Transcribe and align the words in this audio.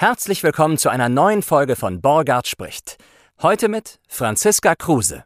Herzlich 0.00 0.42
willkommen 0.42 0.78
zu 0.78 0.88
einer 0.88 1.10
neuen 1.10 1.42
Folge 1.42 1.76
von 1.76 2.00
Borgard 2.00 2.48
spricht. 2.48 2.96
Heute 3.42 3.68
mit 3.68 4.00
Franziska 4.08 4.74
Kruse. 4.74 5.24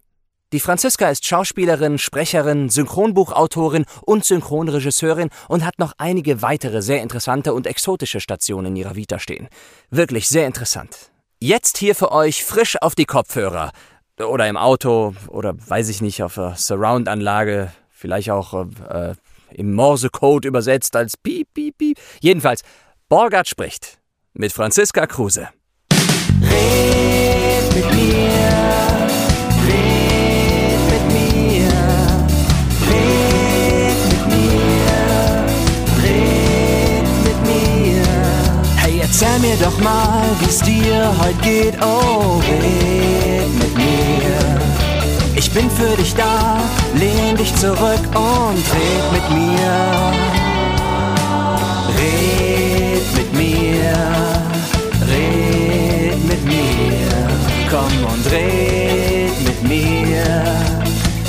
Die 0.53 0.59
Franziska 0.59 1.11
ist 1.11 1.25
Schauspielerin, 1.25 1.97
Sprecherin, 1.97 2.69
Synchronbuchautorin 2.69 3.85
und 4.03 4.25
Synchronregisseurin 4.25 5.31
und 5.47 5.65
hat 5.65 5.79
noch 5.79 5.93
einige 5.99 6.43
weitere 6.43 6.83
sehr 6.83 7.03
interessante 7.03 7.55
und 7.55 7.69
exotische 7.69 8.19
Stationen 8.19 8.67
in 8.67 8.75
ihrer 8.75 8.97
Vita 8.97 9.21
stehen. 9.21 9.47
Wirklich 9.91 10.29
sehr 10.29 10.49
interessant. 10.49 11.13
Jetzt 11.39 11.79
hier 11.79 11.95
für 11.95 12.11
euch 12.11 12.43
frisch 12.43 12.77
auf 12.83 12.97
die 12.97 13.05
Kopfhörer. 13.05 13.71
Oder 14.19 14.49
im 14.49 14.57
Auto 14.57 15.15
oder 15.29 15.55
weiß 15.57 15.89
ich 15.89 16.03
nicht, 16.03 16.21
auf 16.25 16.35
der 16.35 16.57
Surround-Anlage. 16.57 17.73
Vielleicht 17.91 18.31
auch 18.31 18.67
äh, 18.91 19.15
im 19.51 19.73
Morsecode 19.73 20.47
übersetzt 20.47 20.97
als 20.97 21.17
Piep, 21.17 21.55
Piep, 21.55 21.79
Piep. 21.79 22.01
Jedenfalls, 22.21 22.63
Borgard 23.09 23.47
spricht 23.47 24.01
mit 24.35 24.53
Franziska 24.53 25.07
Kruse. 25.07 25.49
Red 26.43 27.75
mit 27.75 27.95
mir, 27.95 28.51
red 29.67 30.81
mit 30.91 31.05
mir, 31.13 31.71
red 32.91 33.97
mit 34.11 34.27
mir, 34.27 35.47
red 36.03 37.07
mit 37.25 37.41
mir. 37.47 38.03
Hey, 38.77 38.99
erzähl 39.01 39.39
mir 39.39 39.57
doch 39.57 39.79
mal, 39.81 40.25
wie's 40.41 40.59
dir 40.59 41.13
heute 41.21 41.41
geht, 41.43 41.75
oh, 41.81 42.41
red 42.49 43.55
mit 43.59 43.77
mir. 43.77 44.61
Ich 45.37 45.51
bin 45.53 45.71
für 45.71 45.97
dich 45.97 46.15
da, 46.15 46.61
lehn 46.95 47.37
dich 47.37 47.55
zurück 47.57 48.05
und 48.15 48.65
red 48.75 49.13
mit 49.13 49.31
mir. 49.31 50.13
Red 51.97 53.17
mit 53.17 53.33
mir, 53.35 54.24
komm 57.75 58.05
und 58.05 58.31
red 58.31 59.33
mit 59.43 59.63
mir, 59.65 60.23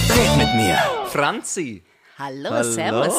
red 0.09 0.37
mit 0.37 0.55
mir. 0.55 0.77
Franzi. 1.07 1.83
Hallo, 2.19 2.61
Servus. 2.61 3.15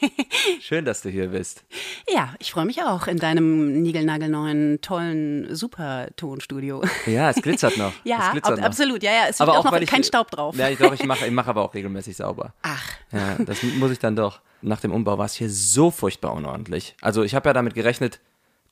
Schön, 0.60 0.86
dass 0.86 1.02
du 1.02 1.10
hier 1.10 1.26
bist. 1.28 1.62
Ja, 2.08 2.34
ich 2.38 2.52
freue 2.52 2.64
mich 2.64 2.82
auch 2.82 3.06
in 3.06 3.18
deinem 3.18 3.82
niegelnagelneuen, 3.82 4.80
tollen 4.80 5.54
Super-Tonstudio. 5.54 6.82
Ja, 7.04 7.28
es 7.28 7.36
glitzert 7.42 7.76
noch. 7.76 7.92
Ja, 8.04 8.28
es 8.28 8.32
glitzert 8.32 8.52
ab, 8.54 8.58
noch. 8.60 8.64
absolut. 8.64 9.02
Ja, 9.02 9.10
ja, 9.12 9.22
es 9.28 9.42
Aber 9.42 9.52
liegt 9.52 9.58
auch, 9.58 9.60
auch 9.60 9.64
noch 9.66 9.72
weil 9.72 9.82
ich, 9.82 9.90
kein 9.90 10.02
Staub 10.02 10.30
drauf. 10.30 10.56
Ja, 10.56 10.70
ich, 10.70 10.78
doch, 10.78 10.94
ich 10.94 11.04
mache 11.04 11.26
ich 11.26 11.32
mach 11.32 11.46
aber 11.46 11.60
auch 11.60 11.74
regelmäßig 11.74 12.16
sauber. 12.16 12.54
Ach, 12.62 12.82
Ja, 13.12 13.36
das 13.44 13.62
muss 13.62 13.90
ich 13.90 13.98
dann 13.98 14.16
doch. 14.16 14.40
Nach 14.62 14.80
dem 14.80 14.90
Umbau 14.90 15.18
war 15.18 15.26
es 15.26 15.34
hier 15.34 15.50
so 15.50 15.90
furchtbar 15.90 16.32
unordentlich. 16.32 16.96
Also 17.02 17.24
ich 17.24 17.34
habe 17.34 17.50
ja 17.50 17.52
damit 17.52 17.74
gerechnet, 17.74 18.20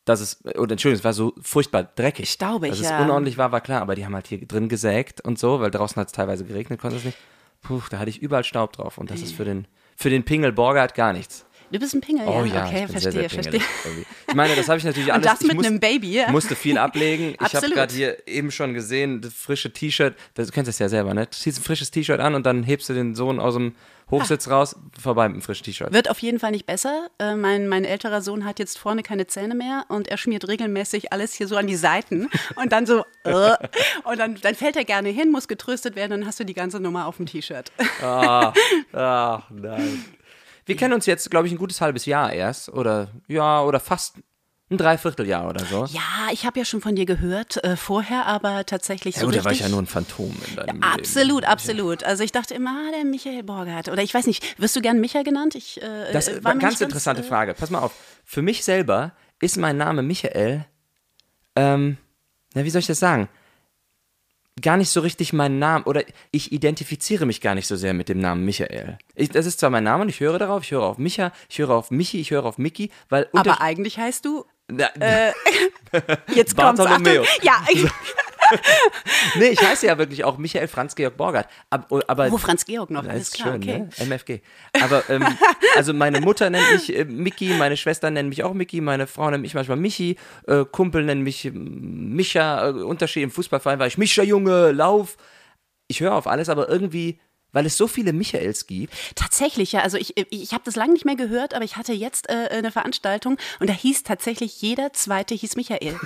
dass 0.05 0.21
es, 0.21 0.45
oder 0.45 0.73
Entschuldigung, 0.73 0.99
es 0.99 1.05
war 1.05 1.13
so 1.13 1.35
furchtbar 1.41 1.85
dreckig. 1.85 2.31
Staubig, 2.31 2.71
Dass 2.71 2.81
es 2.81 2.91
ja. 2.91 3.03
unordentlich 3.03 3.39
war, 3.39 3.53
war 3.53 3.61
klar, 3.61 3.83
aber 3.83 3.95
die 3.95 4.05
haben 4.05 4.15
halt 4.15 4.27
hier 4.27 4.45
drin 4.47 4.69
gesägt 4.69 5.21
und 5.21 5.39
so, 5.39 5.61
weil 5.61 5.71
draußen 5.71 5.97
hat 6.01 6.09
es 6.09 6.13
teilweise 6.13 6.45
geregnet, 6.45 6.81
konnte 6.81 6.97
es 6.97 7.05
nicht. 7.05 7.19
Puh, 7.63 7.81
da 7.91 7.99
hatte 7.99 8.11
ich 8.11 8.21
überall 8.21 8.43
Staub 8.43 8.73
drauf 8.73 8.99
und 8.99 9.11
das 9.11 9.23
ist 9.23 9.35
für 9.35 9.45
den, 9.45 9.67
für 9.97 10.11
den 10.11 10.25
Pingel 10.25 10.53
Borgert 10.53 10.95
gar 10.95 11.13
nichts. 11.13 11.47
Du 11.73 11.79
bist 11.81 11.95
ein 11.95 12.01
Pingel, 12.01 12.27
Oh 12.27 12.45
ja. 12.45 12.67
okay, 12.67 12.75
ich 12.75 12.81
bin 12.83 12.89
verstehe, 12.89 13.13
sehr, 13.13 13.13
sehr 13.13 13.31
verstehe. 13.31 13.61
irgendwie. 13.85 14.07
Ich 14.29 14.35
meine, 14.35 14.55
das 14.55 14.69
habe 14.69 14.79
ich 14.79 14.85
natürlich 14.85 15.09
Und 15.13 15.15
alles. 15.15 15.27
das 15.27 15.41
ich 15.41 15.47
mit 15.49 15.57
muss- 15.57 15.67
einem 15.67 15.81
Baby, 15.81 16.13
ja. 16.13 16.31
musste 16.31 16.55
viel 16.55 16.79
ablegen. 16.79 17.35
Ich 17.45 17.55
habe 17.55 17.69
gerade 17.71 17.93
hier 17.95 18.17
eben 18.29 18.51
schon 18.51 18.75
gesehen, 18.75 19.21
das 19.21 19.33
frische 19.35 19.73
T-Shirt, 19.73 20.15
das- 20.35 20.47
du 20.49 20.53
kennst 20.53 20.69
das 20.69 20.79
ja 20.79 20.89
selber, 20.89 21.15
ne? 21.15 21.27
Du 21.27 21.33
ziehst 21.37 21.59
ein 21.61 21.63
frisches 21.65 21.91
T-Shirt 21.91 22.21
an 22.21 22.35
und 22.35 22.47
dann 22.47 22.63
hebst 22.63 22.89
du 22.89 22.95
den 22.95 23.15
Sohn 23.15 23.41
aus 23.41 23.55
dem 23.55 23.75
Hochsitz 24.11 24.49
raus, 24.51 24.77
vorbei 25.01 25.27
mit 25.29 25.37
einem 25.37 25.43
frischen 25.43 25.65
T-Shirt. 25.65 25.91
Wird 25.91 26.11
auf 26.11 26.19
jeden 26.19 26.39
Fall 26.39 26.51
nicht 26.51 26.67
besser. 26.67 27.09
Äh, 27.19 27.35
mein, 27.35 27.67
mein 27.67 27.87
älterer 27.87 28.21
Sohn 28.21 28.45
hat 28.45 28.59
jetzt 28.59 28.79
vorne 28.79 29.03
keine 29.03 29.27
Zähne 29.27 29.55
mehr 29.55 29.87
und 29.89 30.07
er 30.07 30.19
schmiert 30.19 30.47
regelmäßig 30.49 31.15
alles 31.15 31.33
hier 31.33 31.49
so 31.49 31.57
an 31.57 31.67
die 31.67 31.77
Seiten 31.77 32.29
und 32.57 32.73
dann 32.73 32.85
so, 32.85 33.05
äh, 33.25 33.53
und 34.05 34.19
dann, 34.19 34.37
dann 34.43 34.55
fällt 34.55 34.77
er 34.77 34.85
gerne 34.85 35.09
hin, 35.09 35.31
muss 35.31 35.49
getröstet 35.49 35.97
werden, 35.97 36.11
dann 36.11 36.27
hast 36.27 36.39
du 36.41 36.45
die 36.45 36.53
ganze 36.53 36.79
Nummer 36.79 37.07
auf 37.07 37.17
dem 37.17 37.25
T-Shirt. 37.25 37.73
Ach, 38.03 38.53
nein. 39.51 40.05
Wir 40.65 40.77
kennen 40.77 40.95
uns 40.95 41.07
jetzt, 41.07 41.31
glaube 41.31 41.47
ich, 41.47 41.53
ein 41.53 41.59
gutes 41.59 41.81
halbes 41.81 42.07
Jahr 42.07 42.33
erst. 42.33 42.69
Oder 42.69 43.09
ja, 43.29 43.63
oder 43.63 43.81
fast 43.81 44.17
ein 44.71 44.79
Dreivierteljahr 44.79 45.49
oder 45.49 45.65
so. 45.65 45.85
Ja, 45.87 46.01
ich 46.33 46.47
habe 46.47 46.59
ja 46.59 46.65
schon 46.65 46.81
von 46.81 46.97
dir 46.97 47.05
gehört, 47.05 47.63
äh, 47.63 47.77
vorher, 47.77 48.27
aber 48.27 48.65
tatsächlich 48.65 49.17
Ja, 49.17 49.21
so 49.21 49.27
gut, 49.27 49.37
da 49.37 49.45
war 49.45 49.53
ich 49.53 49.61
ja 49.61 49.69
nur 49.69 49.83
ein 49.83 49.87
Phantom 49.87 50.35
in 50.49 50.57
deinem 50.57 50.67
Leben. 50.67 50.83
Absolut, 50.83 51.45
absolut. 51.45 52.05
Also 52.05 52.25
ich 52.25 52.33
dachte 52.33 52.55
immer, 52.55 52.71
ah, 52.71 52.91
der 52.95 53.05
Michael 53.05 53.43
Borgert. 53.43 53.89
Oder 53.89 54.03
ich 54.03 54.15
weiß 54.15 54.27
nicht, 54.27 54.59
wirst 54.61 54.75
du 54.75 54.81
gern 54.81 55.01
Micha 55.01 55.23
genannt? 55.23 55.55
Ich, 55.55 55.81
äh, 55.83 56.13
Das 56.13 56.29
ist 56.29 56.43
war 56.43 56.53
eine 56.53 56.61
ganz 56.61 56.81
interessante 56.81 57.23
äh, 57.23 57.25
Frage. 57.25 57.55
Pass 57.55 57.71
mal 57.71 57.81
auf. 57.81 57.93
Für 58.25 58.43
mich 58.43 58.65
selber 58.65 59.13
ist 59.41 59.59
mein 59.59 59.77
Name 59.77 60.03
Michael, 60.03 60.65
ähm, 61.55 61.99
na, 62.55 62.65
wie 62.65 62.71
soll 62.71 62.81
ich 62.81 62.87
das 62.87 62.99
sagen? 62.99 63.29
Gar 64.61 64.77
nicht 64.77 64.91
so 64.91 65.01
richtig 65.01 65.33
mein 65.33 65.59
Name 65.59 65.85
oder 65.87 66.05
ich 66.31 66.53
identifiziere 66.53 67.25
mich 67.25 67.41
gar 67.41 67.55
nicht 67.55 67.67
so 67.67 67.75
sehr 67.75 67.95
mit 67.95 68.11
dem 68.11 68.19
Namen 68.19 68.45
Michael. 68.45 68.99
Ich, 69.15 69.31
das 69.31 69.47
ist 69.47 69.61
zwar 69.61 69.71
mein 69.71 69.85
Name 69.85 70.03
und 70.03 70.11
ich 70.11 70.21
höre 70.21 70.39
darauf, 70.39 70.63
ich 70.63 70.73
höre 70.73 70.83
auf 70.83 70.99
Micha, 70.99 71.33
ich 71.49 71.59
höre 71.59 71.71
auf 71.71 71.91
Michi, 71.91 72.21
ich 72.21 72.31
höre 72.33 72.45
auf 72.45 72.59
Mickey, 72.59 72.91
weil 73.09 73.29
Aber 73.33 73.63
eigentlich 73.63 73.97
heißt 73.97 74.27
du, 74.27 74.45
Na, 74.69 74.91
jetzt 76.35 76.55
kommt's, 76.55 76.81
Achtung. 76.81 77.25
Ja, 77.41 77.65
ich, 77.71 77.87
nee, 79.39 79.49
ich 79.49 79.61
heiße 79.61 79.87
ja 79.87 79.99
wirklich 79.99 80.25
auch 80.25 80.39
Michael 80.39 80.69
Franz 80.69 80.95
Georg 80.95 81.17
Borgert. 81.17 81.49
Aber, 81.71 82.03
aber 82.07 82.31
wo 82.31 82.39
Franz 82.39 82.65
Georg 82.65 82.91
noch, 82.91 83.07
alles 83.07 83.29
ist 83.29 83.35
klar, 83.35 83.55
schön, 83.55 83.63
okay. 83.63 83.79
ne? 83.79 84.07
MFG. 84.07 84.41
Aber 84.83 85.03
ähm, 85.09 85.25
also 85.77 85.93
meine 85.93 86.21
Mutter 86.21 86.51
nennt 86.51 86.71
mich 86.73 86.97
äh, 86.97 87.05
Mickey, 87.05 87.55
meine 87.55 87.77
Schwester 87.77 88.11
nennt 88.11 88.29
mich 88.29 88.43
auch 88.45 88.55
Mickey, 88.55 88.81
meine 88.81 89.07
Frau 89.07 89.31
nennt 89.31 89.43
mich 89.43 89.55
manchmal 89.55 89.77
Michi, 89.77 90.17
äh, 90.47 90.65
Kumpel 90.65 91.05
nennt 91.05 91.23
mich 91.23 91.45
ähm, 91.45 92.15
Micha, 92.15 92.69
äh, 92.69 92.73
Unterschied 92.73 93.23
im 93.23 93.31
Fußballverein 93.31 93.79
war 93.79 93.87
ich 93.87 93.99
Micha 93.99 94.23
Junge, 94.23 94.73
Lauf. 94.73 95.17
Ich 95.89 96.01
höre 96.01 96.15
auf 96.15 96.27
alles, 96.27 96.49
aber 96.49 96.69
irgendwie, 96.69 97.21
weil 97.53 97.67
es 97.67 97.77
so 97.77 97.87
viele 97.87 98.13
Michaels 98.13 98.67
gibt, 98.67 98.93
Tatsächlich, 99.15 99.73
ja. 99.73 99.81
Also 99.81 99.99
ich, 99.99 100.15
ich, 100.31 100.53
habe 100.53 100.63
das 100.65 100.77
lange 100.77 100.93
nicht 100.93 101.05
mehr 101.05 101.17
gehört, 101.17 101.55
aber 101.55 101.65
ich 101.65 101.77
hatte 101.77 101.93
jetzt 101.93 102.29
äh, 102.29 102.49
eine 102.51 102.71
Veranstaltung 102.71 103.37
und 103.61 103.69
da 103.69 103.75
hieß 103.75 104.03
tatsächlich 104.05 104.61
jeder 104.61 104.93
zweite 104.93 105.35
hieß 105.35 105.57
Michael. 105.57 105.99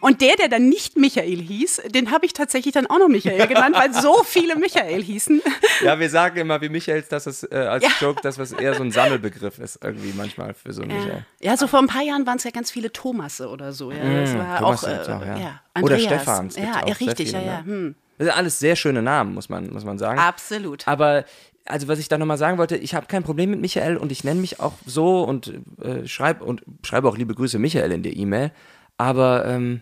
Und 0.00 0.20
der, 0.20 0.36
der 0.36 0.48
dann 0.48 0.68
nicht 0.68 0.96
Michael 0.96 1.40
hieß, 1.40 1.82
den 1.94 2.10
habe 2.10 2.26
ich 2.26 2.32
tatsächlich 2.32 2.74
dann 2.74 2.86
auch 2.86 2.98
noch 2.98 3.08
Michael 3.08 3.46
genannt, 3.46 3.76
weil 3.76 3.92
so 3.94 4.22
viele 4.24 4.56
Michael 4.56 5.02
hießen. 5.02 5.42
ja, 5.82 5.98
wir 5.98 6.10
sagen 6.10 6.38
immer 6.38 6.60
wie 6.60 6.68
Michaels, 6.68 7.08
dass 7.08 7.26
es 7.26 7.44
äh, 7.44 7.56
als 7.56 7.84
Ja. 7.84 7.90
Joke, 8.00 8.20
dass 8.22 8.38
was 8.38 8.52
eher 8.52 8.74
so 8.74 8.82
ein 8.82 8.90
Sammelbegriff 8.90 9.58
ist, 9.58 9.78
irgendwie 9.82 10.12
manchmal 10.14 10.54
für 10.54 10.72
so 10.72 10.82
einen 10.82 10.96
Michael. 10.96 11.24
Ja, 11.40 11.56
so 11.56 11.66
vor 11.66 11.80
ein 11.80 11.86
paar 11.86 12.02
Jahren 12.02 12.26
waren 12.26 12.38
es 12.38 12.44
ja 12.44 12.50
ganz 12.50 12.70
viele 12.70 12.92
Thomasse 12.92 13.48
oder 13.48 13.72
so. 13.72 13.90
Ja, 13.90 14.20
das 14.20 14.34
war 14.34 14.58
Thomas 14.58 14.84
auch, 14.84 14.88
äh, 14.88 15.12
auch, 15.12 15.26
ja. 15.26 15.38
ja. 15.38 15.60
Oder 15.82 15.96
gibt's 15.96 16.56
Ja, 16.56 16.82
auch, 16.82 16.88
ja, 16.88 16.94
richtig, 16.94 17.30
viele, 17.30 17.44
ja, 17.44 17.44
ja. 17.44 17.62
ne? 17.62 17.64
Hm. 17.64 17.94
Das 18.18 18.26
sind 18.26 18.36
alles 18.36 18.58
sehr 18.58 18.76
schöne 18.76 19.02
Namen, 19.02 19.34
muss 19.34 19.48
man, 19.48 19.72
muss 19.72 19.84
man 19.84 19.98
sagen. 19.98 20.18
Absolut. 20.18 20.86
Aber 20.86 21.24
also 21.66 21.88
was 21.88 21.98
ich 21.98 22.08
da 22.08 22.18
nochmal 22.18 22.38
sagen 22.38 22.58
wollte, 22.58 22.76
ich 22.76 22.94
habe 22.94 23.06
kein 23.06 23.22
Problem 23.22 23.50
mit 23.50 23.60
Michael 23.60 23.96
und 23.96 24.12
ich 24.12 24.24
nenne 24.24 24.40
mich 24.40 24.60
auch 24.60 24.74
so 24.86 25.22
und 25.24 25.54
äh, 25.80 26.06
schreibe 26.06 26.44
und 26.44 26.62
schreibe 26.82 27.08
auch 27.08 27.16
liebe 27.16 27.34
Grüße 27.34 27.58
Michael 27.58 27.92
in 27.92 28.02
der 28.02 28.16
E-Mail. 28.16 28.52
Aber 28.96 29.46
ähm, 29.46 29.80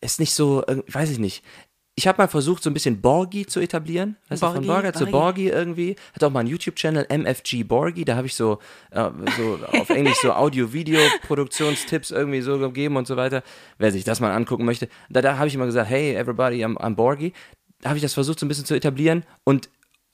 ist 0.00 0.20
nicht 0.20 0.34
so, 0.34 0.64
äh, 0.66 0.82
weiß 0.86 1.10
ich 1.10 1.18
nicht. 1.18 1.44
Ich 1.98 2.06
habe 2.06 2.22
mal 2.22 2.28
versucht, 2.28 2.62
so 2.62 2.70
ein 2.70 2.74
bisschen 2.74 3.00
Borgi 3.00 3.44
zu 3.44 3.58
etablieren. 3.58 4.14
Weißt 4.28 4.40
du, 4.40 4.46
von 4.46 4.54
Borgi, 4.54 4.68
Borger 4.68 4.92
zu 4.92 5.06
Borgi. 5.06 5.10
Borgi 5.10 5.48
irgendwie. 5.48 5.96
Hat 6.14 6.22
auch 6.22 6.30
mal 6.30 6.38
einen 6.38 6.48
YouTube-Channel, 6.48 7.06
MFG 7.08 7.64
Borgi. 7.64 8.04
Da 8.04 8.14
habe 8.14 8.28
ich 8.28 8.36
so, 8.36 8.60
äh, 8.92 9.10
so 9.36 9.58
auf 9.76 9.90
Englisch 9.90 10.18
so 10.22 10.32
Audio-Video-Produktionstipps 10.32 12.12
irgendwie 12.12 12.40
so 12.40 12.56
gegeben 12.60 12.94
und 12.96 13.08
so 13.08 13.16
weiter. 13.16 13.42
Wer 13.78 13.90
sich 13.90 14.04
das 14.04 14.20
mal 14.20 14.30
angucken 14.30 14.64
möchte. 14.64 14.88
Da, 15.10 15.22
da 15.22 15.38
habe 15.38 15.48
ich 15.48 15.56
immer 15.56 15.66
gesagt, 15.66 15.90
hey 15.90 16.14
everybody, 16.14 16.64
I'm, 16.64 16.76
I'm 16.76 16.94
Borgi. 16.94 17.32
Da 17.80 17.88
habe 17.88 17.96
ich 17.96 18.02
das 18.02 18.14
versucht 18.14 18.38
so 18.38 18.46
ein 18.46 18.48
bisschen 18.48 18.64
zu 18.64 18.76
etablieren 18.76 19.24
und 19.42 19.68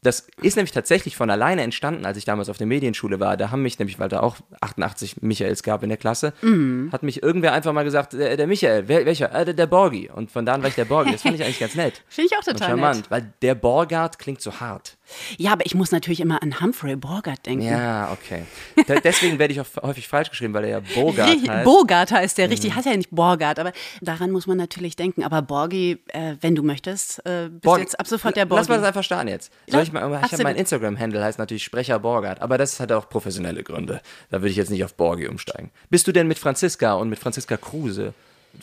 das 0.05 0.29
ist 0.41 0.55
nämlich 0.57 0.71
tatsächlich 0.73 1.17
von 1.17 1.29
alleine 1.31 1.63
entstanden, 1.63 2.07
als 2.07 2.17
ich 2.17 2.25
damals 2.25 2.49
auf 2.49 2.59
der 2.59 2.67
Medienschule 2.69 3.19
war. 3.19 3.37
Da 3.37 3.51
haben 3.51 3.63
mich 3.63 3.79
nämlich, 3.79 3.99
weil 3.99 4.09
da 4.09 4.21
auch 4.21 4.37
88 4.61 5.23
Michaels 5.23 5.63
gab 5.65 5.83
in 5.83 5.89
der 5.89 5.99
Klasse, 5.99 6.33
Mhm. 6.43 6.91
hat 6.93 7.03
mich 7.03 7.23
irgendwer 7.23 7.53
einfach 7.53 7.73
mal 7.73 7.83
gesagt, 7.85 8.13
der, 8.13 8.37
der 8.37 8.47
Michael, 8.47 8.87
wer, 8.87 9.05
welcher? 9.07 9.35
Äh, 9.35 9.45
der, 9.47 9.55
der 9.55 9.67
Borgi. 9.67 10.11
Und 10.15 10.31
von 10.31 10.47
da 10.47 10.55
an 10.55 10.63
war 10.63 10.69
ich 10.69 10.75
der 10.77 10.85
Borgi. 10.85 11.11
Das 11.13 11.23
fand 11.23 11.35
ich 11.35 11.43
eigentlich 11.43 11.59
ganz 11.59 11.75
nett. 11.75 12.03
Finde 12.09 12.27
ich 12.31 12.35
auch 12.37 12.47
Und 12.47 12.53
total 12.53 12.69
charmant, 12.69 12.97
nett. 12.99 13.11
weil 13.11 13.33
der 13.43 13.55
Borgard 13.55 14.19
klingt 14.19 14.41
so 14.41 14.61
hart. 14.61 14.97
Ja, 15.39 15.53
aber 15.53 15.67
ich 15.67 15.75
muss 15.75 15.91
natürlich 15.93 16.21
immer 16.21 16.43
an 16.43 16.61
Humphrey 16.61 16.97
Bogart 16.97 17.45
denken. 17.47 17.67
Ja, 17.67 18.13
okay. 18.13 18.43
Da, 18.87 18.97
deswegen 18.97 19.39
werde 19.39 19.53
ich 19.53 19.61
auch 19.61 19.67
häufig 19.83 20.09
falsch 20.09 20.31
geschrieben, 20.31 20.55
weil 20.55 20.65
er 20.65 20.71
ja 20.71 20.81
Bogart 20.95 21.29
Richtig, 21.31 21.49
heißt. 21.51 21.65
Bogart 21.65 22.13
heißt 22.13 22.39
der, 22.39 22.51
richtig, 22.51 22.75
heißt 22.75 22.87
ja 22.87 22.97
nicht 22.97 23.11
Borgart, 23.11 23.59
aber 23.59 23.73
daran 24.01 24.31
muss 24.31 24.47
man 24.47 24.57
natürlich 24.57 24.97
denken. 24.97 25.25
Aber 25.25 25.43
Borgi, 25.43 25.99
äh, 26.09 26.35
wenn 26.41 26.55
du 26.55 26.63
möchtest, 26.63 27.21
äh, 27.27 27.49
bist 27.49 27.63
Borg- 27.63 27.79
du 27.79 27.83
jetzt 27.83 28.01
ab 28.01 28.07
sofort 28.07 28.37
der 28.37 28.47
Borgi. 28.47 28.61
Lass 28.61 28.69
mal 28.69 28.77
das 28.79 28.87
einfach 28.87 29.05
starten 29.05 29.29
jetzt. 29.29 29.53
Soll 29.69 29.83
ich 29.83 29.93
mal, 29.93 30.21
ich 30.31 30.43
mein 30.43 30.57
Instagram-Handle 30.57 31.23
heißt 31.23 31.39
natürlich 31.39 31.65
Sprecher 31.65 31.99
Borgard, 31.99 32.41
aber 32.43 32.59
das 32.59 32.81
hat 32.81 32.93
auch 32.93 33.09
professionelle 33.09 33.63
Gründe. 33.63 34.01
Da 34.31 34.39
würde 34.41 34.51
ich 34.51 34.57
jetzt 34.57 34.71
nicht 34.71 34.85
auf 34.85 34.95
Borgi 34.95 35.27
umsteigen. 35.29 35.71
Bist 35.91 36.07
du 36.07 36.13
denn 36.13 36.29
mit 36.29 36.39
Franziska 36.39 36.95
und 36.95 37.09
mit 37.09 37.19
Franziska 37.19 37.57
Kruse 37.57 38.15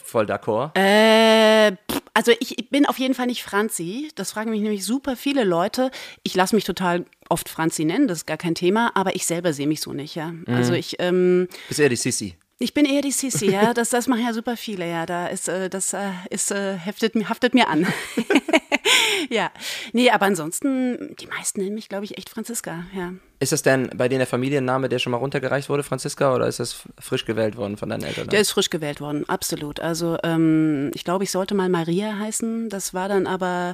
voll 0.03 0.25
d'accord? 0.25 0.71
Äh, 0.77 1.74
also 2.13 2.31
ich, 2.40 2.69
bin 2.69 2.86
auf 2.86 3.00
jeden 3.00 3.13
Fall 3.13 3.28
nicht 3.28 3.44
Franzi. 3.44 4.10
Das 4.16 4.31
fragen 4.31 4.52
mich 4.52 4.62
nämlich 4.62 4.86
super 4.86 5.16
viele 5.16 5.44
Leute. 5.44 5.92
Ich 6.24 6.36
lasse 6.36 6.56
mich 6.56 6.66
total 6.66 7.06
oft 7.30 7.50
Franzi 7.50 7.86
nennen, 7.86 8.08
das 8.08 8.19
ist 8.19 8.28
gar 8.28 8.38
kein 8.38 8.56
Thema, 8.56 8.92
aber 8.96 9.16
ich 9.16 9.25
selber 9.25 9.54
sehe 9.54 9.68
mich 9.68 9.80
so 9.81 9.94
nicht, 9.94 10.16
ja. 10.16 10.31
Mhm. 10.31 10.46
Also 10.48 10.74
ich, 10.74 10.98
ähm, 11.00 11.48
Bist 11.69 11.80
eher 11.80 11.90
die 11.90 11.96
Sissi. 11.96 12.36
Ich 12.60 12.74
bin 12.74 12.86
eher 12.86 13.02
die 13.02 13.12
Sissi, 13.12 13.50
ja. 13.50 13.74
Das, 13.74 13.90
das 13.90 14.08
machen 14.08 14.24
ja 14.24 14.34
super 14.34 14.58
viele, 14.58 14.90
ja. 14.90 15.06
Da 15.06 15.28
ist, 15.28 15.48
äh, 15.48 15.69
das 15.69 15.94
äh, 15.94 16.12
ist, 16.30 16.52
äh, 16.52 16.75
heftet, 16.75 17.16
haftet 17.30 17.54
mir 17.54 17.69
an. 17.69 17.88
ja. 19.30 19.52
Nee, 19.94 20.10
aber 20.12 20.25
ansonsten, 20.25 21.16
die 21.19 21.28
meisten 21.28 21.62
nennen 21.62 21.75
mich, 21.75 21.90
glaube 21.90 22.06
ich, 22.06 22.18
echt 22.18 22.30
Franziska, 22.30 22.86
ja. 22.94 23.13
Ist 23.42 23.52
das 23.52 23.64
denn 23.64 23.90
bei 23.96 24.08
dir 24.08 24.20
der 24.20 24.28
Familienname, 24.28 24.88
der 24.88 25.00
schon 25.00 25.10
mal 25.10 25.18
runtergereicht 25.18 25.68
wurde, 25.68 25.82
Franziska, 25.82 26.36
oder 26.36 26.46
ist 26.46 26.60
das 26.60 26.84
frisch 27.00 27.26
gewählt 27.26 27.58
worden 27.58 27.76
von 27.76 27.90
deinen 27.90 28.04
Eltern? 28.04 28.28
Der 28.28 28.40
ist 28.40 28.52
frisch 28.52 28.70
gewählt 28.70 29.02
worden, 29.02 29.28
absolut. 29.28 29.80
Also 29.80 30.16
ähm, 30.22 30.92
ich 30.94 31.04
glaube, 31.04 31.24
ich 31.24 31.32
sollte 31.32 31.56
mal 31.56 31.68
Maria 31.68 32.20
heißen. 32.20 32.70
Das 32.70 32.94
war 32.94 33.10
dann 33.10 33.26
aber, 33.26 33.74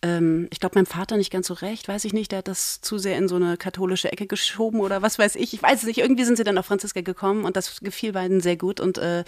ähm, 0.00 0.48
ich 0.50 0.60
glaube, 0.60 0.76
meinem 0.76 0.86
Vater 0.86 1.18
nicht 1.18 1.30
ganz 1.30 1.48
so 1.48 1.52
recht, 1.52 1.88
weiß 1.88 2.06
ich 2.06 2.14
nicht. 2.14 2.32
Der 2.32 2.38
hat 2.38 2.48
das 2.48 2.80
zu 2.80 2.96
sehr 2.96 3.18
in 3.18 3.28
so 3.28 3.36
eine 3.36 3.58
katholische 3.58 4.10
Ecke 4.10 4.26
geschoben 4.26 4.80
oder 4.80 5.02
was 5.02 5.18
weiß 5.18 5.36
ich. 5.36 5.52
Ich 5.52 5.62
weiß 5.62 5.80
es 5.80 5.86
nicht. 5.86 5.98
Irgendwie 5.98 6.24
sind 6.24 6.38
sie 6.38 6.44
dann 6.44 6.56
auf 6.56 6.64
Franziska 6.64 7.02
gekommen 7.02 7.44
und 7.44 7.54
das 7.54 7.80
gefiel 7.80 8.14
beiden 8.14 8.40
sehr 8.40 8.56
gut 8.56 8.80
und 8.80 8.96
äh, 8.96 9.24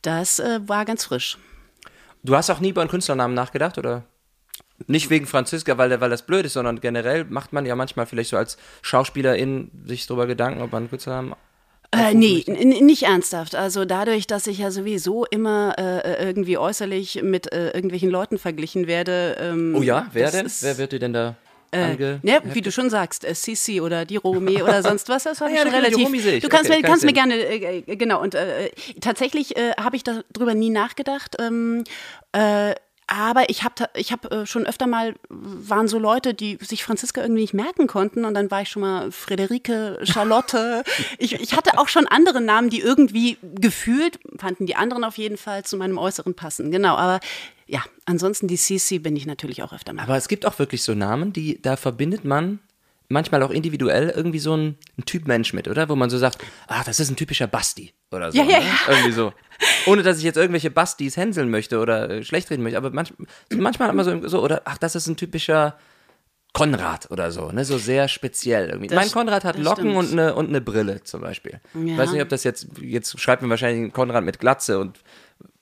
das 0.00 0.38
äh, 0.38 0.60
war 0.66 0.86
ganz 0.86 1.04
frisch. 1.04 1.36
Du 2.22 2.34
hast 2.34 2.48
auch 2.48 2.60
nie 2.60 2.70
über 2.70 2.80
einen 2.80 2.88
Künstlernamen 2.88 3.34
nachgedacht, 3.34 3.76
oder? 3.76 4.04
Nicht 4.86 5.08
wegen 5.08 5.26
Franziska, 5.26 5.78
weil, 5.78 6.00
weil 6.00 6.10
das 6.10 6.22
blöd 6.22 6.44
ist, 6.46 6.54
sondern 6.54 6.80
generell 6.80 7.24
macht 7.24 7.52
man 7.52 7.64
ja 7.64 7.76
manchmal 7.76 8.06
vielleicht 8.06 8.30
so 8.30 8.36
als 8.36 8.56
Schauspielerin 8.82 9.70
sich 9.86 10.06
darüber 10.06 10.26
Gedanken, 10.26 10.62
ob 10.62 10.72
man 10.72 10.88
Künstlernamen 10.90 11.34
äh, 11.92 12.12
nee, 12.12 12.44
nicht 12.48 13.04
ernsthaft. 13.04 13.54
Also 13.54 13.84
dadurch, 13.84 14.26
dass 14.26 14.48
ich 14.48 14.58
ja 14.58 14.72
sowieso 14.72 15.26
immer 15.26 15.76
äh, 15.78 16.26
irgendwie 16.26 16.58
äußerlich 16.58 17.22
mit 17.22 17.52
äh, 17.52 17.70
irgendwelchen 17.70 18.10
Leuten 18.10 18.36
verglichen 18.36 18.88
werde. 18.88 19.36
Ähm, 19.38 19.76
oh 19.78 19.82
ja, 19.82 20.08
wer 20.12 20.32
denn? 20.32 20.50
Wer 20.60 20.78
wird 20.78 20.90
dir 20.90 20.98
denn 20.98 21.12
da 21.12 21.36
äh, 21.74 22.18
ne, 22.22 22.40
wie 22.44 22.60
du 22.60 22.70
schon 22.70 22.90
sagst, 22.90 23.24
äh, 23.24 23.34
Sisi 23.34 23.80
oder 23.80 24.04
die 24.04 24.16
Romi 24.16 24.62
oder 24.62 24.82
sonst 24.82 25.08
was, 25.08 25.24
das 25.24 25.40
war 25.40 25.48
ah, 25.48 25.50
ja, 25.50 25.62
schon 25.62 25.72
relativ. 25.72 26.40
Du 26.40 26.48
kannst, 26.48 26.70
okay, 26.70 26.80
mir, 26.80 26.88
kannst 26.88 27.04
mir 27.04 27.12
gerne, 27.12 27.34
äh, 27.34 27.78
äh, 27.86 27.96
genau, 27.96 28.22
und 28.22 28.34
äh, 28.34 28.70
tatsächlich 29.00 29.56
äh, 29.56 29.72
habe 29.72 29.96
ich 29.96 30.04
darüber 30.04 30.54
nie 30.54 30.70
nachgedacht. 30.70 31.36
Ähm, 31.40 31.84
aber 33.06 33.50
ich 33.50 33.64
habe 33.64 33.88
ich 33.94 34.12
hab, 34.12 34.32
äh, 34.32 34.46
schon 34.46 34.66
öfter 34.66 34.86
mal, 34.86 35.14
waren 35.28 35.88
so 35.88 35.98
Leute, 35.98 36.32
die 36.32 36.58
sich 36.60 36.84
Franziska 36.84 37.20
irgendwie 37.20 37.42
nicht 37.42 37.54
merken 37.54 37.86
konnten. 37.86 38.24
Und 38.24 38.34
dann 38.34 38.50
war 38.50 38.62
ich 38.62 38.68
schon 38.68 38.82
mal 38.82 39.12
Friederike, 39.12 40.00
Charlotte. 40.04 40.84
ich, 41.18 41.34
ich 41.34 41.54
hatte 41.54 41.78
auch 41.78 41.88
schon 41.88 42.06
andere 42.06 42.40
Namen, 42.40 42.70
die 42.70 42.80
irgendwie 42.80 43.36
gefühlt, 43.42 44.18
fanden 44.38 44.66
die 44.66 44.76
anderen 44.76 45.04
auf 45.04 45.18
jeden 45.18 45.36
Fall 45.36 45.64
zu 45.64 45.76
meinem 45.76 45.98
Äußeren 45.98 46.34
passen. 46.34 46.70
Genau, 46.70 46.96
aber 46.96 47.20
ja, 47.66 47.82
ansonsten 48.04 48.48
die 48.48 48.56
Sisi 48.56 48.98
bin 48.98 49.16
ich 49.16 49.26
natürlich 49.26 49.62
auch 49.62 49.72
öfter 49.72 49.92
mal. 49.92 50.02
Aber 50.02 50.16
es 50.16 50.28
gibt 50.28 50.46
auch 50.46 50.58
wirklich 50.58 50.82
so 50.82 50.94
Namen, 50.94 51.32
die, 51.32 51.60
da 51.60 51.76
verbindet 51.76 52.24
man 52.24 52.58
manchmal 53.14 53.42
auch 53.42 53.50
individuell 53.50 54.10
irgendwie 54.10 54.40
so 54.40 54.54
ein, 54.54 54.76
ein, 54.98 55.04
Typ 55.06 55.26
Mensch 55.26 55.54
mit, 55.54 55.68
oder? 55.68 55.88
Wo 55.88 55.96
man 55.96 56.10
so 56.10 56.18
sagt, 56.18 56.44
ach, 56.66 56.84
das 56.84 57.00
ist 57.00 57.08
ein 57.08 57.16
typischer 57.16 57.46
Basti 57.46 57.94
oder 58.10 58.30
so. 58.30 58.38
Ja, 58.38 58.44
ja, 58.44 58.58
ne? 58.58 58.66
ja. 58.66 58.92
Irgendwie 58.92 59.12
so. 59.12 59.32
Ohne 59.86 60.02
dass 60.02 60.18
ich 60.18 60.24
jetzt 60.24 60.36
irgendwelche 60.36 60.70
Bastis 60.70 61.16
hänseln 61.16 61.48
möchte 61.48 61.78
oder 61.78 62.10
äh, 62.10 62.22
schlecht 62.24 62.50
reden 62.50 62.62
möchte, 62.62 62.76
aber 62.76 62.90
manch, 62.90 63.14
manchmal 63.56 63.88
hat 63.88 63.94
man 63.94 64.04
so, 64.04 64.28
so, 64.28 64.42
oder 64.42 64.62
ach, 64.66 64.76
das 64.76 64.96
ist 64.96 65.06
ein 65.06 65.16
typischer 65.16 65.78
Konrad 66.52 67.10
oder 67.10 67.32
so, 67.32 67.50
ne? 67.50 67.64
So 67.64 67.78
sehr 67.78 68.08
speziell 68.08 68.68
irgendwie. 68.68 68.88
Das, 68.88 68.96
mein 68.96 69.10
Konrad 69.10 69.44
hat 69.44 69.58
Locken 69.58 69.96
und 69.96 70.12
eine, 70.12 70.34
und 70.34 70.48
eine 70.48 70.60
Brille 70.60 71.02
zum 71.02 71.20
Beispiel. 71.20 71.60
Ja. 71.74 71.80
Ich 71.80 71.98
weiß 71.98 72.12
nicht, 72.12 72.22
ob 72.22 72.28
das 72.28 72.44
jetzt, 72.44 72.68
jetzt 72.80 73.18
schreibt 73.18 73.42
mir 73.42 73.48
wahrscheinlich 73.48 73.92
Konrad 73.92 74.24
mit 74.24 74.38
Glatze 74.38 74.78
und 74.78 75.00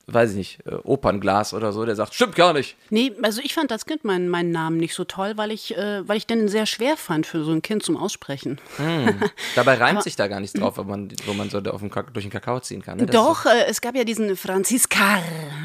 weiß 0.06 0.30
ich 0.30 0.36
nicht, 0.36 0.66
äh, 0.66 0.74
Opernglas 0.82 1.54
oder 1.54 1.72
so, 1.72 1.84
der 1.84 1.94
sagt, 1.94 2.14
stimmt 2.14 2.34
gar 2.34 2.52
nicht. 2.52 2.76
Nee, 2.90 3.12
also 3.22 3.40
ich 3.42 3.54
fand 3.54 3.70
als 3.70 3.86
Kind 3.86 4.04
meinen, 4.04 4.28
meinen 4.28 4.50
Namen 4.50 4.78
nicht 4.78 4.94
so 4.94 5.04
toll, 5.04 5.34
weil 5.36 5.52
ich, 5.52 5.76
äh, 5.76 6.06
weil 6.08 6.16
ich 6.16 6.26
den 6.26 6.48
sehr 6.48 6.66
schwer 6.66 6.96
fand 6.96 7.26
für 7.26 7.44
so 7.44 7.52
ein 7.52 7.62
Kind 7.62 7.82
zum 7.82 7.96
Aussprechen. 7.96 8.60
Hm. 8.78 9.20
Dabei 9.54 9.74
reimt 9.74 9.98
Aber, 9.98 10.02
sich 10.02 10.16
da 10.16 10.26
gar 10.26 10.40
nichts 10.40 10.58
drauf, 10.58 10.76
wo 10.76 10.84
man, 10.84 11.08
wo 11.26 11.34
man 11.34 11.50
so 11.50 11.58
auf 11.58 11.80
den, 11.80 11.90
durch 12.12 12.24
den 12.24 12.30
Kakao 12.30 12.58
ziehen 12.60 12.82
kann. 12.82 12.98
Ne? 12.98 13.06
Doch, 13.06 13.46
äh, 13.46 13.66
es 13.68 13.80
gab 13.80 13.94
ja 13.94 14.04
diesen 14.04 14.36
Franziskar. 14.36 15.22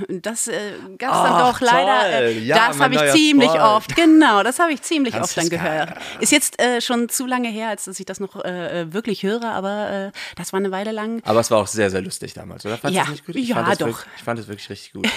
Das 0.07 0.47
äh, 0.47 0.53
gab 0.97 1.15
es 1.15 1.29
dann 1.29 1.39
doch 1.39 1.61
leider. 1.61 2.21
Äh, 2.21 2.39
ja, 2.39 2.67
das 2.67 2.79
habe 2.79 2.95
ich 2.95 3.11
ziemlich 3.11 3.49
Freund. 3.49 3.63
oft, 3.63 3.95
genau, 3.95 4.43
das 4.43 4.59
habe 4.59 4.71
ich 4.71 4.81
ziemlich 4.81 5.15
oft 5.15 5.35
dann 5.35 5.49
gehört. 5.49 5.93
Ist 6.19 6.31
jetzt 6.31 6.61
äh, 6.61 6.81
schon 6.81 7.09
zu 7.09 7.25
lange 7.25 7.49
her, 7.49 7.69
als 7.69 7.85
dass 7.85 7.99
ich 7.99 8.05
das 8.05 8.19
noch 8.19 8.35
wirklich 8.37 9.23
höre, 9.23 9.45
aber 9.45 10.11
das 10.35 10.53
war 10.53 10.59
eine 10.59 10.71
Weile 10.71 10.91
lang. 10.91 11.21
Aber 11.23 11.39
es 11.39 11.49
war 11.49 11.59
auch 11.59 11.67
sehr, 11.67 11.89
sehr 11.89 12.01
lustig 12.01 12.33
damals, 12.33 12.65
oder? 12.65 12.77
Fandest 12.77 13.23
ja, 13.33 13.69
ja, 13.69 13.75
doch. 13.75 14.05
Fand 14.27 14.39
es 14.39 14.49
wirklich 14.49 14.69
richtig 14.69 14.91
gut. 14.91 15.07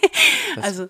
also 0.62 0.88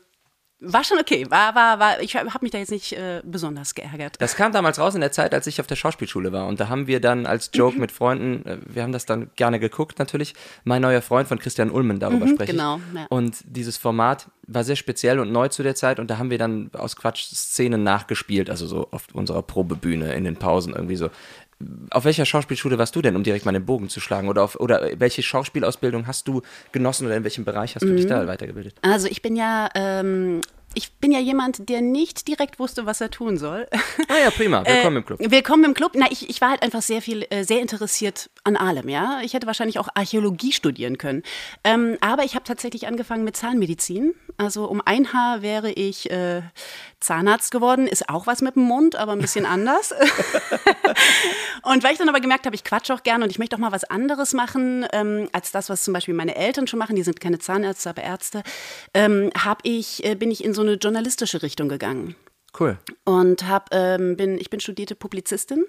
war 0.61 0.85
schon 0.85 1.01
okay. 1.01 1.27
War, 1.29 1.57
war, 1.57 1.81
war, 1.81 2.01
ich 2.01 2.15
habe 2.15 2.39
mich 2.43 2.53
da 2.53 2.59
jetzt 2.59 2.71
nicht 2.71 2.93
äh, 2.93 3.23
besonders 3.25 3.75
geärgert. 3.75 4.15
Das 4.21 4.37
kam 4.37 4.53
damals 4.53 4.79
raus 4.79 4.95
in 4.95 5.01
der 5.01 5.11
Zeit, 5.11 5.35
als 5.35 5.49
ich 5.49 5.61
auf 5.61 5.67
der 5.67 5.75
Schauspielschule 5.75 6.31
war. 6.31 6.47
Und 6.47 6.61
da 6.61 6.69
haben 6.69 6.87
wir 6.87 7.01
dann 7.01 7.27
als 7.27 7.51
Joke 7.53 7.77
mit 7.77 7.91
Freunden, 7.91 8.47
äh, 8.47 8.59
wir 8.65 8.85
haben 8.85 8.93
das 8.93 9.05
dann 9.05 9.33
gerne 9.35 9.59
geguckt 9.59 9.99
natürlich, 9.99 10.35
mein 10.63 10.81
neuer 10.81 11.03
Freund 11.03 11.27
von 11.27 11.41
Christian 11.41 11.73
Ulmen, 11.73 11.99
darüber 11.99 12.25
mhm, 12.27 12.35
spreche 12.35 12.53
genau, 12.53 12.77
ich. 12.77 13.01
Ja. 13.01 13.07
Und 13.09 13.39
dieses 13.45 13.77
Format 13.79 14.29
war 14.47 14.63
sehr 14.63 14.77
speziell 14.77 15.19
und 15.19 15.33
neu 15.33 15.49
zu 15.49 15.65
der 15.65 15.75
Zeit. 15.75 15.99
Und 15.99 16.09
da 16.09 16.19
haben 16.19 16.31
wir 16.31 16.39
dann 16.39 16.71
aus 16.73 16.95
Quatsch 16.95 17.25
Szenen 17.25 17.83
nachgespielt, 17.83 18.49
also 18.49 18.69
so 18.69 18.87
auf 18.93 19.09
unserer 19.13 19.43
Probebühne 19.43 20.15
in 20.15 20.23
den 20.23 20.37
Pausen 20.37 20.73
irgendwie 20.73 20.97
so 20.97 21.11
auf 21.91 22.05
welcher 22.05 22.27
Schauspielschule 22.27 22.79
warst 22.79 22.95
du 22.97 23.03
denn, 23.03 23.17
um 23.17 23.23
direkt 23.23 23.47
mal 23.47 23.53
den 23.53 23.65
Bogen 23.65 23.89
zu 23.89 24.01
schlagen? 24.01 24.29
Oder, 24.29 24.43
auf, 24.43 24.61
oder 24.61 24.91
welche 24.99 25.23
Schauspielausbildung 25.23 26.07
hast 26.07 26.29
du 26.29 26.43
genossen 26.73 27.07
oder 27.07 27.17
in 27.17 27.25
welchem 27.25 27.45
Bereich 27.45 27.75
hast 27.75 27.83
du 27.83 27.89
mhm. 27.89 27.97
dich 27.97 28.07
da 28.07 28.27
weitergebildet? 28.27 28.77
Also 28.83 29.09
ich 29.09 29.23
bin 29.23 29.37
ja 29.37 29.69
ähm, 29.75 30.43
ich 30.77 30.93
bin 30.93 31.11
ja 31.11 31.19
jemand, 31.19 31.71
der 31.71 31.81
nicht 31.81 32.29
direkt 32.29 32.59
wusste, 32.59 32.85
was 32.85 33.01
er 33.01 33.11
tun 33.11 33.39
soll. 33.39 33.67
Ah 34.09 34.19
ja, 34.23 34.31
prima. 34.31 34.63
Willkommen 34.67 34.97
äh, 34.97 34.99
im 34.99 35.07
Club. 35.07 35.19
Willkommen 35.21 35.65
im 35.65 35.75
Club. 35.75 35.93
Na, 35.95 36.07
ich, 36.11 36.29
ich 36.29 36.43
war 36.43 36.51
halt 36.51 36.63
einfach 36.63 36.83
sehr 36.83 37.01
viel, 37.01 37.27
äh, 37.31 37.45
sehr 37.45 37.63
interessiert 37.63 38.29
an 38.45 38.57
allem, 38.57 38.91
ja. 38.91 39.21
Ich 39.23 39.33
hätte 39.33 39.47
wahrscheinlich 39.47 39.79
auch 39.79 39.89
Archäologie 39.95 40.53
studieren 40.53 40.99
können. 40.99 41.23
Ähm, 41.65 41.97
aber 42.03 42.25
ich 42.25 42.35
habe 42.35 42.45
tatsächlich 42.45 42.87
angefangen 42.87 43.25
mit 43.25 43.39
Zahnmedizin. 43.39 44.15
Also 44.37 44.67
um 44.67 44.83
ein 44.85 45.15
Haar 45.15 45.41
wäre 45.41 45.73
ich 45.73 46.11
äh, 46.11 46.43
Zahnarzt 47.01 47.53
geworden. 47.53 47.87
Ist 47.87 48.11
auch 48.11 48.27
was 48.27 48.43
mit 48.43 48.57
dem 48.57 48.65
Mund, 48.65 48.97
aber 48.97 49.13
ein 49.13 49.19
bisschen 49.19 49.47
anders. 49.47 49.93
und 51.63 51.85
weil 51.85 51.93
ich 51.93 51.99
dann 51.99 52.11
aber 52.11 52.21
gemerkt 52.21 52.45
habe, 52.45 52.55
ich 52.55 52.65
quatsche 52.65 52.93
auch 52.93 53.03
gerne 53.03 53.25
und 53.25 53.31
ich 53.31 53.39
möchte 53.39 53.57
auch 53.57 53.61
mal 53.61 53.73
was 53.73 53.85
anderes 53.85 54.35
machen, 54.35 54.87
ähm, 54.93 55.29
als 55.33 55.53
das, 55.53 55.71
was 55.71 55.85
zum 55.85 55.95
Beispiel 55.95 56.13
meine 56.13 56.37
Eltern 56.37 56.67
schon 56.67 56.79
machen. 56.79 56.97
Die 56.97 57.03
sind 57.03 57.19
keine 57.19 57.39
Zahnärzte, 57.39 57.89
aber 57.89 58.03
Ärzte. 58.03 58.43
Ähm, 58.93 59.31
hab 59.43 59.61
ich, 59.63 60.05
äh, 60.05 60.15
bin 60.17 60.31
ich 60.31 60.45
in 60.45 60.53
so 60.53 60.66
eine 60.67 60.77
journalistische 60.77 61.43
Richtung 61.43 61.69
gegangen. 61.69 62.17
Cool. 62.59 62.79
Und 63.05 63.47
hab, 63.47 63.69
ähm, 63.73 64.17
bin, 64.17 64.39
ich 64.39 64.51
bin 64.51 64.61
studierte 64.61 64.95
Publizistin 64.95 65.65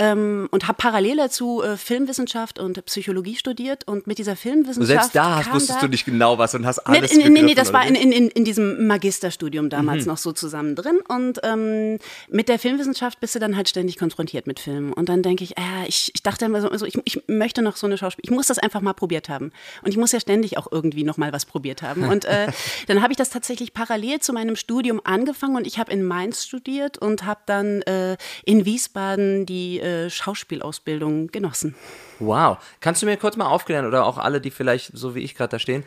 ähm, 0.00 0.48
und 0.50 0.66
habe 0.66 0.78
parallel 0.78 1.18
dazu 1.18 1.62
äh, 1.62 1.76
Filmwissenschaft 1.76 2.58
und 2.58 2.82
Psychologie 2.86 3.36
studiert. 3.36 3.86
Und 3.86 4.06
mit 4.06 4.18
dieser 4.18 4.34
Filmwissenschaft. 4.34 4.86
Selbst 4.86 5.14
da 5.14 5.36
hast, 5.36 5.52
wusstest 5.52 5.76
da, 5.76 5.86
du 5.86 5.88
nicht 5.88 6.06
genau 6.06 6.38
was 6.38 6.54
und 6.54 6.64
hast 6.64 6.78
alles 6.80 7.14
Nee, 7.14 7.28
nee, 7.28 7.42
nee 7.42 7.54
das 7.54 7.72
war 7.72 7.86
in, 7.86 7.94
in, 7.94 8.28
in, 8.28 8.44
diesem 8.44 8.86
Magisterstudium 8.86 9.68
damals 9.68 10.04
mhm. 10.04 10.12
noch 10.12 10.18
so 10.18 10.32
zusammen 10.32 10.74
drin. 10.74 11.00
Und 11.06 11.40
ähm, 11.42 11.98
mit 12.28 12.48
der 12.48 12.58
Filmwissenschaft 12.58 13.20
bist 13.20 13.34
du 13.34 13.38
dann 13.38 13.56
halt 13.56 13.68
ständig 13.68 13.98
konfrontiert 13.98 14.46
mit 14.46 14.58
Filmen. 14.58 14.92
Und 14.94 15.10
dann 15.10 15.22
denke 15.22 15.44
ich, 15.44 15.58
äh, 15.58 15.86
ich, 15.86 16.12
ich 16.14 16.22
dachte 16.22 16.46
immer 16.46 16.62
so, 16.62 16.70
also 16.70 16.86
ich, 16.86 16.98
ich 17.04 17.22
möchte 17.26 17.60
noch 17.60 17.76
so 17.76 17.86
eine 17.86 17.98
Schauspiel, 17.98 18.24
ich 18.24 18.30
muss 18.30 18.46
das 18.46 18.58
einfach 18.58 18.80
mal 18.80 18.94
probiert 18.94 19.28
haben. 19.28 19.52
Und 19.82 19.90
ich 19.90 19.98
muss 19.98 20.12
ja 20.12 20.20
ständig 20.20 20.56
auch 20.56 20.68
irgendwie 20.70 21.04
noch 21.04 21.18
mal 21.18 21.32
was 21.34 21.44
probiert 21.44 21.82
haben. 21.82 22.04
Und 22.04 22.24
äh, 22.24 22.46
dann 22.86 23.02
habe 23.02 23.12
ich 23.12 23.18
das 23.18 23.28
tatsächlich 23.28 23.74
parallel 23.74 24.20
zu 24.20 24.32
meinem 24.32 24.56
Studium 24.56 25.00
angefangen 25.04 25.56
und 25.56 25.66
ich 25.66 25.78
habe 25.78 25.92
in 25.92 26.02
Mainz 26.02 26.44
studiert 26.46 26.96
und 26.96 27.24
habe 27.24 27.40
dann 27.44 27.82
äh, 27.82 28.16
in 28.44 28.64
Wiesbaden 28.64 29.44
die 29.44 29.80
äh, 29.90 30.10
Schauspielausbildung 30.10 31.28
genossen. 31.28 31.74
Wow. 32.18 32.58
Kannst 32.80 33.02
du 33.02 33.06
mir 33.06 33.16
kurz 33.16 33.36
mal 33.36 33.46
aufklären 33.46 33.86
oder 33.86 34.06
auch 34.06 34.18
alle, 34.18 34.40
die 34.40 34.50
vielleicht 34.50 34.90
so 34.94 35.14
wie 35.14 35.20
ich 35.20 35.34
gerade 35.34 35.50
da 35.50 35.58
stehen? 35.58 35.84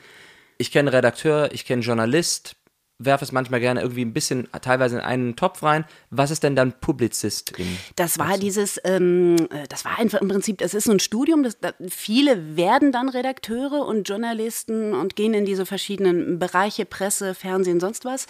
Ich 0.57 0.71
kenne 0.71 0.93
Redakteur, 0.93 1.51
ich 1.51 1.65
kenne 1.65 1.81
Journalist, 1.81 2.55
werfe 2.99 3.25
es 3.25 3.31
manchmal 3.31 3.59
gerne 3.59 3.81
irgendwie 3.81 4.05
ein 4.05 4.13
bisschen 4.13 4.47
teilweise 4.61 4.97
in 4.97 5.01
einen 5.01 5.35
Topf 5.35 5.63
rein. 5.63 5.85
Was 6.09 6.31
ist 6.31 6.43
denn 6.43 6.55
dann 6.55 6.73
Publizistin? 6.79 7.77
Das 7.95 8.19
war 8.19 8.37
dieses, 8.37 8.79
ähm, 8.83 9.35
äh, 9.51 9.67
das 9.67 9.83
war 9.85 9.99
einfach 9.99 10.21
im 10.21 10.27
Prinzip, 10.27 10.61
es 10.61 10.73
ist 10.73 10.85
so 10.85 10.91
ein 10.91 10.99
Studium, 10.99 11.43
das, 11.43 11.59
das, 11.59 11.73
viele 11.89 12.55
werden 12.55 12.91
dann 12.91 13.09
Redakteure 13.09 13.85
und 13.85 14.07
Journalisten 14.07 14.93
und 14.93 15.15
gehen 15.15 15.33
in 15.33 15.45
diese 15.45 15.65
verschiedenen 15.65 16.39
Bereiche, 16.39 16.85
Presse, 16.85 17.33
Fernsehen, 17.33 17.79
sonst 17.79 18.05
was. 18.05 18.27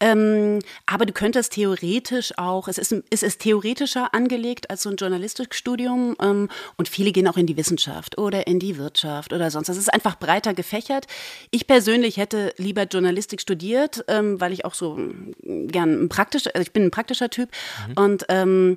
Ähm, 0.00 0.60
aber 0.86 1.06
du 1.06 1.12
könntest 1.12 1.52
theoretisch 1.52 2.32
auch, 2.38 2.68
es 2.68 2.78
ist, 2.78 2.94
es 3.10 3.22
ist 3.22 3.42
theoretischer 3.42 4.14
angelegt 4.14 4.70
als 4.70 4.82
so 4.82 4.90
ein 4.90 4.96
Journalistikstudium 4.96 6.16
ähm, 6.20 6.48
und 6.76 6.88
viele 6.88 7.12
gehen 7.12 7.28
auch 7.28 7.36
in 7.36 7.46
die 7.46 7.56
Wissenschaft 7.56 8.18
oder 8.18 8.46
in 8.46 8.58
die 8.58 8.78
Wirtschaft 8.78 9.32
oder 9.32 9.50
sonst. 9.50 9.68
Das 9.68 9.76
ist 9.76 9.92
einfach 9.92 10.18
breiter 10.18 10.54
gefächert. 10.54 11.06
Ich 11.50 11.66
persönlich 11.66 12.16
hätte 12.16 12.54
lieber 12.56 12.84
Journalistik 12.84 13.40
studiert, 13.40 14.05
ähm, 14.08 14.40
weil 14.40 14.52
ich 14.52 14.64
auch 14.64 14.74
so 14.74 14.96
mm, 14.96 15.68
gern 15.68 16.04
ein 16.04 16.08
praktischer, 16.08 16.50
also 16.54 16.62
ich 16.62 16.72
bin 16.72 16.84
ein 16.84 16.90
praktischer 16.90 17.30
Typ 17.30 17.50
mhm. 17.88 18.02
und 18.02 18.26
ähm, 18.28 18.76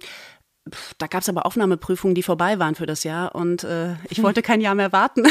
da 0.98 1.08
gab 1.08 1.22
es 1.22 1.30
aber 1.30 1.46
Aufnahmeprüfungen, 1.46 2.16
die 2.16 2.24
vorbei 2.24 2.60
waren 2.60 2.76
für 2.76 2.86
das 2.86 3.04
Jahr 3.04 3.36
und 3.36 3.64
äh, 3.64 3.94
ich 4.10 4.18
hm. 4.18 4.24
wollte 4.24 4.42
kein 4.42 4.62
Jahr 4.62 4.76
mehr 4.76 4.92
warten. 4.92 5.26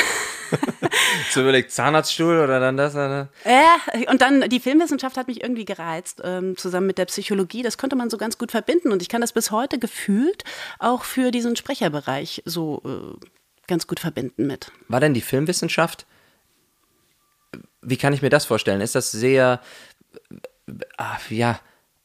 so 1.30 1.42
überlegt, 1.42 1.70
Zahnarztstuhl 1.70 2.38
oder 2.38 2.60
dann 2.60 2.76
das? 2.76 2.94
Oder? 2.94 3.28
Ja, 3.44 3.76
und 4.10 4.22
dann 4.22 4.48
die 4.48 4.60
Filmwissenschaft 4.60 5.16
hat 5.16 5.28
mich 5.28 5.42
irgendwie 5.42 5.64
gereizt, 5.64 6.22
ähm, 6.24 6.56
zusammen 6.56 6.86
mit 6.86 6.98
der 6.98 7.04
Psychologie. 7.06 7.62
Das 7.62 7.78
konnte 7.78 7.96
man 7.96 8.10
so 8.10 8.16
ganz 8.16 8.38
gut 8.38 8.50
verbinden 8.50 8.92
und 8.92 9.02
ich 9.02 9.08
kann 9.08 9.20
das 9.20 9.32
bis 9.32 9.50
heute 9.50 9.78
gefühlt 9.78 10.44
auch 10.78 11.04
für 11.04 11.30
diesen 11.30 11.56
Sprecherbereich 11.56 12.42
so 12.44 12.82
äh, 12.84 13.26
ganz 13.66 13.86
gut 13.86 14.00
verbinden 14.00 14.46
mit. 14.46 14.72
War 14.88 15.00
denn 15.00 15.14
die 15.14 15.20
Filmwissenschaft, 15.20 16.06
wie 17.82 17.96
kann 17.96 18.12
ich 18.12 18.22
mir 18.22 18.30
das 18.30 18.44
vorstellen? 18.44 18.80
Ist 18.80 18.94
das 18.94 19.10
sehr, 19.10 19.60
ah, 20.96 21.18
ja, 21.30 21.60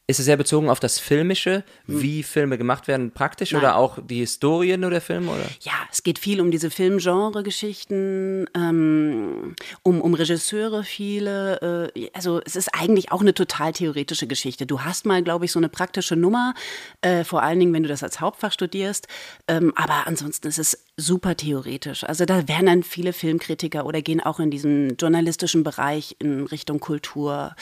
ist 0.05 0.19
es 0.19 0.25
sehr 0.25 0.36
bezogen 0.36 0.69
auf 0.69 0.81
das 0.81 1.00
Filmische, 1.00 1.63
wie 1.88 2.24
Filme 2.24 2.57
gemacht 2.57 2.89
werden, 2.89 3.12
praktisch 3.12 3.53
Nein. 3.53 3.62
oder 3.62 3.77
auch 3.77 4.00
die 4.03 4.17
Historie 4.17 4.75
nur 4.75 4.89
der 4.89 5.00
Filme? 5.00 5.31
Oder? 5.31 5.45
Ja, 5.62 5.72
es 5.91 6.03
geht 6.03 6.19
viel 6.19 6.41
um 6.41 6.51
diese 6.51 6.69
Filmgenre-Geschichten, 6.69 8.48
ähm, 8.53 9.55
um, 9.81 10.01
um 10.01 10.13
Regisseure 10.13 10.83
viele. 10.83 11.91
Äh, 11.95 12.10
also 12.13 12.41
es 12.45 12.57
ist 12.57 12.69
eigentlich 12.74 13.13
auch 13.13 13.22
eine 13.22 13.33
total 13.33 13.72
theoretische 13.72 14.27
Geschichte. 14.27 14.65
Du 14.65 14.81
hast 14.81 15.05
mal, 15.05 15.24
glaube 15.24 15.45
ich, 15.45 15.53
so 15.53 15.60
eine 15.60 15.69
praktische 15.69 16.17
Nummer, 16.17 16.53
äh, 17.01 17.24
vor 17.24 17.41
allen 17.41 17.60
Dingen, 17.60 17.72
wenn 17.72 17.83
du 17.83 17.89
das 17.89 18.03
als 18.03 18.19
Hauptfach 18.19 18.51
studierst. 18.51 19.07
Ähm, 19.48 19.72
aber 19.77 20.05
ansonsten 20.05 20.50
ist 20.50 20.60
es 20.60 20.86
super 20.97 21.35
theoretisch. 21.35 22.03
Also 22.03 22.25
da 22.25 22.47
werden 22.47 22.67
dann 22.67 22.83
viele 22.83 23.13
Filmkritiker 23.13 23.85
oder 23.85 24.01
gehen 24.01 24.21
auch 24.21 24.39
in 24.39 24.51
diesen 24.51 24.95
journalistischen 24.97 25.63
Bereich 25.63 26.15
in 26.19 26.45
Richtung 26.45 26.79
Kultur 26.79 27.55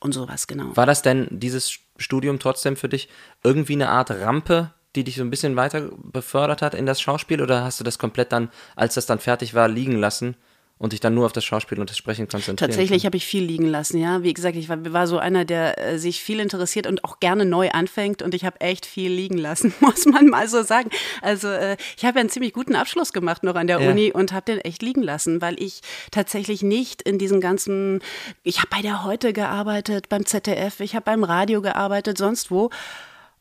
und 0.00 0.12
sowas, 0.12 0.46
genau. 0.46 0.74
War 0.76 0.86
das 0.86 1.02
denn 1.02 1.28
dieses 1.30 1.78
Studium 1.98 2.38
trotzdem 2.38 2.76
für 2.76 2.88
dich 2.88 3.08
irgendwie 3.44 3.74
eine 3.74 3.90
Art 3.90 4.10
Rampe, 4.10 4.72
die 4.96 5.04
dich 5.04 5.16
so 5.16 5.22
ein 5.22 5.30
bisschen 5.30 5.56
weiter 5.56 5.90
befördert 5.96 6.62
hat 6.62 6.74
in 6.74 6.86
das 6.86 7.00
Schauspiel 7.00 7.42
oder 7.42 7.64
hast 7.64 7.80
du 7.80 7.84
das 7.84 7.98
komplett 7.98 8.32
dann, 8.32 8.50
als 8.76 8.94
das 8.94 9.06
dann 9.06 9.18
fertig 9.18 9.54
war, 9.54 9.68
liegen 9.68 9.98
lassen 9.98 10.36
und 10.82 10.92
dich 10.92 10.98
dann 10.98 11.14
nur 11.14 11.26
auf 11.26 11.32
das 11.32 11.44
Schauspiel 11.44 11.78
und 11.78 11.88
das 11.88 11.96
Sprechen 11.96 12.26
konzentrieren? 12.26 12.56
Tatsächlich 12.56 13.06
habe 13.06 13.16
ich 13.16 13.24
viel 13.24 13.44
liegen 13.44 13.66
lassen, 13.68 13.98
ja. 13.98 14.24
Wie 14.24 14.34
gesagt, 14.34 14.56
ich 14.56 14.68
war, 14.68 14.92
war 14.92 15.06
so 15.06 15.18
einer, 15.18 15.44
der 15.44 15.78
äh, 15.78 15.96
sich 15.96 16.20
viel 16.20 16.40
interessiert 16.40 16.88
und 16.88 17.04
auch 17.04 17.20
gerne 17.20 17.44
neu 17.44 17.70
anfängt 17.70 18.20
und 18.20 18.34
ich 18.34 18.44
habe 18.44 18.60
echt 18.60 18.84
viel 18.84 19.12
liegen 19.12 19.38
lassen, 19.38 19.72
muss 19.80 20.06
man 20.06 20.26
mal 20.26 20.48
so 20.48 20.64
sagen. 20.64 20.90
Also 21.22 21.46
äh, 21.46 21.76
ich 21.96 22.04
habe 22.04 22.18
ja 22.18 22.20
einen 22.22 22.30
ziemlich 22.30 22.52
guten 22.52 22.74
Abschluss 22.74 23.12
gemacht 23.12 23.44
noch 23.44 23.54
an 23.54 23.68
der 23.68 23.80
Ja. 23.80 23.90
Uni 23.90 24.10
und 24.10 24.32
habe 24.32 24.44
den 24.52 24.58
echt 24.58 24.82
liegen 24.82 25.04
lassen, 25.04 25.40
weil 25.40 25.54
ich 25.62 25.82
tatsächlich 26.10 26.62
nicht 26.62 27.00
in 27.02 27.16
diesen 27.16 27.40
ganzen, 27.40 28.00
ich 28.42 28.58
habe 28.58 28.68
bei 28.70 28.82
der 28.82 29.04
Heute 29.04 29.32
gearbeitet, 29.32 30.08
beim 30.08 30.26
ZDF, 30.26 30.80
ich 30.80 30.96
habe 30.96 31.04
beim 31.04 31.22
Radio 31.22 31.62
gearbeitet, 31.62 32.18
sonst 32.18 32.50
wo. 32.50 32.70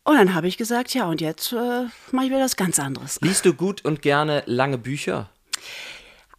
Und 0.03 0.15
dann 0.15 0.35
habe 0.35 0.47
ich 0.47 0.57
gesagt, 0.57 0.93
ja, 0.93 1.05
und 1.07 1.21
jetzt 1.21 1.53
äh, 1.53 1.55
mache 2.11 2.25
ich 2.25 2.31
wieder 2.31 2.41
was 2.43 2.55
ganz 2.55 2.77
anderes. 2.77 3.17
Liest 3.21 3.45
du 3.45 3.53
gut 3.55 3.83
und 3.83 4.03
gerne 4.03 4.43
lange 4.45 4.77
Bücher? 4.77 5.29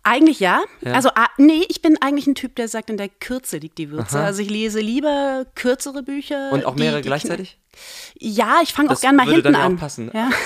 Eigentlich 0.05 0.41
ja. 0.41 0.63
Also 0.85 1.11
ah, 1.15 1.29
nee, 1.39 1.65
ich 1.69 1.81
bin 1.81 1.97
eigentlich 2.01 2.27
ein 2.27 2.35
Typ, 2.35 2.57
der 2.57 2.67
sagt, 2.69 2.91
in 2.91 2.97
der 2.97 3.09
Kürze 3.09 3.59
liegt 3.59 3.79
die 3.79 3.91
Würze. 3.91 4.19
Also 4.19 4.43
ich 4.43 4.51
lese 4.51 4.81
lieber 4.81 5.47
kürzere 5.55 6.03
Bücher. 6.03 6.51
Und 6.53 6.65
auch 6.67 6.75
die- 6.75 6.83
mehrere 6.83 7.01
die 7.03 7.07
gleichzeitig? 7.09 7.59
Ja, 8.19 8.59
ich 8.63 8.73
fange 8.75 8.91
auch 8.91 9.01
gern 9.01 9.17
mal 9.17 9.25
hinten 9.27 9.45
dann 9.45 9.55
ja 9.55 9.61
auch 9.61 9.65
an. 9.67 9.77
passen. 9.77 10.11
Ja. 10.13 10.29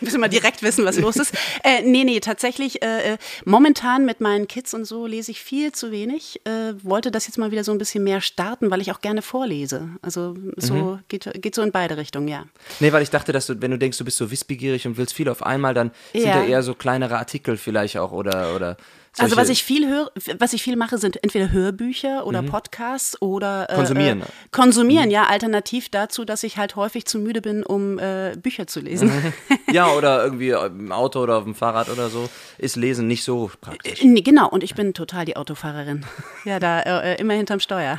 Müssen 0.00 0.20
wir 0.20 0.28
direkt 0.28 0.62
wissen, 0.62 0.84
was 0.84 0.96
los 0.98 1.16
ist. 1.16 1.34
Äh, 1.64 1.82
nee, 1.82 2.04
nee, 2.04 2.20
tatsächlich, 2.20 2.82
äh, 2.82 3.14
äh, 3.14 3.18
momentan 3.44 4.04
mit 4.04 4.20
meinen 4.20 4.46
Kids 4.48 4.74
und 4.74 4.84
so 4.84 5.06
lese 5.06 5.30
ich 5.30 5.40
viel 5.42 5.72
zu 5.72 5.90
wenig. 5.90 6.40
Äh, 6.44 6.74
wollte 6.82 7.10
das 7.10 7.26
jetzt 7.26 7.38
mal 7.38 7.50
wieder 7.50 7.64
so 7.64 7.72
ein 7.72 7.78
bisschen 7.78 8.04
mehr 8.04 8.20
starten, 8.20 8.70
weil 8.70 8.80
ich 8.80 8.92
auch 8.92 9.00
gerne 9.00 9.22
vorlese. 9.22 9.88
Also 10.02 10.36
so 10.56 10.74
Mhm. 10.74 10.98
geht, 11.08 11.30
geht 11.42 11.54
so 11.54 11.62
in 11.62 11.72
beide 11.72 11.96
Richtungen, 11.96 12.28
ja. 12.28 12.44
Nee, 12.80 12.92
weil 12.92 13.02
ich 13.02 13.10
dachte, 13.10 13.32
dass 13.32 13.46
du, 13.46 13.60
wenn 13.60 13.70
du 13.70 13.78
denkst, 13.78 13.98
du 13.98 14.04
bist 14.04 14.16
so 14.18 14.30
wissbegierig 14.30 14.86
und 14.86 14.96
willst 14.96 15.14
viel 15.14 15.28
auf 15.28 15.42
einmal, 15.42 15.74
dann 15.74 15.90
sind 16.12 16.24
Ja. 16.26 16.32
da 16.40 16.42
eher 16.44 16.62
so 16.62 16.74
kleinere 16.74 17.18
Artikel 17.18 17.56
vielleicht 17.56 17.96
auch 17.96 18.12
oder 18.12 18.54
oder 18.54 18.76
Also 19.20 19.36
was 19.36 19.48
ich 19.48 19.64
viel 19.64 19.88
höre, 19.88 20.10
was 20.38 20.52
ich 20.52 20.62
viel 20.62 20.76
mache, 20.76 20.98
sind 20.98 21.22
entweder 21.22 21.50
Hörbücher 21.50 22.26
oder 22.26 22.42
Podcasts 22.42 23.20
oder 23.20 23.68
äh, 23.68 23.72
Mhm. 23.72 23.76
Konsumieren. 23.76 24.18
Mhm. 24.18 24.24
Äh, 24.24 24.48
konsumieren, 24.50 25.10
ja, 25.10 25.24
alternativ 25.24 25.88
dazu, 25.88 26.24
dass 26.24 26.42
ich 26.42 26.56
halt 26.56 26.76
häufig 26.76 27.06
zu 27.06 27.18
müde 27.18 27.40
bin, 27.40 27.62
um 27.64 27.98
äh, 27.98 28.34
Bücher 28.36 28.66
zu 28.66 28.80
lesen. 28.80 29.10
ja 29.72 29.88
oder 29.88 30.22
irgendwie 30.24 30.50
im 30.50 30.92
Auto 30.92 31.20
oder 31.20 31.36
auf 31.38 31.44
dem 31.44 31.54
Fahrrad 31.54 31.88
oder 31.88 32.08
so 32.08 32.28
ist 32.58 32.76
Lesen 32.76 33.06
nicht 33.06 33.24
so 33.24 33.50
praktisch. 33.60 34.02
Nee, 34.02 34.22
genau, 34.22 34.48
und 34.48 34.62
ich 34.62 34.74
bin 34.74 34.94
total 34.94 35.24
die 35.24 35.36
Autofahrerin. 35.36 36.04
Ja, 36.44 36.58
da 36.58 36.80
äh, 36.80 37.20
immer 37.20 37.34
hinterm 37.34 37.60
Steuer. 37.60 37.98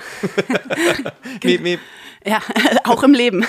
Miep, 1.43 1.61
miep. 1.61 1.79
Ja, 2.25 2.41
auch 2.83 3.03
im 3.03 3.13
Leben. 3.13 3.45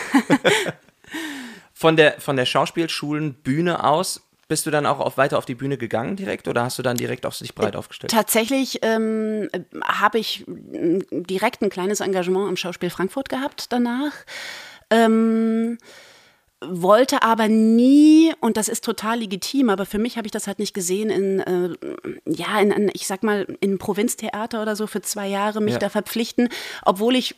Von 1.72 1.96
der 1.96 2.20
von 2.20 2.36
der 2.36 2.44
Schauspielschulen 2.46 3.34
Bühne 3.34 3.84
aus 3.84 4.20
bist 4.50 4.66
du 4.66 4.72
dann 4.72 4.84
auch 4.84 4.98
auf, 4.98 5.16
weiter 5.16 5.38
auf 5.38 5.44
die 5.44 5.54
Bühne 5.54 5.78
gegangen 5.78 6.16
direkt 6.16 6.48
oder 6.48 6.64
hast 6.64 6.76
du 6.76 6.82
dann 6.82 6.96
direkt 6.96 7.24
auf 7.24 7.38
dich 7.38 7.54
breit 7.54 7.76
aufgestellt? 7.76 8.10
Tatsächlich 8.10 8.80
ähm, 8.82 9.48
habe 9.84 10.18
ich 10.18 10.44
m, 10.48 11.04
direkt 11.10 11.62
ein 11.62 11.70
kleines 11.70 12.00
Engagement 12.00 12.48
im 12.48 12.56
Schauspiel 12.56 12.90
Frankfurt 12.90 13.28
gehabt 13.28 13.72
danach. 13.72 14.12
Ähm, 14.90 15.78
wollte 16.62 17.22
aber 17.22 17.48
nie, 17.48 18.32
und 18.40 18.56
das 18.56 18.68
ist 18.68 18.84
total 18.84 19.20
legitim, 19.20 19.70
aber 19.70 19.86
für 19.86 19.98
mich 19.98 20.16
habe 20.16 20.26
ich 20.26 20.30
das 20.32 20.46
halt 20.46 20.58
nicht 20.58 20.74
gesehen, 20.74 21.08
in, 21.08 21.40
äh, 21.40 21.70
ja, 22.26 22.60
in, 22.60 22.70
in, 22.70 22.90
ich 22.92 23.06
sag 23.06 23.22
mal, 23.22 23.46
in 23.60 23.78
Provinztheater 23.78 24.60
oder 24.60 24.76
so 24.76 24.86
für 24.86 25.00
zwei 25.00 25.26
Jahre 25.28 25.60
mich 25.62 25.72
Ja. 25.74 25.78
da 25.78 25.88
verpflichten, 25.88 26.48
obwohl 26.84 27.16
ich 27.16 27.34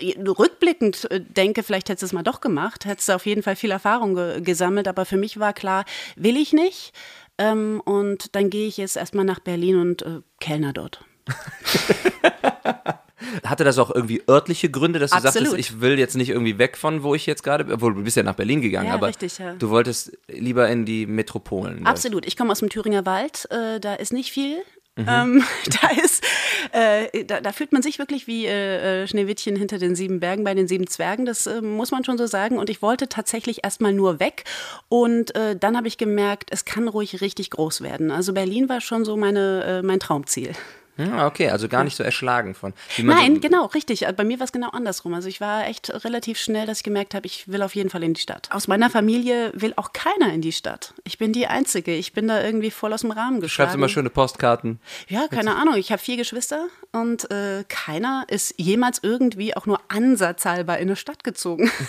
äh, 0.00 0.14
rückblickend 0.20 1.10
äh, 1.10 1.20
denke, 1.20 1.62
vielleicht 1.62 1.88
hättest 1.88 2.02
du 2.02 2.06
es 2.06 2.12
mal 2.12 2.22
doch 2.22 2.40
gemacht, 2.40 2.84
hättest 2.84 3.08
du 3.08 3.14
auf 3.14 3.24
jeden 3.26 3.42
Fall 3.42 3.56
viel 3.56 3.70
Erfahrung 3.70 4.14
ge 4.14 4.40
gesammelt, 4.42 4.88
aber 4.88 5.04
für 5.06 5.16
mich 5.16 5.38
war 5.40 5.52
klar, 5.54 5.84
will 6.16 6.36
ich 6.36 6.52
nicht. 6.52 6.92
Ähm, 7.38 7.80
und 7.86 8.34
dann 8.36 8.50
gehe 8.50 8.68
ich 8.68 8.76
jetzt 8.76 8.96
erstmal 8.98 9.24
nach 9.24 9.40
Berlin 9.40 9.76
und 9.80 10.02
äh, 10.02 10.20
Kellner 10.40 10.74
dort. 10.74 11.02
Hatte 13.44 13.64
das 13.64 13.78
auch 13.78 13.94
irgendwie 13.94 14.22
örtliche 14.28 14.70
Gründe, 14.70 14.98
dass 14.98 15.10
du 15.10 15.16
Absolut. 15.16 15.50
sagtest, 15.50 15.70
ich 15.70 15.80
will 15.80 15.98
jetzt 15.98 16.16
nicht 16.16 16.30
irgendwie 16.30 16.58
weg 16.58 16.76
von 16.76 17.02
wo 17.02 17.14
ich 17.14 17.26
jetzt 17.26 17.42
gerade 17.42 17.64
bin, 17.64 17.74
obwohl 17.74 17.94
du 17.94 18.02
bist 18.02 18.16
ja 18.16 18.22
nach 18.22 18.34
Berlin 18.34 18.60
gegangen, 18.60 18.88
Ja, 18.88 18.94
aber 18.94 19.08
richtig, 19.08 19.38
ja. 19.38 19.54
du 19.54 19.70
wolltest 19.70 20.16
lieber 20.28 20.68
in 20.68 20.84
die 20.84 21.06
Metropolen. 21.06 21.86
Absolut. 21.86 22.26
Ich 22.26 22.36
komme 22.36 22.52
aus 22.52 22.60
dem 22.60 22.68
Thüringer 22.68 23.06
Wald. 23.06 23.48
Äh, 23.50 23.80
da 23.80 23.94
ist 23.94 24.12
nicht 24.12 24.32
viel. 24.32 24.62
Mhm. 24.96 25.06
Ähm, 25.08 25.44
da 25.82 26.02
ist, 26.02 26.24
äh, 26.72 27.24
da, 27.24 27.40
da 27.40 27.52
fühlt 27.52 27.72
man 27.72 27.82
sich 27.82 27.98
wirklich 27.98 28.26
wie 28.26 28.46
äh, 28.46 29.02
äh, 29.02 29.06
Schneewittchen 29.06 29.56
hinter 29.56 29.78
den 29.78 29.94
sieben 29.94 30.20
Bergen 30.20 30.44
bei 30.44 30.54
den 30.54 30.68
sieben 30.68 30.86
Zwergen. 30.86 31.26
Das 31.26 31.46
äh, 31.46 31.60
muss 31.60 31.90
man 31.90 32.04
schon 32.04 32.18
so 32.18 32.26
sagen. 32.26 32.58
Und 32.58 32.70
ich 32.70 32.82
wollte 32.82 33.08
tatsächlich 33.08 33.64
erstmal 33.64 33.92
nur 33.92 34.20
weg. 34.20 34.44
Und 34.88 35.34
äh, 35.34 35.56
dann 35.56 35.76
habe 35.76 35.88
ich 35.88 35.98
gemerkt, 35.98 36.50
es 36.52 36.64
kann 36.64 36.88
ruhig 36.88 37.20
richtig 37.20 37.50
groß 37.50 37.82
werden. 37.82 38.10
Also 38.10 38.32
Berlin 38.32 38.68
war 38.68 38.80
schon 38.80 39.04
so 39.04 39.16
meine, 39.16 39.64
äh, 39.64 39.82
mein 39.82 40.00
Traumziel. 40.00 40.52
Ah, 41.00 41.26
okay, 41.26 41.50
also 41.50 41.68
gar 41.68 41.84
nicht 41.84 41.96
so 41.96 42.02
erschlagen 42.02 42.54
von. 42.54 42.72
Nein, 42.98 43.36
so, 43.36 43.40
genau, 43.40 43.66
richtig. 43.66 44.06
Bei 44.16 44.24
mir 44.24 44.38
war 44.38 44.44
es 44.44 44.52
genau 44.52 44.70
andersrum. 44.70 45.14
Also 45.14 45.28
ich 45.28 45.40
war 45.40 45.66
echt 45.66 46.04
relativ 46.04 46.38
schnell, 46.38 46.66
dass 46.66 46.78
ich 46.78 46.84
gemerkt 46.84 47.14
habe, 47.14 47.26
ich 47.26 47.48
will 47.48 47.62
auf 47.62 47.74
jeden 47.74 47.90
Fall 47.90 48.02
in 48.02 48.14
die 48.14 48.20
Stadt. 48.20 48.48
Aus 48.50 48.68
meiner 48.68 48.90
Familie 48.90 49.52
will 49.54 49.72
auch 49.76 49.92
keiner 49.92 50.32
in 50.32 50.40
die 50.40 50.52
Stadt. 50.52 50.94
Ich 51.04 51.18
bin 51.18 51.32
die 51.32 51.46
Einzige. 51.46 51.94
Ich 51.94 52.12
bin 52.12 52.28
da 52.28 52.42
irgendwie 52.42 52.70
voll 52.70 52.92
aus 52.92 53.00
dem 53.02 53.10
Rahmen 53.10 53.40
geschlagen. 53.40 53.68
schreibst 53.68 53.74
immer 53.76 53.88
schöne 53.88 54.10
Postkarten. 54.10 54.80
Ja, 55.08 55.28
keine 55.28 55.56
Ahnung. 55.56 55.74
Ich 55.76 55.92
habe 55.92 56.00
vier 56.02 56.16
Geschwister 56.16 56.66
und 56.92 57.30
äh, 57.30 57.64
keiner 57.68 58.24
ist 58.28 58.54
jemals 58.58 59.00
irgendwie 59.02 59.56
auch 59.56 59.66
nur 59.66 59.80
ansatzhalber 59.88 60.78
in 60.78 60.88
eine 60.88 60.96
Stadt 60.96 61.24
gezogen. 61.24 61.70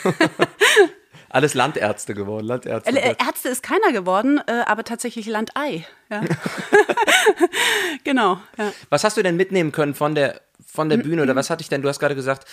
Alles 1.33 1.53
Landärzte 1.53 2.13
geworden, 2.13 2.45
Landärzte. 2.45 2.91
Äh, 2.91 3.15
Ärzte 3.17 3.49
ist 3.49 3.63
keiner 3.63 3.93
geworden, 3.93 4.41
äh, 4.47 4.63
aber 4.65 4.83
tatsächlich 4.83 5.27
Landei. 5.27 5.85
Ja. 6.09 6.23
genau. 8.03 8.39
Ja. 8.57 8.73
Was 8.89 9.05
hast 9.05 9.15
du 9.15 9.23
denn 9.23 9.37
mitnehmen 9.37 9.71
können 9.71 9.93
von 9.93 10.13
der, 10.13 10.41
von 10.65 10.89
der 10.89 10.97
Bühne 10.97 11.23
oder 11.23 11.35
was 11.35 11.49
hatte 11.49 11.61
ich 11.61 11.69
denn? 11.69 11.81
Du 11.81 11.87
hast 11.87 11.99
gerade 11.99 12.15
gesagt, 12.15 12.45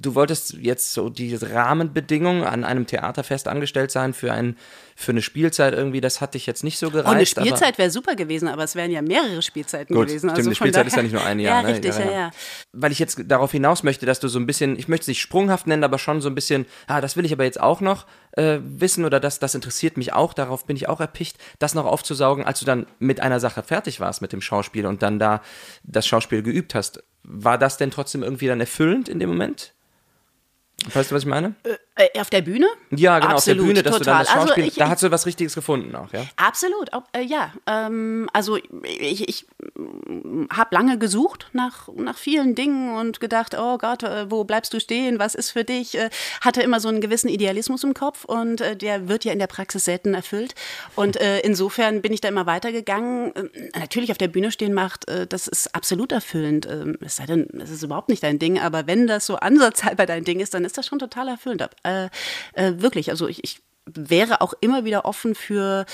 du 0.00 0.14
wolltest 0.14 0.54
jetzt 0.54 0.92
so 0.92 1.08
die 1.10 1.34
Rahmenbedingungen 1.34 2.44
an 2.44 2.64
einem 2.64 2.86
Theaterfest 2.86 3.48
angestellt 3.48 3.90
sein 3.90 4.14
für, 4.14 4.32
ein, 4.32 4.56
für 4.96 5.12
eine 5.12 5.22
Spielzeit 5.22 5.74
irgendwie. 5.74 6.00
Das 6.00 6.20
hat 6.20 6.34
dich 6.34 6.46
jetzt 6.46 6.64
nicht 6.64 6.78
so 6.78 6.90
gereizt. 6.90 7.08
Oh, 7.08 7.10
eine 7.10 7.26
Spielzeit 7.26 7.78
wäre 7.78 7.90
super 7.90 8.16
gewesen, 8.16 8.48
aber 8.48 8.64
es 8.64 8.74
wären 8.74 8.90
ja 8.90 9.02
mehrere 9.02 9.42
Spielzeiten 9.42 9.94
Gut, 9.94 10.06
gewesen. 10.06 10.30
stimmt, 10.30 10.38
also 10.38 10.48
eine 10.48 10.54
Spielzeit 10.54 10.86
ist 10.86 10.96
ja 10.96 11.02
nicht 11.02 11.12
nur 11.12 11.24
ein 11.24 11.38
Jahr. 11.40 11.56
Ja, 11.56 11.62
ne? 11.62 11.68
richtig, 11.74 11.98
ja, 11.98 12.10
ja. 12.10 12.30
Weil 12.72 12.92
ich 12.92 12.98
jetzt 12.98 13.20
darauf 13.26 13.52
hinaus 13.52 13.82
möchte, 13.82 14.06
dass 14.06 14.20
du 14.20 14.28
so 14.28 14.38
ein 14.38 14.46
bisschen, 14.46 14.78
ich 14.78 14.88
möchte 14.88 15.04
es 15.04 15.08
nicht 15.08 15.20
sprunghaft 15.20 15.66
nennen, 15.66 15.84
aber 15.84 15.98
schon 15.98 16.20
so 16.20 16.28
ein 16.28 16.34
bisschen, 16.34 16.66
ah, 16.86 17.00
das 17.00 17.16
will 17.16 17.24
ich 17.24 17.32
aber 17.32 17.44
jetzt 17.44 17.60
auch 17.60 17.80
noch 17.80 18.06
äh, 18.32 18.58
wissen 18.62 19.04
oder 19.04 19.20
das, 19.20 19.38
das 19.38 19.54
interessiert 19.54 19.96
mich 19.96 20.12
auch, 20.12 20.32
darauf 20.32 20.66
bin 20.66 20.76
ich 20.76 20.88
auch 20.88 21.00
erpicht, 21.00 21.36
das 21.58 21.74
noch 21.74 21.84
aufzusaugen, 21.84 22.44
als 22.44 22.60
du 22.60 22.64
dann 22.64 22.86
mit 22.98 23.20
einer 23.20 23.40
Sache 23.40 23.62
fertig 23.62 24.00
warst 24.00 24.22
mit 24.22 24.32
dem 24.32 24.40
Schauspiel 24.40 24.86
und 24.86 25.02
dann 25.02 25.18
da 25.18 25.42
das 25.82 26.06
Schauspiel 26.06 26.42
geübt 26.42 26.74
hast. 26.74 27.02
War 27.22 27.58
das 27.58 27.76
denn 27.76 27.90
trotzdem 27.90 28.22
irgendwie 28.22 28.46
dann 28.46 28.60
erfüllend 28.60 29.08
in 29.08 29.18
dem 29.18 29.28
Moment? 29.28 29.74
Weißt 30.92 31.10
du, 31.10 31.14
was 31.14 31.22
ich 31.22 31.28
meine? 31.28 31.54
Äh, 32.14 32.20
auf 32.20 32.30
der 32.30 32.40
Bühne? 32.42 32.66
Ja, 32.90 33.18
genau, 33.18 33.34
auf 33.36 33.44
der 33.44 33.52
Absolut, 33.54 33.66
Bühne, 33.66 33.82
dass 33.82 33.98
du 33.98 34.04
dann 34.04 34.18
das 34.18 34.26
total. 34.28 34.40
Also 34.40 34.48
Schauspiel, 34.48 34.66
ich- 34.68 34.74
da 34.76 34.88
hast 34.88 35.02
du 35.02 35.10
was 35.10 35.26
Richtiges 35.26 35.54
gefunden 35.54 35.94
auch, 35.94 36.12
ja? 36.12 36.24
Absolut, 36.36 36.90
äh, 37.12 37.22
ja. 37.22 37.52
Ähm, 37.66 38.28
also 38.32 38.56
ich, 38.56 39.28
ich 39.28 39.46
habe 40.52 40.74
lange 40.74 40.98
gesucht 40.98 41.48
nach, 41.52 41.88
nach 41.94 42.16
vielen 42.16 42.54
Dingen 42.54 42.94
und 42.96 43.20
gedacht, 43.20 43.54
oh 43.58 43.78
Gott, 43.78 44.02
äh, 44.02 44.30
wo 44.30 44.44
bleibst 44.44 44.72
du 44.72 44.80
stehen, 44.80 45.18
was 45.18 45.34
ist 45.34 45.50
für 45.50 45.64
dich? 45.64 45.96
Äh, 45.96 46.10
hatte 46.40 46.62
immer 46.62 46.80
so 46.80 46.88
einen 46.88 47.00
gewissen 47.00 47.28
Idealismus 47.28 47.84
im 47.84 47.94
Kopf 47.94 48.24
und 48.24 48.60
äh, 48.60 48.76
der 48.76 49.08
wird 49.08 49.24
ja 49.24 49.32
in 49.32 49.38
der 49.38 49.46
Praxis 49.46 49.84
selten 49.84 50.14
erfüllt. 50.14 50.54
Und 50.96 51.16
insofern 51.42 52.02
bin 52.02 52.12
ich 52.12 52.20
da 52.20 52.28
immer 52.28 52.46
weitergegangen. 52.46 53.34
Äh, 53.34 53.78
natürlich 53.78 54.10
auf 54.10 54.18
der 54.18 54.28
Bühne 54.28 54.50
stehen 54.50 54.72
macht, 54.74 55.06
das 55.28 55.48
ist 55.48 55.74
absolut 55.74 56.12
erfüllend. 56.12 56.66
Ähm, 56.70 56.96
es 57.00 57.16
sei 57.16 57.26
denn, 57.26 57.48
es 57.60 57.70
ist 57.70 57.82
überhaupt 57.82 58.08
nicht 58.08 58.22
dein 58.22 58.38
Ding, 58.38 58.58
aber 58.58 58.86
wenn 58.86 59.06
das 59.06 59.26
so 59.26 59.36
ansatzhalber 59.36 60.06
dein 60.06 60.24
Ding 60.24 60.40
ist, 60.40 60.54
dann 60.54 60.64
ist 60.64 60.78
das 60.78 60.86
schon 60.86 60.98
total 60.98 61.28
erfüllend. 61.28 61.68
Äh, 61.90 62.10
äh, 62.54 62.82
wirklich, 62.82 63.10
also 63.10 63.28
ich, 63.28 63.44
ich 63.44 63.60
wäre 63.86 64.40
auch 64.40 64.54
immer 64.60 64.84
wieder 64.84 65.04
offen 65.04 65.34
für, 65.34 65.86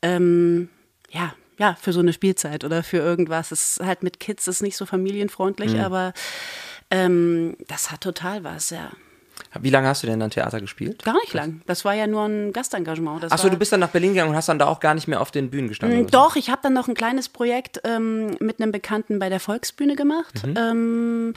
ähm, 0.00 0.68
ja, 1.10 1.34
ja, 1.58 1.76
für 1.80 1.92
so 1.92 2.00
eine 2.00 2.12
Spielzeit 2.12 2.64
oder 2.64 2.82
für 2.82 2.98
irgendwas. 2.98 3.52
Es 3.52 3.78
ist 3.78 3.86
halt 3.86 4.02
mit 4.02 4.20
Kids 4.20 4.48
ist 4.48 4.62
nicht 4.62 4.76
so 4.76 4.86
familienfreundlich, 4.86 5.78
aber 5.80 6.12
ähm, 6.90 7.56
das 7.68 7.90
hat 7.90 8.00
total 8.00 8.44
was, 8.44 8.70
ja. 8.70 8.90
Wie 9.60 9.70
lange 9.70 9.88
hast 9.88 10.02
du 10.02 10.06
denn 10.06 10.18
dann 10.18 10.30
Theater 10.30 10.60
gespielt? 10.60 11.04
Gar 11.04 11.14
nicht 11.20 11.34
lang. 11.34 11.60
Das 11.66 11.84
war 11.84 11.94
ja 11.94 12.06
nur 12.06 12.24
ein 12.24 12.52
Gastengagement. 12.52 13.30
Achso, 13.30 13.48
du 13.48 13.56
bist 13.56 13.72
dann 13.72 13.80
nach 13.80 13.90
Berlin 13.90 14.14
gegangen 14.14 14.30
und 14.30 14.36
hast 14.36 14.48
dann 14.48 14.58
da 14.58 14.66
auch 14.66 14.80
gar 14.80 14.94
nicht 14.94 15.08
mehr 15.08 15.20
auf 15.20 15.30
den 15.30 15.50
Bühnen 15.50 15.68
gestanden. 15.68 16.04
So? 16.04 16.10
Doch, 16.10 16.36
ich 16.36 16.50
habe 16.50 16.60
dann 16.62 16.72
noch 16.72 16.88
ein 16.88 16.94
kleines 16.94 17.28
Projekt 17.28 17.80
ähm, 17.84 18.36
mit 18.40 18.60
einem 18.60 18.72
Bekannten 18.72 19.18
bei 19.18 19.28
der 19.28 19.40
Volksbühne 19.40 19.94
gemacht. 19.94 20.46
Mhm. 20.46 20.54
Ähm, 20.56 21.34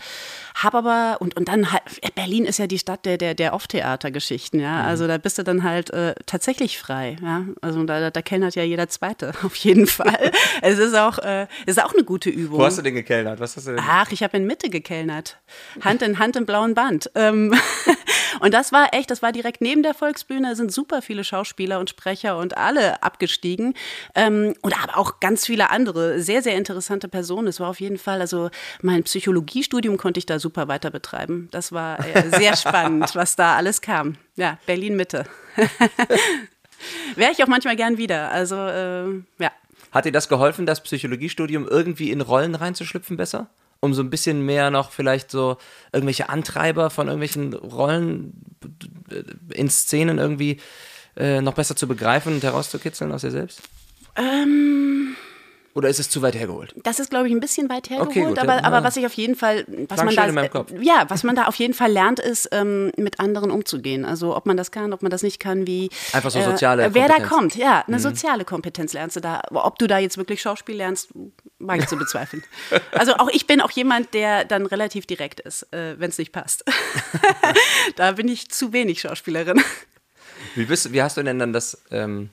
hab 0.55 0.75
aber, 0.75 1.17
und, 1.19 1.35
und 1.35 1.49
dann 1.49 1.71
halt, 1.71 1.83
Berlin 2.15 2.45
ist 2.45 2.57
ja 2.57 2.67
die 2.67 2.79
Stadt 2.79 3.05
der, 3.05 3.17
der, 3.17 3.35
der 3.35 3.53
Off-Theater-Geschichten, 3.53 4.59
ja. 4.59 4.83
Mhm. 4.83 4.87
Also 4.87 5.07
da 5.07 5.17
bist 5.17 5.37
du 5.37 5.43
dann 5.43 5.63
halt 5.63 5.89
äh, 5.91 6.15
tatsächlich 6.25 6.79
frei, 6.79 7.17
ja. 7.21 7.43
Also 7.61 7.83
da, 7.83 8.11
da 8.11 8.21
kellnert 8.21 8.55
ja 8.55 8.63
jeder 8.63 8.87
Zweite, 8.87 9.33
auf 9.43 9.55
jeden 9.55 9.87
Fall. 9.87 10.31
es 10.61 10.79
ist 10.79 10.95
auch, 10.95 11.19
äh, 11.19 11.47
ist 11.65 11.83
auch 11.83 11.93
eine 11.93 12.03
gute 12.03 12.29
Übung. 12.29 12.59
Wo 12.59 12.65
hast 12.65 12.77
du 12.77 12.81
den 12.81 12.95
gekellnert? 12.95 13.39
Was 13.39 13.57
hast 13.57 13.67
du 13.67 13.71
denn? 13.71 13.83
Ach, 13.85 14.11
ich 14.11 14.23
habe 14.23 14.37
in 14.37 14.45
Mitte 14.47 14.69
gekellnert. 14.69 15.37
Hand 15.81 16.01
in 16.01 16.19
Hand 16.19 16.35
im 16.37 16.45
blauen 16.45 16.73
Band. 16.73 17.11
Ähm, 17.15 17.53
und 18.39 18.53
das 18.53 18.71
war 18.71 18.93
echt, 18.93 19.11
das 19.11 19.21
war 19.21 19.31
direkt 19.31 19.61
neben 19.61 19.83
der 19.83 19.93
Volksbühne. 19.93 20.49
Da 20.49 20.55
sind 20.55 20.71
super 20.71 21.01
viele 21.01 21.23
Schauspieler 21.23 21.79
und 21.79 21.89
Sprecher 21.89 22.37
und 22.37 22.57
alle 22.57 23.01
abgestiegen. 23.03 23.73
Ähm, 24.13 24.55
und 24.61 24.81
aber 24.83 24.97
auch 24.97 25.19
ganz 25.19 25.45
viele 25.45 25.69
andere, 25.69 26.19
sehr, 26.21 26.41
sehr 26.41 26.55
interessante 26.55 27.07
Personen. 27.07 27.47
Es 27.47 27.59
war 27.59 27.69
auf 27.69 27.79
jeden 27.79 27.97
Fall, 27.97 28.21
also 28.21 28.49
mein 28.81 29.03
Psychologiestudium 29.03 29.97
konnte 29.97 30.19
ich 30.19 30.25
da 30.25 30.39
super 30.39 30.67
weiter 30.67 30.91
betreiben. 30.91 31.49
Das 31.51 31.71
war 31.71 31.99
äh, 31.99 32.29
sehr 32.29 32.55
spannend, 32.57 33.15
was 33.15 33.35
da 33.35 33.55
alles 33.55 33.81
kam. 33.81 34.15
Ja, 34.35 34.57
Berlin 34.65 34.95
Mitte. 34.95 35.25
Wäre 37.15 37.31
ich 37.31 37.43
auch 37.43 37.47
manchmal 37.47 37.75
gern 37.75 37.97
wieder. 37.97 38.31
Also, 38.31 38.55
äh, 38.55 39.07
ja. 39.39 39.51
Hat 39.91 40.05
dir 40.05 40.11
das 40.11 40.27
geholfen, 40.27 40.65
das 40.65 40.83
Psychologiestudium 40.83 41.67
irgendwie 41.67 42.11
in 42.11 42.21
Rollen 42.21 42.55
reinzuschlüpfen 42.55 43.15
besser? 43.15 43.47
Um 43.85 43.93
so 43.93 44.01
ein 44.01 44.09
bisschen 44.09 44.45
mehr 44.45 44.71
noch 44.71 44.91
vielleicht 44.91 45.31
so 45.31 45.57
irgendwelche 45.93 46.29
Antreiber 46.29 46.89
von 46.89 47.07
irgendwelchen 47.07 47.53
Rollen 47.53 48.33
äh, 49.09 49.23
in 49.53 49.69
Szenen 49.69 50.17
irgendwie 50.17 50.59
äh, 51.15 51.41
noch 51.41 51.53
besser 51.53 51.75
zu 51.75 51.87
begreifen 51.87 52.35
und 52.35 52.43
herauszukitzeln 52.43 53.11
aus 53.11 53.21
dir 53.21 53.31
selbst? 53.31 53.61
Ähm. 54.15 55.15
Oder 55.75 55.89
ist 55.89 55.99
es 55.99 56.09
zu 56.09 56.21
weit 56.21 56.35
hergeholt? 56.35 56.73
Das 56.83 56.99
ist, 56.99 57.09
glaube 57.09 57.27
ich, 57.27 57.33
ein 57.33 57.41
bisschen 57.41 57.67
weit 57.67 57.89
hergeholt, 57.89 58.09
Okay, 58.09 58.25
gut, 58.25 58.39
aber, 58.39 58.63
aber 58.63 58.77
ja. 58.77 58.83
was 58.85 58.95
ich 58.95 59.05
auf 59.05 59.13
jeden 59.13 59.35
Fall, 59.35 59.65
was 59.89 60.01
man 60.05 60.15
da, 60.15 60.25
in 60.25 60.33
meinem 60.33 60.49
Kopf. 60.49 60.71
ja, 60.79 61.05
was 61.09 61.23
man 61.23 61.35
da 61.35 61.47
auf 61.47 61.55
jeden 61.55 61.73
Fall 61.73 61.91
lernt, 61.91 62.21
ist, 62.21 62.47
ähm, 62.53 62.93
mit 62.95 63.19
anderen 63.19 63.51
umzugehen. 63.51 64.05
Also 64.05 64.37
ob 64.37 64.45
man 64.45 64.55
das 64.55 64.71
kann, 64.71 64.93
ob 64.93 65.01
man 65.01 65.09
das 65.09 65.21
nicht 65.21 65.37
kann, 65.37 65.67
wie 65.67 65.89
Einfach 66.13 66.31
so 66.31 66.41
soziale 66.41 66.85
äh, 66.85 66.93
wer 66.93 67.09
da 67.09 67.15
Kompetenz. 67.15 67.29
Mhm. 67.29 67.35
kommt, 67.35 67.55
ja, 67.57 67.83
eine 67.85 67.99
soziale 67.99 68.45
Kompetenz 68.45 68.93
lernst 68.93 69.17
du 69.17 69.19
da. 69.19 69.41
Ob 69.51 69.77
du 69.77 69.87
da 69.87 69.97
jetzt 69.97 70.17
wirklich 70.17 70.41
Schauspiel 70.41 70.77
lernst, 70.77 71.09
mag 71.59 71.79
ich 71.79 71.87
zu 71.87 71.97
bezweifeln. 71.97 72.41
also 72.93 73.15
auch 73.15 73.27
ich 73.33 73.45
bin 73.45 73.59
auch 73.59 73.71
jemand, 73.71 74.13
der 74.13 74.45
dann 74.45 74.65
relativ 74.67 75.05
direkt 75.05 75.41
ist, 75.41 75.63
äh, 75.73 75.99
wenn 75.99 76.09
es 76.09 76.17
nicht 76.17 76.31
passt. 76.31 76.63
da 77.97 78.13
bin 78.13 78.29
ich 78.29 78.49
zu 78.49 78.71
wenig 78.71 79.01
Schauspielerin. 79.01 79.61
Wie, 80.55 80.63
bist, 80.63 80.93
wie 80.93 81.01
hast 81.01 81.17
du 81.17 81.23
denn 81.23 81.37
dann 81.37 81.51
das, 81.51 81.83
ähm, 81.91 82.29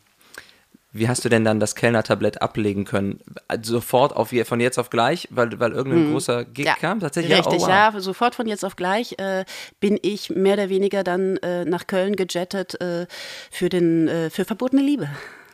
wie 0.93 1.09
hast 1.09 1.25
du 1.25 1.29
denn 1.29 1.45
dann 1.45 1.59
das 1.59 1.75
Kellner-Tablett 1.75 2.43
ablegen 2.43 2.85
können? 2.85 3.21
Sofort 3.63 4.15
auf, 4.15 4.33
von 4.45 4.61
jetzt 4.61 4.79
auf 4.79 4.91
gleich, 4.91 5.27
weil, 5.31 5.59
weil 5.59 5.73
irgendein 5.73 6.13
großer 6.13 6.45
Gig 6.45 6.69
kam? 6.81 7.01
Tatsächlich? 7.01 7.39
Richtig, 7.39 7.61
oh, 7.61 7.63
wow. 7.63 7.69
ja, 7.69 7.93
sofort 8.01 8.35
von 8.35 8.47
jetzt 8.47 8.65
auf 8.65 8.77
gleich 8.77 9.19
äh, 9.19 9.45
bin 9.81 9.99
ich 10.03 10.31
mehr 10.31 10.55
oder 10.55 10.69
weniger 10.69 11.03
dann 11.03 11.39
äh, 11.39 11.65
nach 11.65 11.87
Köln 11.87 12.15
gejettet 12.17 12.81
äh, 12.81 13.07
für 13.51 13.69
den 13.69 14.09
äh, 14.09 14.31
für 14.31 14.45
verbotene 14.45 14.83
Liebe. 14.83 15.09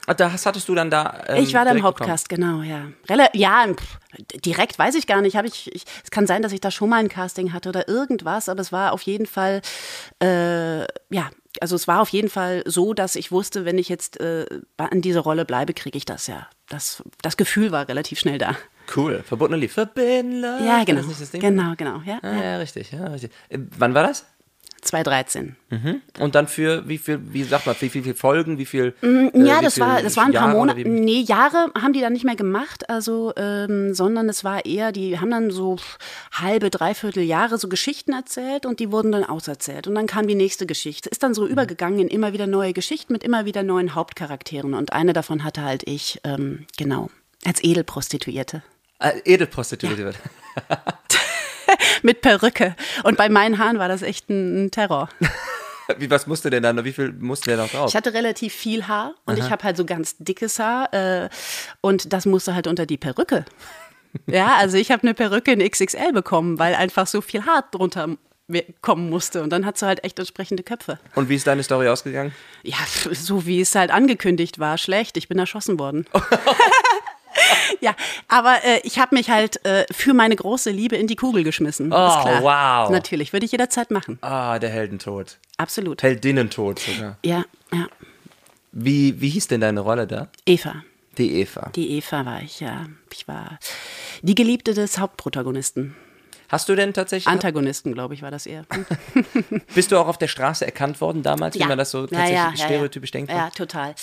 Ah, 0.08 0.14
Da 0.14 0.32
hast, 0.32 0.46
hattest 0.46 0.68
du 0.68 0.74
dann 0.74 0.90
da. 0.90 1.22
Ähm, 1.28 1.44
ich 1.44 1.52
war 1.52 1.66
da 1.66 1.70
im 1.70 1.82
Hauptcast, 1.82 2.30
genau, 2.30 2.62
ja. 2.62 2.86
Rela 3.10 3.28
ja, 3.34 3.66
pff, 3.68 3.98
direkt 4.44 4.78
weiß 4.78 4.94
ich 4.94 5.06
gar 5.06 5.20
nicht. 5.20 5.36
Hab 5.36 5.44
ich, 5.44 5.70
ich, 5.74 5.84
es 6.02 6.10
kann 6.10 6.26
sein, 6.26 6.40
dass 6.40 6.52
ich 6.52 6.60
da 6.60 6.70
schon 6.70 6.88
mal 6.88 6.96
ein 6.96 7.10
Casting 7.10 7.52
hatte 7.52 7.68
oder 7.68 7.88
irgendwas, 7.88 8.48
aber 8.48 8.60
es 8.60 8.72
war 8.72 8.92
auf 8.92 9.02
jeden 9.02 9.26
Fall, 9.26 9.60
äh, 10.22 10.80
ja, 11.14 11.28
also 11.60 11.76
es 11.76 11.88
war 11.88 12.00
auf 12.00 12.08
jeden 12.10 12.28
Fall 12.28 12.62
so, 12.66 12.94
dass 12.94 13.16
ich 13.16 13.32
wusste, 13.32 13.64
wenn 13.64 13.78
ich 13.78 13.88
jetzt 13.88 14.20
äh, 14.20 14.46
an 14.76 15.00
dieser 15.00 15.20
Rolle 15.20 15.44
bleibe, 15.44 15.74
kriege 15.74 15.96
ich 15.96 16.04
das 16.04 16.26
ja. 16.26 16.48
Das, 16.68 17.02
das 17.22 17.36
Gefühl 17.36 17.72
war 17.72 17.88
relativ 17.88 18.18
schnell 18.18 18.38
da. 18.38 18.56
Cool. 18.94 19.22
Verbotene 19.22 19.58
Liebe. 19.58 19.72
Verbinden. 19.72 20.42
Ja, 20.42 20.84
genau. 20.84 21.02
Das 21.02 21.18
das? 21.18 21.32
Genau, 21.32 21.74
genau, 21.76 22.00
ja. 22.04 22.18
Ah, 22.22 22.42
ja, 22.42 22.56
richtig, 22.58 22.92
ja, 22.92 23.06
richtig. 23.06 23.30
Äh, 23.48 23.58
wann 23.76 23.94
war 23.94 24.06
das? 24.06 24.26
2013. 24.80 25.56
Und 26.18 26.34
dann 26.34 26.48
für 26.48 26.88
wie 26.88 26.98
viel, 26.98 27.20
wie 27.32 27.42
sagt 27.42 27.66
man, 27.66 27.74
wie 27.80 27.88
viel, 27.88 28.00
wie 28.02 28.04
viel 28.04 28.14
Folgen, 28.14 28.58
wie 28.58 28.64
viel? 28.66 28.94
äh, 29.02 29.06
Mm, 29.06 29.46
Ja, 29.46 29.60
wie 29.60 29.64
das 29.64 29.74
viel 29.74 29.82
war, 29.82 30.02
das 30.02 30.16
waren 30.16 30.28
ein 30.28 30.32
paar 30.34 30.48
Monate. 30.48 30.80
Nee, 30.88 31.20
Jahre 31.20 31.70
haben 31.80 31.92
die 31.92 32.00
dann 32.00 32.12
nicht 32.12 32.24
mehr 32.24 32.36
gemacht, 32.36 32.88
also, 32.88 33.32
ähm, 33.36 33.94
sondern 33.94 34.28
es 34.28 34.44
war 34.44 34.64
eher, 34.64 34.92
die 34.92 35.18
haben 35.18 35.30
dann 35.30 35.50
so 35.50 35.76
halbe, 36.32 36.70
dreiviertel 36.70 37.22
Jahre 37.22 37.58
so 37.58 37.68
Geschichten 37.68 38.12
erzählt 38.12 38.66
und 38.66 38.80
die 38.80 38.90
wurden 38.92 39.12
dann 39.12 39.24
auserzählt. 39.24 39.86
Und 39.86 39.94
dann 39.94 40.06
kam 40.06 40.26
die 40.26 40.34
nächste 40.34 40.66
Geschichte. 40.66 41.08
Ist 41.08 41.22
dann 41.22 41.34
so 41.34 41.46
übergegangen 41.46 41.98
in 42.00 42.08
immer 42.08 42.32
wieder 42.32 42.46
neue 42.46 42.72
Geschichten 42.72 43.12
mit 43.12 43.24
immer 43.24 43.44
wieder 43.44 43.62
neuen 43.62 43.94
Hauptcharakteren. 43.94 44.74
Und 44.74 44.92
eine 44.92 45.12
davon 45.12 45.44
hatte 45.44 45.62
halt 45.62 45.82
ich, 45.86 46.20
ähm, 46.24 46.66
genau, 46.76 47.10
als 47.44 47.62
Edelprostituierte. 47.62 48.62
Äh, 49.00 49.12
Edelprostituierte 49.24 50.04
wird. 50.04 50.16
Mit 52.02 52.20
Perücke. 52.20 52.74
Und 53.04 53.16
bei 53.16 53.28
meinen 53.28 53.58
Haaren 53.58 53.78
war 53.78 53.88
das 53.88 54.02
echt 54.02 54.28
ein, 54.30 54.70
Terror. 54.70 55.08
Wie, 55.98 56.10
was 56.10 56.26
musste 56.26 56.50
denn 56.50 56.62
dann, 56.62 56.84
wie 56.84 56.92
viel 56.92 57.12
musste 57.14 57.48
der 57.48 57.56
noch 57.56 57.70
drauf? 57.70 57.88
Ich 57.88 57.96
hatte 57.96 58.12
relativ 58.12 58.52
viel 58.52 58.86
Haar 58.88 59.14
und 59.24 59.38
ich 59.38 59.50
habe 59.50 59.64
halt 59.64 59.78
so 59.78 59.86
ganz 59.86 60.18
dickes 60.18 60.58
Haar 60.58 60.92
äh, 60.92 61.30
und 61.80 62.12
das 62.12 62.26
musste 62.26 62.54
halt 62.54 62.66
unter 62.66 62.84
die 62.84 62.98
Perücke. 62.98 63.46
Ja, 64.26 64.56
also 64.56 64.78
ich 64.78 64.90
habe 64.90 65.02
eine 65.02 65.12
Perücke 65.12 65.52
in 65.52 65.60
XXL 65.60 66.12
bekommen, 66.12 66.58
weil 66.58 66.74
einfach 66.74 67.06
so 67.06 67.20
viel 67.20 67.44
Haar 67.44 67.64
drunter 67.70 68.16
kommen 68.80 69.10
musste 69.10 69.42
und 69.42 69.50
dann 69.50 69.66
hat 69.66 69.76
sie 69.76 69.86
halt 69.86 70.02
echt 70.04 70.18
entsprechende 70.18 70.62
Köpfe. 70.62 70.98
Und 71.14 71.28
wie 71.28 71.34
ist 71.34 71.46
deine 71.46 71.62
Story 71.62 71.88
ausgegangen? 71.88 72.32
Ja, 72.62 72.78
so 73.12 73.44
wie 73.46 73.60
es 73.60 73.74
halt 73.74 73.90
angekündigt 73.90 74.58
war, 74.58 74.78
schlecht. 74.78 75.16
Ich 75.18 75.28
bin 75.28 75.38
erschossen 75.38 75.78
worden. 75.78 76.06
ja, 77.80 77.94
aber 78.28 78.56
äh, 78.64 78.80
ich 78.82 78.98
habe 78.98 79.14
mich 79.14 79.30
halt 79.30 79.64
äh, 79.64 79.86
für 79.90 80.14
meine 80.14 80.36
große 80.36 80.70
Liebe 80.70 80.96
in 80.96 81.06
die 81.06 81.16
Kugel 81.16 81.44
geschmissen. 81.44 81.92
Oh, 81.92 81.96
wow. 81.96 82.90
Natürlich, 82.90 83.32
würde 83.32 83.46
ich 83.46 83.52
jederzeit 83.52 83.90
machen. 83.90 84.18
Ah, 84.20 84.58
der 84.58 84.70
Heldentod. 84.70 85.38
Absolut. 85.56 86.02
Heldinnentod 86.02 86.78
sogar. 86.78 87.18
Ja, 87.24 87.44
ja. 87.72 87.86
Wie, 88.72 89.20
wie 89.20 89.30
hieß 89.30 89.48
denn 89.48 89.60
deine 89.60 89.80
Rolle 89.80 90.06
da? 90.06 90.28
Eva. 90.46 90.82
Die 91.16 91.40
Eva. 91.40 91.70
Die 91.74 91.96
Eva 91.96 92.24
war 92.24 92.42
ich, 92.42 92.60
ja. 92.60 92.86
Ich 93.12 93.26
war 93.26 93.58
die 94.22 94.34
Geliebte 94.34 94.74
des 94.74 94.98
Hauptprotagonisten. 94.98 95.96
Hast 96.48 96.68
du 96.68 96.74
denn 96.74 96.94
tatsächlich, 96.94 97.26
Antagonisten, 97.26 97.92
glaube 97.92 98.14
ich, 98.14 98.22
war 98.22 98.30
das 98.30 98.46
eher. 98.46 98.64
bist 99.74 99.92
du 99.92 99.98
auch 99.98 100.08
auf 100.08 100.16
der 100.16 100.28
Straße 100.28 100.64
erkannt 100.64 101.00
worden 101.00 101.22
damals, 101.22 101.58
wie 101.58 101.64
man 101.64 101.76
das 101.76 101.90
so 101.90 102.06
tatsächlich 102.06 102.62
stereotypisch 102.62 103.10
ja. 103.10 103.12
denkt? 103.12 103.30
Ja, 103.30 103.50
total. 103.50 103.94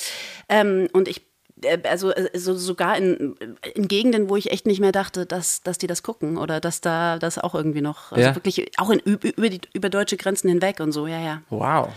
Ähm, 0.48 0.88
und 0.94 1.08
ich, 1.08 1.26
äh, 1.62 1.78
also 1.84 2.12
äh, 2.12 2.30
so, 2.38 2.56
sogar 2.56 2.98
in, 2.98 3.36
in 3.74 3.88
Gegenden, 3.88 4.30
wo 4.30 4.36
ich 4.36 4.52
echt 4.52 4.66
nicht 4.68 4.80
mehr 4.80 4.92
dachte, 4.92 5.26
dass, 5.26 5.62
dass 5.64 5.78
die 5.78 5.88
das 5.88 6.04
gucken 6.04 6.38
oder 6.38 6.60
dass 6.60 6.82
da 6.82 7.18
das 7.20 7.38
auch 7.38 7.56
irgendwie 7.56 7.82
noch, 7.82 8.12
also 8.12 8.22
Ja. 8.30 8.36
wirklich 8.36 8.72
auch 8.78 8.90
in, 8.90 9.00
über, 9.00 9.50
die, 9.50 9.62
über 9.74 9.90
deutsche 9.90 10.18
Grenzen 10.18 10.50
hinweg 10.50 10.80
und 10.80 10.92
so, 10.92 11.08
ja, 11.08 11.20
ja. 11.22 11.42
Wow. 11.50 11.90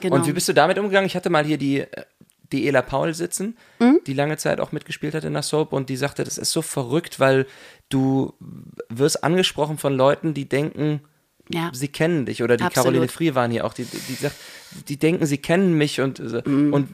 Genau. 0.00 0.16
Und 0.16 0.26
wie 0.26 0.32
bist 0.32 0.48
du 0.48 0.52
damit 0.52 0.78
umgegangen? 0.78 1.06
Ich 1.06 1.14
hatte 1.16 1.30
mal 1.30 1.44
hier 1.44 1.58
die, 1.58 1.80
äh, 1.80 1.86
die 2.52 2.66
Ela 2.68 2.82
Paul 2.82 3.14
sitzen, 3.14 3.56
Mhm. 3.78 4.00
die 4.06 4.12
lange 4.14 4.36
Zeit 4.36 4.60
auch 4.60 4.72
mitgespielt 4.72 5.14
hat 5.14 5.24
in 5.24 5.32
der 5.32 5.42
Soap 5.42 5.72
und 5.72 5.88
die 5.88 5.96
sagte, 5.96 6.22
das 6.24 6.36
ist 6.38 6.50
so 6.52 6.60
verrückt, 6.60 7.18
weil 7.20 7.46
du 7.88 8.34
wirst 8.88 9.24
angesprochen 9.24 9.78
von 9.78 9.94
Leuten, 9.94 10.34
die 10.34 10.48
denken, 10.48 11.00
Ja. 11.48 11.70
sie 11.72 11.88
kennen 11.88 12.26
dich 12.26 12.42
oder 12.42 12.56
die 12.56 12.64
Absolut. 12.64 12.84
Caroline 12.92 13.08
Frier 13.08 13.34
waren 13.34 13.50
hier 13.50 13.64
auch, 13.64 13.74
die, 13.74 13.84
die, 13.84 13.98
die 13.98 14.14
sagt, 14.14 14.36
die 14.88 14.96
denken, 14.98 15.24
sie 15.26 15.38
kennen 15.38 15.74
mich 15.78 16.00
und, 16.00 16.18
Mhm. 16.46 16.72
und 16.72 16.88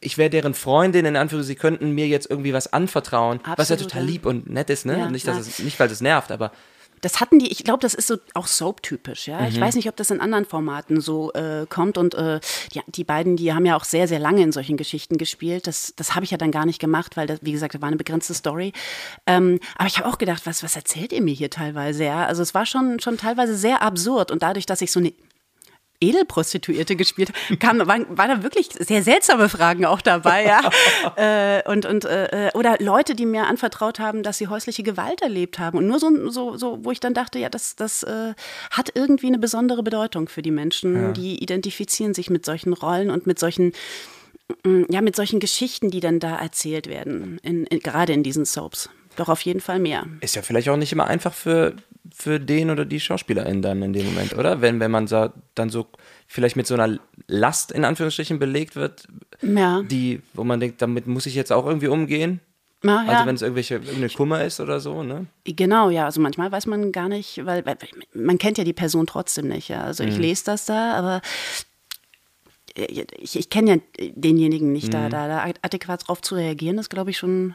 ich 0.00 0.18
wäre 0.18 0.30
deren 0.30 0.54
Freundin, 0.54 1.04
in 1.06 1.16
Anführungszeichen, 1.16 1.56
sie 1.56 1.60
könnten 1.60 1.90
mir 1.92 2.06
jetzt 2.06 2.30
irgendwie 2.30 2.52
was 2.52 2.72
anvertrauen, 2.72 3.40
was 3.56 3.68
ja 3.68 3.74
Absolut, 3.74 3.82
total 3.82 4.02
ja. 4.02 4.08
lieb 4.08 4.26
und 4.26 4.50
nett 4.50 4.70
ist, 4.70 4.86
ne? 4.86 4.98
Ja, 4.98 5.10
nicht, 5.10 5.26
dass 5.26 5.36
ja. 5.36 5.40
es, 5.42 5.58
nicht, 5.58 5.78
weil 5.80 5.90
es 5.90 6.00
nervt, 6.00 6.30
aber 6.30 6.52
Das 7.00 7.20
hatten 7.20 7.38
die, 7.38 7.52
ich 7.52 7.64
glaube, 7.64 7.80
das 7.80 7.92
ist 7.92 8.06
so 8.06 8.16
auch 8.32 8.46
Soap-typisch, 8.46 9.28
ja. 9.28 9.40
Mhm. 9.40 9.48
Ich 9.48 9.60
weiß 9.60 9.74
nicht, 9.74 9.88
ob 9.88 9.96
das 9.96 10.10
in 10.10 10.20
anderen 10.20 10.46
Formaten 10.46 11.02
so 11.02 11.32
äh, 11.32 11.66
kommt. 11.68 11.98
Und 11.98 12.14
äh, 12.14 12.40
die, 12.72 12.80
die 12.88 13.04
beiden, 13.04 13.36
die 13.36 13.52
haben 13.52 13.66
ja 13.66 13.76
auch 13.76 13.84
sehr, 13.84 14.08
sehr 14.08 14.18
lange 14.18 14.42
in 14.42 14.52
solchen 14.52 14.78
Geschichten 14.78 15.18
gespielt. 15.18 15.66
Das, 15.66 15.92
das 15.96 16.14
habe 16.14 16.24
ich 16.24 16.30
ja 16.30 16.38
dann 16.38 16.50
gar 16.50 16.64
nicht 16.64 16.80
gemacht, 16.80 17.16
weil 17.16 17.26
das, 17.26 17.40
wie 17.42 17.52
gesagt, 17.52 17.74
da 17.74 17.82
war 17.82 17.88
eine 17.88 17.96
begrenzte 17.96 18.32
Story. 18.32 18.72
Ähm, 19.26 19.60
aber 19.76 19.86
ich 19.86 19.98
habe 19.98 20.08
auch 20.08 20.16
gedacht, 20.16 20.46
was, 20.46 20.62
was 20.62 20.76
erzählt 20.76 21.12
ihr 21.12 21.20
mir 21.20 21.34
hier 21.34 21.50
teilweise? 21.50 22.04
Ja, 22.04 22.24
also 22.24 22.42
es 22.42 22.54
war 22.54 22.64
schon, 22.64 23.00
schon 23.00 23.18
teilweise 23.18 23.54
sehr 23.54 23.82
absurd. 23.82 24.30
Und 24.30 24.42
dadurch, 24.42 24.64
dass 24.64 24.80
ich 24.80 24.90
so 24.90 25.00
eine 25.00 25.12
Edelprostituierte 26.00 26.96
gespielt 26.96 27.32
kam, 27.60 27.78
waren, 27.86 28.06
waren 28.16 28.28
da 28.28 28.42
wirklich 28.42 28.68
sehr 28.72 29.02
seltsame 29.02 29.48
Fragen 29.48 29.84
auch 29.84 30.00
dabei, 30.00 30.44
ja. 30.44 30.70
äh, 31.16 31.70
und, 31.70 31.86
und, 31.86 32.04
äh, 32.04 32.50
oder 32.54 32.76
Leute, 32.80 33.14
die 33.14 33.26
mir 33.26 33.46
anvertraut 33.46 33.98
haben, 33.98 34.22
dass 34.22 34.38
sie 34.38 34.48
häusliche 34.48 34.82
Gewalt 34.82 35.22
erlebt 35.22 35.58
haben. 35.58 35.78
Und 35.78 35.86
nur 35.86 35.98
so, 35.98 36.30
so, 36.30 36.56
so 36.56 36.84
wo 36.84 36.90
ich 36.90 37.00
dann 37.00 37.14
dachte, 37.14 37.38
ja, 37.38 37.48
das, 37.48 37.76
das 37.76 38.02
äh, 38.02 38.34
hat 38.70 38.90
irgendwie 38.94 39.28
eine 39.28 39.38
besondere 39.38 39.82
Bedeutung 39.82 40.28
für 40.28 40.42
die 40.42 40.50
Menschen. 40.50 40.94
Ja. 40.94 41.12
Die 41.12 41.42
identifizieren 41.42 42.14
sich 42.14 42.30
mit 42.30 42.44
solchen 42.44 42.72
Rollen 42.72 43.10
und 43.10 43.26
mit 43.26 43.38
solchen 43.38 43.72
mm, 44.64 44.84
ja, 44.90 45.00
mit 45.00 45.16
solchen 45.16 45.40
Geschichten, 45.40 45.90
die 45.90 46.00
dann 46.00 46.20
da 46.20 46.36
erzählt 46.36 46.88
werden, 46.88 47.38
in, 47.42 47.64
in, 47.66 47.80
gerade 47.80 48.12
in 48.12 48.22
diesen 48.22 48.44
Soaps. 48.44 48.90
Doch 49.16 49.28
auf 49.28 49.40
jeden 49.42 49.60
Fall 49.60 49.78
mehr. 49.78 50.06
Ist 50.20 50.34
ja 50.34 50.42
vielleicht 50.42 50.68
auch 50.68 50.76
nicht 50.76 50.92
immer 50.92 51.06
einfach 51.06 51.32
für 51.32 51.76
für 52.16 52.38
den 52.38 52.70
oder 52.70 52.84
die 52.84 53.00
Schauspielerin 53.00 53.60
dann 53.60 53.82
in 53.82 53.92
dem 53.92 54.06
Moment, 54.06 54.38
oder? 54.38 54.60
Wenn, 54.60 54.78
wenn 54.78 54.90
man 54.92 55.08
so, 55.08 55.30
dann 55.56 55.68
so 55.68 55.86
vielleicht 56.28 56.54
mit 56.54 56.66
so 56.66 56.74
einer 56.74 56.98
Last 57.26 57.72
in 57.72 57.84
Anführungsstrichen 57.84 58.38
belegt 58.38 58.76
wird, 58.76 59.08
ja. 59.42 59.82
die, 59.82 60.22
wo 60.32 60.44
man 60.44 60.60
denkt, 60.60 60.80
damit 60.80 61.08
muss 61.08 61.26
ich 61.26 61.34
jetzt 61.34 61.52
auch 61.52 61.66
irgendwie 61.66 61.88
umgehen. 61.88 62.40
Ja, 62.84 62.98
also 62.98 63.12
ja. 63.12 63.26
wenn 63.26 63.34
es 63.34 63.42
irgendwelche 63.42 63.74
irgendeine 63.76 64.10
Kummer 64.10 64.44
ist 64.44 64.60
oder 64.60 64.78
so, 64.78 65.02
ne? 65.02 65.26
Genau, 65.44 65.90
ja. 65.90 66.04
Also 66.04 66.20
manchmal 66.20 66.52
weiß 66.52 66.66
man 66.66 66.92
gar 66.92 67.08
nicht, 67.08 67.44
weil, 67.46 67.66
weil 67.66 67.78
man 68.12 68.38
kennt 68.38 68.58
ja 68.58 68.64
die 68.64 68.74
Person 68.74 69.06
trotzdem 69.06 69.48
nicht. 69.48 69.68
Ja. 69.68 69.82
Also 69.82 70.04
ich 70.04 70.14
mhm. 70.14 70.20
lese 70.20 70.44
das 70.44 70.66
da, 70.66 70.92
aber 70.92 71.20
ich, 72.76 73.38
ich 73.38 73.50
kenne 73.50 73.70
ja 73.98 74.08
denjenigen 74.14 74.72
nicht, 74.72 74.88
mhm. 74.88 74.92
da, 74.92 75.08
da, 75.08 75.28
da 75.28 75.44
adäquat 75.62 76.08
drauf 76.08 76.20
zu 76.22 76.34
reagieren, 76.34 76.78
ist, 76.78 76.90
glaube 76.90 77.10
ich, 77.10 77.18
schon 77.18 77.54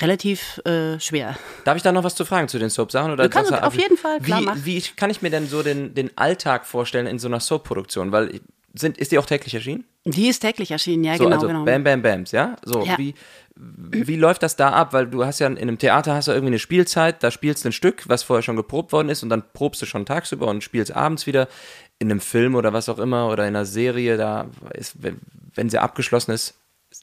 relativ 0.00 0.58
äh, 0.64 1.00
schwer. 1.00 1.36
Darf 1.64 1.76
ich 1.76 1.82
da 1.82 1.90
noch 1.90 2.04
was 2.04 2.14
zu 2.14 2.24
fragen 2.24 2.48
zu 2.48 2.58
den 2.58 2.70
Soap-Sachen? 2.70 3.16
Du 3.16 3.28
kannst 3.28 3.52
auf 3.52 3.74
jeden 3.74 3.96
Fall, 3.96 4.20
klar 4.20 4.56
wie, 4.62 4.76
wie 4.76 4.82
kann 4.96 5.10
ich 5.10 5.20
mir 5.20 5.30
denn 5.30 5.48
so 5.48 5.62
den, 5.62 5.94
den 5.94 6.16
Alltag 6.16 6.66
vorstellen 6.66 7.06
in 7.06 7.18
so 7.18 7.28
einer 7.28 7.40
Soap-Produktion? 7.40 8.12
Weil 8.12 8.40
sind, 8.74 8.98
ist 8.98 9.12
die 9.12 9.18
auch 9.18 9.26
täglich 9.26 9.54
erschienen? 9.54 9.84
Die 10.04 10.28
ist 10.28 10.40
täglich 10.40 10.70
erschienen, 10.70 11.04
ja, 11.04 11.16
so, 11.16 11.24
genau, 11.24 11.36
also 11.36 11.46
genau. 11.46 11.64
Bam 11.64 11.84
Bam 11.84 12.02
Bams, 12.02 12.32
ja? 12.32 12.56
So, 12.64 12.84
ja. 12.84 12.96
wie 12.98 13.14
wie 13.54 14.16
läuft 14.16 14.42
das 14.42 14.56
da 14.56 14.70
ab? 14.70 14.92
Weil 14.92 15.06
du 15.06 15.24
hast 15.24 15.38
ja 15.38 15.46
in 15.46 15.58
einem 15.58 15.78
Theater 15.78 16.14
hast 16.14 16.28
du 16.28 16.32
irgendwie 16.32 16.52
eine 16.52 16.58
Spielzeit, 16.58 17.22
da 17.22 17.30
spielst 17.30 17.64
du 17.64 17.68
ein 17.68 17.72
Stück, 17.72 18.08
was 18.08 18.22
vorher 18.22 18.42
schon 18.42 18.56
geprobt 18.56 18.92
worden 18.92 19.08
ist 19.08 19.22
und 19.22 19.28
dann 19.28 19.42
probst 19.52 19.82
du 19.82 19.86
schon 19.86 20.06
tagsüber 20.06 20.46
und 20.48 20.64
spielst 20.64 20.94
abends 20.94 21.26
wieder 21.26 21.48
in 21.98 22.10
einem 22.10 22.20
Film 22.20 22.54
oder 22.54 22.72
was 22.72 22.88
auch 22.88 22.98
immer 22.98 23.28
oder 23.28 23.44
in 23.44 23.54
einer 23.54 23.64
Serie, 23.64 24.16
da 24.16 24.48
ist, 24.74 24.96
wenn 25.54 25.70
sie 25.70 25.78
abgeschlossen 25.78 26.32
ist, 26.32 26.54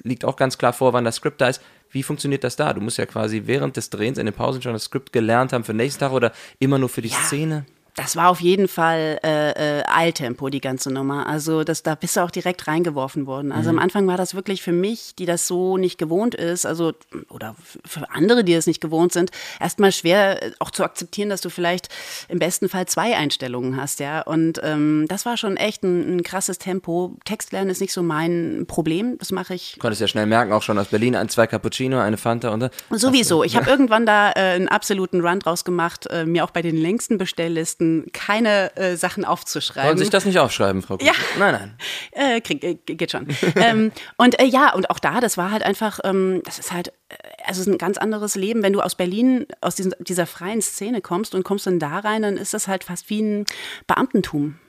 liegt 0.04 0.26
auch 0.26 0.36
ganz 0.36 0.58
klar 0.58 0.74
vor, 0.74 0.94
wann 0.94 1.06
das 1.06 1.16
Skript 1.16 1.42
da 1.42 1.50
ist. 1.50 1.62
Wie 1.90 2.04
funktioniert 2.04 2.44
das 2.44 2.56
da? 2.56 2.74
Du 2.74 2.82
musst 2.82 2.98
ja 2.98 3.06
quasi 3.06 3.44
während 3.46 3.76
des 3.78 3.90
Drehens 3.90 4.18
in 4.18 4.26
den 4.26 4.36
Pausen 4.36 4.62
schon 4.62 4.74
das 4.74 4.84
Skript 4.84 5.12
gelernt 5.12 5.54
haben 5.54 5.64
für 5.64 5.74
den 5.74 5.78
nächsten 5.78 6.02
Tag 6.02 6.12
oder 6.12 6.32
immer 6.60 6.78
nur 6.78 6.90
für 6.90 7.02
die 7.02 7.10
ja. 7.10 7.18
Szene? 7.24 7.66
Das 8.00 8.16
war 8.16 8.30
auf 8.30 8.40
jeden 8.40 8.70
Fall 8.70 9.20
äh, 9.26 9.80
äh, 9.80 9.84
Eiltempo, 9.86 10.48
die 10.48 10.62
ganze 10.62 10.90
Nummer. 10.90 11.28
Also 11.28 11.66
das, 11.66 11.84
da 11.84 11.96
bist 11.96 12.16
du 12.16 12.22
auch 12.22 12.32
direkt 12.32 12.66
reingeworfen 12.66 13.28
worden. 13.28 13.52
Also 13.52 13.74
mhm. 13.74 13.78
am 13.78 13.84
Anfang 13.84 14.08
war 14.08 14.16
das 14.16 14.36
wirklich 14.36 14.62
für 14.62 14.72
mich, 14.72 15.16
die 15.16 15.26
das 15.26 15.48
so 15.48 15.76
nicht 15.76 15.98
gewohnt 15.98 16.34
ist, 16.34 16.66
also 16.66 16.94
oder 17.28 17.58
für 17.86 18.10
andere, 18.10 18.46
die 18.46 18.54
das 18.54 18.68
nicht 18.68 18.80
gewohnt 18.80 19.12
sind, 19.12 19.32
erstmal 19.60 19.92
schwer 19.92 20.42
äh, 20.42 20.52
auch 20.60 20.72
zu 20.72 20.86
akzeptieren, 20.86 21.28
dass 21.28 21.42
du 21.42 21.50
vielleicht 21.50 21.90
im 22.30 22.40
besten 22.40 22.70
Fall 22.70 22.86
zwei 22.86 23.18
Einstellungen 23.18 23.76
hast, 23.76 24.00
ja. 24.00 24.22
Und 24.22 24.62
ähm, 24.64 25.06
das 25.10 25.26
war 25.26 25.36
schon 25.36 25.58
echt 25.58 25.84
ein, 25.84 26.20
ein 26.20 26.24
krasses 26.24 26.58
Tempo. 26.58 27.18
Textlernen 27.26 27.70
ist 27.70 27.82
nicht 27.82 27.92
so 27.92 28.02
mein 28.02 28.64
Problem. 28.66 29.18
Das 29.18 29.34
mache 29.34 29.56
ich. 29.56 29.74
Du 29.74 29.82
konntest 29.82 30.00
ja 30.00 30.08
schnell 30.08 30.26
merken, 30.26 30.54
auch 30.54 30.64
schon 30.64 30.80
aus 30.80 30.88
Berlin, 30.88 31.18
ein 31.18 31.28
zwei 31.28 31.48
Cappuccino, 31.48 32.00
eine 32.00 32.16
Fanta 32.16 32.48
und 32.52 32.72
Sowieso. 32.92 33.44
Ich 33.44 33.58
habe 33.58 33.70
irgendwann 33.70 34.06
da 34.06 34.32
äh, 34.32 34.56
einen 34.56 34.70
absoluten 34.70 35.20
Run 35.20 35.40
draus 35.40 35.66
gemacht, 35.66 36.08
äh, 36.08 36.24
mir 36.24 36.46
auch 36.46 36.52
bei 36.52 36.62
den 36.62 36.78
längsten 36.78 37.18
Bestelllisten 37.18 37.89
keine 38.14 38.76
äh, 38.76 38.96
Sachen 38.96 39.26
aufzuschreiben. 39.26 39.88
Wollen 39.88 39.98
sich 39.98 40.10
das 40.10 40.26
nicht 40.26 40.40
aufschreiben, 40.40 40.82
Frau 40.82 40.98
Kuh? 40.98 41.06
Ja. 41.06 41.14
Nein, 41.38 41.54
nein. 41.54 41.78
Äh, 42.12 42.42
krieg, 42.42 42.64
äh, 42.64 42.76
geht 42.76 43.12
schon. 43.12 43.28
ähm, 43.56 43.92
und 44.18 44.40
äh, 44.40 44.46
ja, 44.46 44.74
und 44.74 44.90
auch 44.90 45.00
da, 45.00 45.22
das 45.22 45.38
war 45.38 45.52
halt 45.52 45.64
einfach, 45.64 46.00
ähm, 46.04 46.42
das 46.44 46.60
ist 46.60 46.74
halt, 46.74 46.90
äh, 47.10 47.16
also 47.46 47.70
ein 47.70 47.78
ganz 47.78 47.98
anderes 47.98 48.36
Leben. 48.36 48.64
Wenn 48.64 48.74
du 48.74 48.82
aus 48.82 48.96
Berlin, 48.96 49.46
aus 49.62 49.76
diesen, 49.76 49.94
dieser 50.00 50.26
freien 50.26 50.62
Szene 50.62 51.02
kommst 51.02 51.34
und 51.36 51.44
kommst 51.44 51.68
dann 51.68 51.80
da 51.80 52.00
rein, 52.00 52.24
dann 52.24 52.38
ist 52.38 52.54
das 52.54 52.68
halt 52.68 52.84
fast 52.84 53.10
wie 53.10 53.22
ein 53.22 53.46
Beamtentum. 53.88 54.60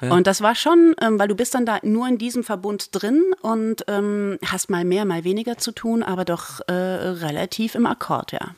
Ja. 0.00 0.12
Und 0.12 0.26
das 0.26 0.40
war 0.40 0.54
schon, 0.54 0.94
ähm, 1.00 1.18
weil 1.18 1.28
du 1.28 1.34
bist 1.34 1.54
dann 1.54 1.66
da 1.66 1.78
nur 1.82 2.08
in 2.08 2.18
diesem 2.18 2.44
Verbund 2.44 2.88
drin 2.92 3.22
und 3.42 3.84
ähm, 3.88 4.38
hast 4.44 4.70
mal 4.70 4.84
mehr, 4.84 5.04
mal 5.04 5.24
weniger 5.24 5.58
zu 5.58 5.72
tun, 5.72 6.02
aber 6.02 6.24
doch 6.24 6.60
äh, 6.66 6.72
relativ 6.72 7.74
im 7.74 7.86
Akkord, 7.86 8.32
ja. 8.32 8.54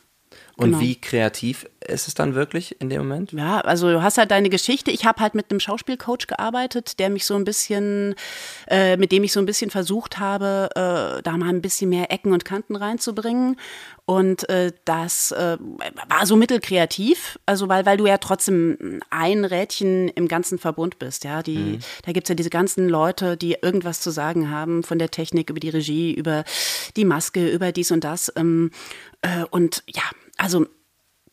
Und 0.63 0.71
genau. 0.71 0.81
wie 0.81 1.01
kreativ 1.01 1.67
ist 1.81 2.09
es 2.09 2.15
dann 2.15 2.35
wirklich 2.35 2.81
in 2.81 2.89
dem 2.89 3.03
Moment? 3.03 3.33
Ja, 3.33 3.61
also 3.61 3.91
du 3.91 4.03
hast 4.03 4.19
halt 4.19 4.31
deine 4.31 4.51
Geschichte. 4.51 4.91
Ich 4.91 5.05
habe 5.05 5.21
halt 5.21 5.35
mit 5.35 5.51
einem 5.51 5.61
Schauspielcoach 5.61 6.27
gearbeitet, 6.29 6.99
der 6.99 7.11
mich 7.11 7.25
so 7.25 7.35
ein 7.35 7.45
bisschen, 7.45 8.15
äh, 8.69 8.97
mit 8.97 9.13
dem 9.13 9.25
ich 9.25 9.33
so 9.33 9.41
ein 9.41 9.47
bisschen 9.47 9.71
versucht 9.71 10.19
habe, 10.19 10.69
äh, 10.75 11.23
da 11.23 11.37
mal 11.37 11.49
ein 11.49 11.63
bisschen 11.63 11.91
mehr 11.91 12.11
Ecken 12.11 12.33
und 12.33 12.45
Kanten 12.45 12.77
reinzubringen. 12.77 13.57
Und 14.05 14.49
äh, 14.49 14.73
das 14.85 15.33
äh, 15.33 15.59
war 16.09 16.27
so 16.27 16.37
mittelkreativ, 16.37 17.39
also 17.47 17.69
weil, 17.69 17.87
weil 17.87 17.97
du 17.97 18.07
ja 18.07 18.19
trotzdem 18.19 19.01
ein 19.11 19.45
Rädchen 19.45 20.09
im 20.09 20.27
ganzen 20.27 20.59
Verbund 20.59 20.99
bist. 20.99 21.25
Ja, 21.25 21.43
die, 21.43 21.57
mhm. 21.57 21.79
da 22.05 22.13
gibt's 22.13 22.29
ja 22.29 22.35
diese 22.35 22.51
ganzen 22.51 22.89
Leute, 22.89 23.37
die 23.37 23.57
irgendwas 23.63 24.01
zu 24.01 24.11
sagen 24.11 24.51
haben, 24.51 24.83
von 24.83 24.99
der 24.99 25.11
Technik 25.11 25.51
über 25.51 25.61
die 25.61 25.69
Regie, 25.69 26.13
über 26.13 26.45
die 26.97 27.05
Maske, 27.05 27.49
über 27.49 27.71
dies 27.71 27.93
und 27.93 28.03
das. 28.03 28.33
Ähm, 28.37 28.71
äh, 29.23 29.45
und 29.51 29.85
ja, 29.87 30.03
also 30.43 30.67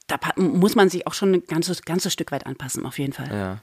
da 0.07 0.17
muss 0.37 0.75
man 0.75 0.89
sich 0.89 1.05
auch 1.07 1.13
schon 1.13 1.33
ein 1.33 1.43
ganzes, 1.45 1.83
ganzes 1.83 2.13
Stück 2.13 2.31
weit 2.31 2.45
anpassen, 2.45 2.85
auf 2.85 2.97
jeden 2.99 3.13
Fall. 3.13 3.29
Ja. 3.31 3.57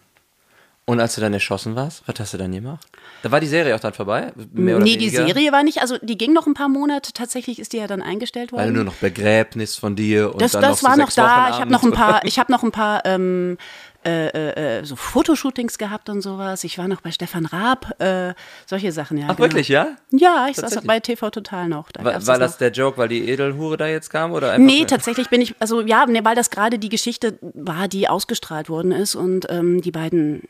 Und 0.89 1.01
als 1.01 1.17
du 1.17 1.21
dann 1.21 1.33
erschossen 1.33 1.75
warst, 1.75 2.05
was 2.07 2.15
hast 2.21 2.35
du 2.35 2.39
dann 2.39 2.53
gemacht? 2.53 2.87
Da 3.25 3.33
war 3.33 3.41
die 3.41 3.49
Serie 3.49 3.75
auch 3.75 3.81
dann 3.81 3.93
vorbei? 3.93 4.33
Mehr 4.53 4.79
nee, 4.79 4.97
die 4.97 5.09
Serie 5.09 5.51
war 5.51 5.65
nicht, 5.65 5.81
also 5.81 5.99
die 6.01 6.17
ging 6.17 6.33
noch 6.33 6.47
ein 6.47 6.55
paar 6.55 6.69
Monate, 6.69 7.13
tatsächlich 7.13 7.59
ist 7.59 7.73
die 7.73 7.79
ja 7.79 7.89
dann 7.89 8.03
eingestellt 8.03 8.53
worden. 8.53 8.63
Weil 8.63 8.71
nur 8.71 8.85
noch 8.85 8.95
Begräbnis 8.95 9.75
von 9.75 9.97
dir 9.97 10.33
und 10.33 10.41
das, 10.41 10.53
dann 10.53 10.63
das 10.63 10.83
noch 10.83 10.89
war 10.89 10.95
so 10.95 11.03
noch 11.03 11.13
da. 11.13 11.51
Ich 11.51 11.57
habe 11.57 11.73
noch 11.73 11.83
ein 11.83 11.91
paar, 11.91 12.25
ich 12.25 12.39
habe 12.39 12.53
noch 12.53 12.63
ein 12.63 12.71
paar 12.71 13.05
ähm, 13.05 13.59
äh, 14.07 14.29
äh, 14.29 14.79
äh, 14.79 14.85
so 14.85 14.95
Fotoshootings 14.95 15.79
gehabt 15.79 16.09
und 16.09 16.21
sowas. 16.21 16.63
Ich 16.63 16.79
war 16.79 16.87
noch 16.87 17.01
bei 17.01 17.11
Stefan 17.11 17.45
Raab, 17.45 18.01
äh, 18.01 18.35
solche 18.65 18.93
Sachen, 18.93 19.19
ja. 19.19 19.25
Ach, 19.25 19.37
genau. 19.37 19.49
wirklich, 19.49 19.67
ja? 19.67 19.97
Ja, 20.13 20.47
ich 20.49 20.57
saß 20.57 20.83
bei 20.85 21.01
TV 21.01 21.29
Total 21.31 21.69
noch. 21.69 21.91
Da 21.91 22.05
war, 22.05 22.15
war 22.15 22.39
das, 22.39 22.53
das 22.53 22.59
der 22.59 22.71
Joke, 22.71 22.99
weil 22.99 23.09
die 23.09 23.29
Edelhure 23.29 23.77
da 23.77 23.89
jetzt 23.89 24.11
kam? 24.11 24.31
Oder 24.31 24.59
nee, 24.59 24.85
tatsächlich 24.85 25.29
bin 25.29 25.41
ich, 25.41 25.57
also 25.59 25.81
ja, 25.81 26.07
nee, 26.07 26.21
weil 26.23 26.37
das 26.37 26.51
gerade 26.51 26.79
die 26.79 26.89
Geschichte 26.89 27.37
war, 27.55 27.89
die 27.89 28.09
ausgestrahlt 28.09 28.69
worden 28.69 28.93
ist 28.93 29.17
und 29.17 29.47
ähm, 29.51 29.83
die 29.83 29.91
beiden, 29.91 30.43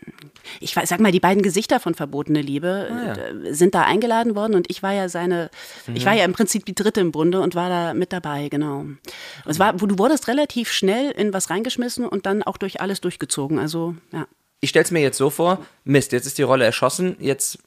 ich 0.60 0.74
sag 0.74 1.00
mal, 1.00 1.10
die 1.10 1.20
beiden 1.20 1.42
Gesichter 1.42 1.80
von 1.80 1.94
Verbotene 1.94 2.42
Liebe 2.42 2.88
ah, 2.90 3.06
ja. 3.16 3.54
Sind 3.54 3.74
da 3.74 3.84
eingeladen 3.84 4.36
worden 4.36 4.54
und 4.54 4.70
ich 4.70 4.82
war 4.82 4.92
ja 4.92 5.08
seine, 5.08 5.50
mhm. 5.86 5.96
ich 5.96 6.04
war 6.04 6.12
ja 6.12 6.26
im 6.26 6.34
Prinzip 6.34 6.66
die 6.66 6.74
Dritte 6.74 7.00
im 7.00 7.10
Bunde 7.10 7.40
und 7.40 7.54
war 7.54 7.70
da 7.70 7.94
mit 7.94 8.12
dabei, 8.12 8.50
genau. 8.50 8.80
Und 8.80 9.00
es 9.46 9.58
war, 9.58 9.72
du 9.72 9.98
wurdest 9.98 10.28
relativ 10.28 10.70
schnell 10.70 11.10
in 11.10 11.32
was 11.32 11.48
reingeschmissen 11.48 12.06
und 12.06 12.26
dann 12.26 12.42
auch 12.42 12.58
durch 12.58 12.82
alles 12.82 13.00
durchgezogen 13.00 13.45
gezogen. 13.46 13.59
Also, 13.59 13.94
ja. 14.12 14.26
Ich 14.61 14.70
stelle 14.70 14.85
es 14.85 14.90
mir 14.90 15.00
jetzt 15.00 15.18
so 15.18 15.30
vor, 15.30 15.64
Mist, 15.85 16.12
jetzt 16.12 16.26
ist 16.26 16.38
die 16.38 16.42
Rolle 16.42 16.64
erschossen, 16.64 17.16
jetzt 17.20 17.59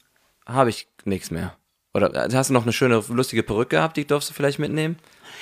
habe 0.46 0.70
ich 0.70 0.88
nichts 1.04 1.30
mehr. 1.30 1.56
Oder 1.94 2.14
also 2.14 2.36
hast 2.36 2.50
du 2.50 2.54
noch 2.54 2.62
eine 2.62 2.72
schöne, 2.72 3.02
lustige 3.08 3.42
Perücke 3.42 3.76
gehabt, 3.76 3.96
die 3.96 4.06
darfst 4.06 4.30
du 4.30 4.34
vielleicht 4.34 4.58
mitnehmen? 4.58 4.98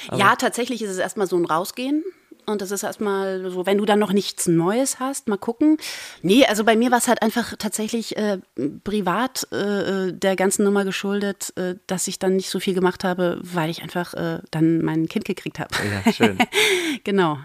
Aber 0.08 0.18
ja, 0.18 0.36
tatsächlich 0.36 0.82
ist 0.82 0.90
es 0.90 0.98
erstmal 0.98 1.26
so 1.26 1.36
ein 1.36 1.44
Rausgehen. 1.44 2.04
Und 2.48 2.62
das 2.62 2.70
ist 2.70 2.82
erstmal 2.82 3.50
so, 3.50 3.66
wenn 3.66 3.76
du 3.76 3.84
dann 3.84 3.98
noch 3.98 4.12
nichts 4.12 4.46
Neues 4.46 5.00
hast, 5.00 5.28
mal 5.28 5.36
gucken. 5.36 5.76
Nee, 6.22 6.46
also 6.46 6.64
bei 6.64 6.76
mir 6.76 6.90
war 6.90 6.96
es 6.96 7.06
halt 7.06 7.20
einfach 7.20 7.54
tatsächlich 7.58 8.16
äh, 8.16 8.38
privat 8.84 9.46
äh, 9.52 10.12
der 10.14 10.34
ganzen 10.34 10.64
Nummer 10.64 10.86
geschuldet, 10.86 11.52
äh, 11.56 11.74
dass 11.86 12.08
ich 12.08 12.18
dann 12.18 12.36
nicht 12.36 12.48
so 12.48 12.58
viel 12.58 12.72
gemacht 12.72 13.04
habe, 13.04 13.38
weil 13.42 13.68
ich 13.68 13.82
einfach 13.82 14.14
äh, 14.14 14.38
dann 14.50 14.82
mein 14.82 15.08
Kind 15.08 15.26
gekriegt 15.26 15.58
habe. 15.58 15.68
Ja, 16.04 16.10
schön. 16.10 16.38
genau. 17.04 17.38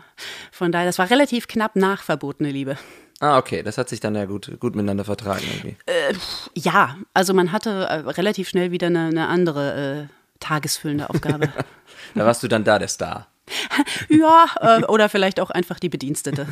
Von 0.51 0.71
daher, 0.71 0.85
das 0.85 0.99
war 0.99 1.09
relativ 1.09 1.49
knapp 1.49 1.75
nach 1.75 2.01
verbotene 2.01 2.51
Liebe. 2.51 2.77
Ah, 3.19 3.37
okay, 3.37 3.61
das 3.61 3.77
hat 3.77 3.89
sich 3.89 3.99
dann 3.99 4.15
ja 4.15 4.23
gut, 4.23 4.57
gut 4.61 4.73
miteinander 4.73 5.03
vertragen 5.03 5.43
irgendwie. 5.51 5.75
Äh, 5.85 6.13
ja, 6.55 6.95
also 7.13 7.33
man 7.33 7.51
hatte 7.51 7.87
äh, 7.89 7.95
relativ 8.09 8.47
schnell 8.47 8.71
wieder 8.71 8.87
eine, 8.87 9.07
eine 9.07 9.27
andere 9.27 10.09
tagesfüllende 10.39 11.09
Aufgabe. 11.09 11.49
da 12.15 12.25
warst 12.25 12.41
du 12.41 12.47
dann 12.47 12.63
da 12.63 12.79
der 12.79 12.87
Star. 12.87 13.27
ja, 14.10 14.45
äh, 14.62 14.84
oder 14.86 15.10
vielleicht 15.10 15.39
auch 15.39 15.49
einfach 15.49 15.79
die 15.79 15.89
Bedienstete. 15.89 16.47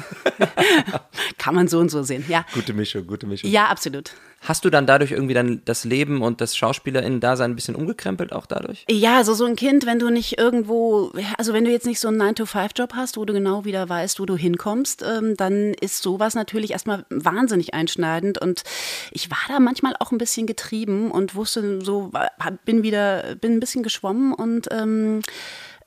Kann 1.38 1.56
man 1.56 1.68
so 1.68 1.80
und 1.80 1.90
so 1.90 2.04
sehen, 2.04 2.26
ja. 2.28 2.46
Gute 2.54 2.74
Mischung, 2.74 3.08
gute 3.08 3.26
Mischung. 3.26 3.50
Ja, 3.50 3.68
absolut. 3.68 4.12
Hast 4.42 4.66
du 4.66 4.72
dann 4.72 4.88
dadurch 4.88 5.12
irgendwie 5.12 5.36
dann 5.36 5.62
das 5.66 5.84
Leben 5.84 6.24
und 6.24 6.42
das 6.42 6.58
Schauspielerinnen-Dasein 6.58 7.52
ein 7.52 7.56
bisschen 7.56 7.76
umgekrempelt 7.76 8.34
auch 8.34 8.48
dadurch? 8.48 8.86
Ja, 8.90 9.18
also 9.18 9.36
so 9.36 9.46
ein 9.46 9.56
Kind, 9.56 9.86
wenn 9.86 10.00
du 10.00 10.10
nicht 10.10 10.40
irgendwo, 10.40 11.12
also 11.38 11.54
wenn 11.54 11.64
du 11.64 11.70
jetzt 11.70 11.86
nicht 11.86 12.00
so 12.00 12.08
einen 12.08 12.22
9-to-5-Job 12.22 12.94
hast, 12.96 13.18
wo 13.18 13.26
du 13.26 13.34
genau 13.34 13.66
wieder 13.66 13.88
weißt, 13.88 14.20
wo 14.20 14.26
du 14.26 14.36
hinkommst, 14.36 15.04
ähm, 15.04 15.38
dann 15.38 15.76
ist 15.76 16.02
sowas 16.02 16.34
natürlich 16.34 16.72
erstmal 16.72 17.06
wahnsinnig 17.12 17.76
einschneidend 17.76 18.40
und 18.40 18.64
ich 19.12 19.30
war 19.30 19.38
da 19.48 19.60
manchmal 19.60 19.96
auch 20.00 20.12
ein 20.12 20.18
bisschen 20.18 20.48
getrieben 20.48 21.12
und 21.12 21.36
wusste 21.36 21.80
so, 21.84 22.12
bin 22.66 22.82
wieder, 22.82 23.36
bin 23.36 23.54
ein 23.54 23.60
bisschen 23.60 23.84
geschwommen 23.84 24.34
und 24.34 24.70
ähm, 24.72 25.22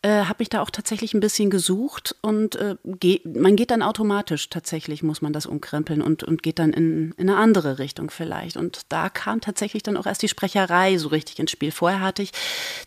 äh, 0.05 0.27
habe 0.27 0.43
ich 0.43 0.51
da 0.51 0.61
auch 0.61 0.69
tatsächlich 0.69 1.15
ein 1.15 1.21
bisschen 1.21 1.49
gesucht 1.49 2.15
und 2.21 2.57
äh, 2.57 2.77
geh, 2.85 3.21
man 3.25 3.57
geht 3.57 3.71
dann 3.71 3.81
automatisch 3.81 4.51
tatsächlich, 4.51 5.03
muss 5.03 5.23
man 5.23 5.33
das 5.33 5.47
umkrempeln 5.47 6.03
und, 6.03 6.23
und 6.23 6.43
geht 6.43 6.59
dann 6.59 6.75
in, 6.75 7.13
in 7.17 7.31
eine 7.31 7.39
andere 7.39 7.79
Richtung 7.79 8.11
vielleicht. 8.11 8.59
Und 8.59 8.83
da 8.91 9.09
kam 9.09 9.41
tatsächlich 9.41 9.83
dann 9.83 9.97
auch 9.97 10.05
erst 10.05 10.21
die 10.21 10.29
Sprecherei 10.29 10.99
so 10.99 11.09
richtig 11.09 11.39
ins 11.39 11.51
Spiel. 11.51 11.73
Vorher 11.73 12.01
hatte 12.01 12.21
ich 12.21 12.33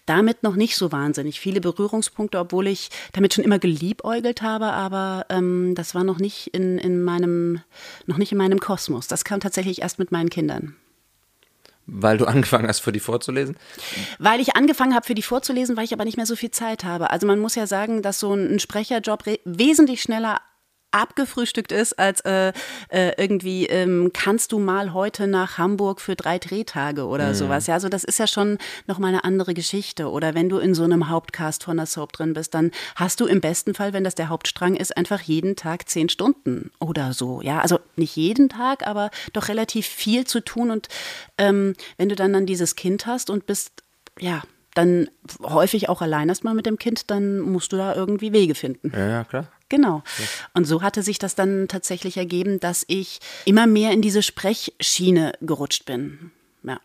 damit 0.05 0.43
noch 0.43 0.55
nicht 0.55 0.75
so 0.75 0.91
wahnsinnig 0.91 1.39
viele 1.39 1.59
Berührungspunkte, 1.59 2.37
obwohl 2.37 2.67
ich 2.67 2.89
damit 3.13 3.33
schon 3.33 3.43
immer 3.43 3.57
geliebäugelt 3.57 4.43
habe, 4.43 4.67
aber 4.67 5.25
ähm, 5.29 5.73
das 5.73 5.95
war 5.95 6.03
noch 6.03 6.19
nicht 6.19 6.53
in, 6.53 6.77
in 6.77 7.01
meinem, 7.01 7.61
noch 8.05 8.17
nicht 8.17 8.31
in 8.31 8.37
meinem 8.37 8.59
Kosmos. 8.59 9.07
Das 9.07 9.25
kam 9.25 9.39
tatsächlich 9.39 9.81
erst 9.81 9.97
mit 9.97 10.11
meinen 10.11 10.29
Kindern. 10.29 10.75
Weil 11.87 12.17
du 12.17 12.25
angefangen 12.27 12.67
hast, 12.67 12.79
für 12.79 12.91
die 12.91 12.99
vorzulesen? 12.99 13.57
Weil 14.19 14.39
ich 14.39 14.55
angefangen 14.55 14.93
habe, 14.93 15.05
für 15.05 15.15
die 15.15 15.21
vorzulesen, 15.21 15.75
weil 15.77 15.85
ich 15.85 15.93
aber 15.93 16.05
nicht 16.05 16.17
mehr 16.17 16.25
so 16.25 16.35
viel 16.35 16.51
Zeit 16.51 16.83
habe. 16.83 17.09
Also 17.09 17.25
man 17.25 17.39
muss 17.39 17.55
ja 17.55 17.65
sagen, 17.65 18.01
dass 18.01 18.19
so 18.19 18.33
ein 18.33 18.59
Sprecherjob 18.59 19.23
wesentlich 19.45 20.01
schneller 20.01 20.41
abgefrühstückt 20.97 21.71
ist, 21.71 21.97
als 21.99 22.21
äh, 22.21 22.51
äh, 22.89 23.13
irgendwie 23.17 23.67
ähm, 23.67 24.11
kannst 24.13 24.51
du 24.51 24.59
mal 24.59 24.93
heute 24.93 25.27
nach 25.27 25.57
Hamburg 25.57 26.01
für 26.01 26.15
drei 26.15 26.39
Drehtage 26.39 27.05
oder 27.05 27.29
mhm. 27.29 27.33
sowas. 27.35 27.67
Ja, 27.67 27.75
also 27.75 27.89
das 27.89 28.03
ist 28.03 28.19
ja 28.19 28.27
schon 28.27 28.57
nochmal 28.87 29.09
eine 29.09 29.23
andere 29.23 29.53
Geschichte. 29.53 30.09
Oder 30.09 30.33
wenn 30.33 30.49
du 30.49 30.57
in 30.57 30.73
so 30.73 30.83
einem 30.83 31.09
Hauptcast 31.09 31.63
von 31.63 31.77
der 31.77 31.85
Soap 31.85 32.13
drin 32.13 32.33
bist, 32.33 32.53
dann 32.53 32.71
hast 32.95 33.19
du 33.19 33.25
im 33.25 33.41
besten 33.41 33.73
Fall, 33.73 33.93
wenn 33.93 34.03
das 34.03 34.15
der 34.15 34.29
Hauptstrang 34.29 34.75
ist, 34.75 34.97
einfach 34.97 35.21
jeden 35.21 35.55
Tag 35.55 35.87
zehn 35.87 36.09
Stunden 36.09 36.71
oder 36.79 37.13
so. 37.13 37.41
Ja, 37.41 37.61
also 37.61 37.79
nicht 37.95 38.15
jeden 38.15 38.49
Tag, 38.49 38.85
aber 38.85 39.11
doch 39.33 39.47
relativ 39.47 39.85
viel 39.85 40.25
zu 40.25 40.41
tun. 40.41 40.71
Und 40.71 40.87
ähm, 41.37 41.73
wenn 41.97 42.09
du 42.09 42.15
dann 42.15 42.33
dann 42.33 42.45
dieses 42.45 42.75
Kind 42.75 43.05
hast 43.05 43.29
und 43.29 43.45
bist, 43.45 43.83
ja, 44.19 44.41
dann 44.73 45.09
häufig 45.41 45.89
auch 45.89 46.01
allein 46.01 46.29
erstmal 46.29 46.53
mit 46.53 46.65
dem 46.65 46.77
Kind, 46.77 47.09
dann 47.09 47.39
musst 47.39 47.73
du 47.73 47.77
da 47.77 47.95
irgendwie 47.95 48.31
Wege 48.31 48.53
finden. 48.53 48.91
Ja, 48.93 49.07
ja 49.07 49.23
klar. 49.23 49.47
Genau. 49.69 50.03
Und 50.53 50.65
so 50.65 50.81
hatte 50.81 51.03
sich 51.03 51.19
das 51.19 51.35
dann 51.35 51.67
tatsächlich 51.67 52.17
ergeben, 52.17 52.59
dass 52.59 52.85
ich 52.87 53.19
immer 53.45 53.67
mehr 53.67 53.91
in 53.91 54.01
diese 54.01 54.23
Sprechschiene 54.23 55.33
gerutscht 55.41 55.85
bin. 55.85 56.31
Ja. 56.63 56.79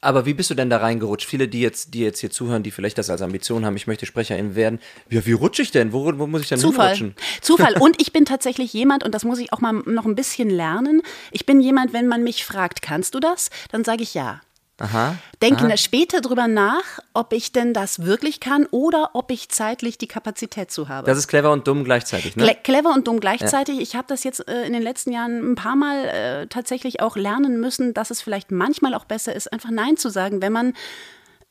Aber 0.00 0.24
wie 0.24 0.32
bist 0.32 0.48
du 0.48 0.54
denn 0.54 0.70
da 0.70 0.78
reingerutscht? 0.78 1.28
Viele, 1.28 1.48
die 1.48 1.60
jetzt, 1.60 1.92
die 1.92 2.00
jetzt 2.00 2.20
hier 2.20 2.30
zuhören, 2.30 2.62
die 2.62 2.70
vielleicht 2.70 2.96
das 2.96 3.10
als 3.10 3.20
Ambition 3.20 3.66
haben, 3.66 3.76
ich 3.76 3.86
möchte 3.86 4.06
Sprecherin 4.06 4.54
werden. 4.54 4.80
Ja, 5.10 5.26
wie 5.26 5.32
rutsche 5.32 5.62
ich 5.62 5.70
denn? 5.70 5.92
Wo, 5.92 6.06
wo 6.18 6.26
muss 6.26 6.42
ich 6.42 6.48
denn 6.48 6.58
Zufall. 6.58 6.94
hinrutschen? 6.94 7.14
Zufall. 7.42 7.76
Und 7.80 8.00
ich 8.00 8.12
bin 8.12 8.24
tatsächlich 8.24 8.72
jemand, 8.72 9.04
und 9.04 9.14
das 9.14 9.24
muss 9.24 9.38
ich 9.38 9.52
auch 9.52 9.60
mal 9.60 9.72
noch 9.72 10.06
ein 10.06 10.14
bisschen 10.14 10.48
lernen. 10.48 11.02
Ich 11.30 11.44
bin 11.46 11.60
jemand, 11.60 11.92
wenn 11.92 12.08
man 12.08 12.22
mich 12.22 12.44
fragt, 12.44 12.80
kannst 12.80 13.14
du 13.14 13.20
das? 13.20 13.50
Dann 13.70 13.84
sage 13.84 14.02
ich 14.02 14.14
ja. 14.14 14.40
Aha. 14.82 15.16
Denke 15.40 15.66
aha. 15.66 15.76
später 15.76 16.20
drüber 16.20 16.48
nach, 16.48 16.82
ob 17.14 17.32
ich 17.32 17.52
denn 17.52 17.72
das 17.72 18.04
wirklich 18.04 18.40
kann 18.40 18.66
oder 18.70 19.10
ob 19.14 19.30
ich 19.30 19.48
zeitlich 19.48 19.96
die 19.96 20.08
Kapazität 20.08 20.72
zu 20.72 20.88
habe. 20.88 21.06
Das 21.06 21.16
ist 21.18 21.28
clever 21.28 21.52
und 21.52 21.68
dumm 21.68 21.84
gleichzeitig, 21.84 22.34
ne? 22.34 22.44
Cle 22.44 22.56
clever 22.62 22.92
und 22.92 23.06
dumm 23.06 23.20
gleichzeitig. 23.20 23.76
Ja. 23.76 23.82
Ich 23.82 23.94
habe 23.94 24.06
das 24.08 24.24
jetzt 24.24 24.48
äh, 24.48 24.64
in 24.64 24.72
den 24.72 24.82
letzten 24.82 25.12
Jahren 25.12 25.52
ein 25.52 25.54
paar 25.54 25.76
Mal 25.76 26.04
äh, 26.04 26.46
tatsächlich 26.48 27.00
auch 27.00 27.16
lernen 27.16 27.60
müssen, 27.60 27.94
dass 27.94 28.10
es 28.10 28.20
vielleicht 28.20 28.50
manchmal 28.50 28.94
auch 28.94 29.04
besser 29.04 29.34
ist, 29.34 29.52
einfach 29.52 29.70
Nein 29.70 29.96
zu 29.96 30.08
sagen, 30.08 30.42
wenn 30.42 30.52
man 30.52 30.74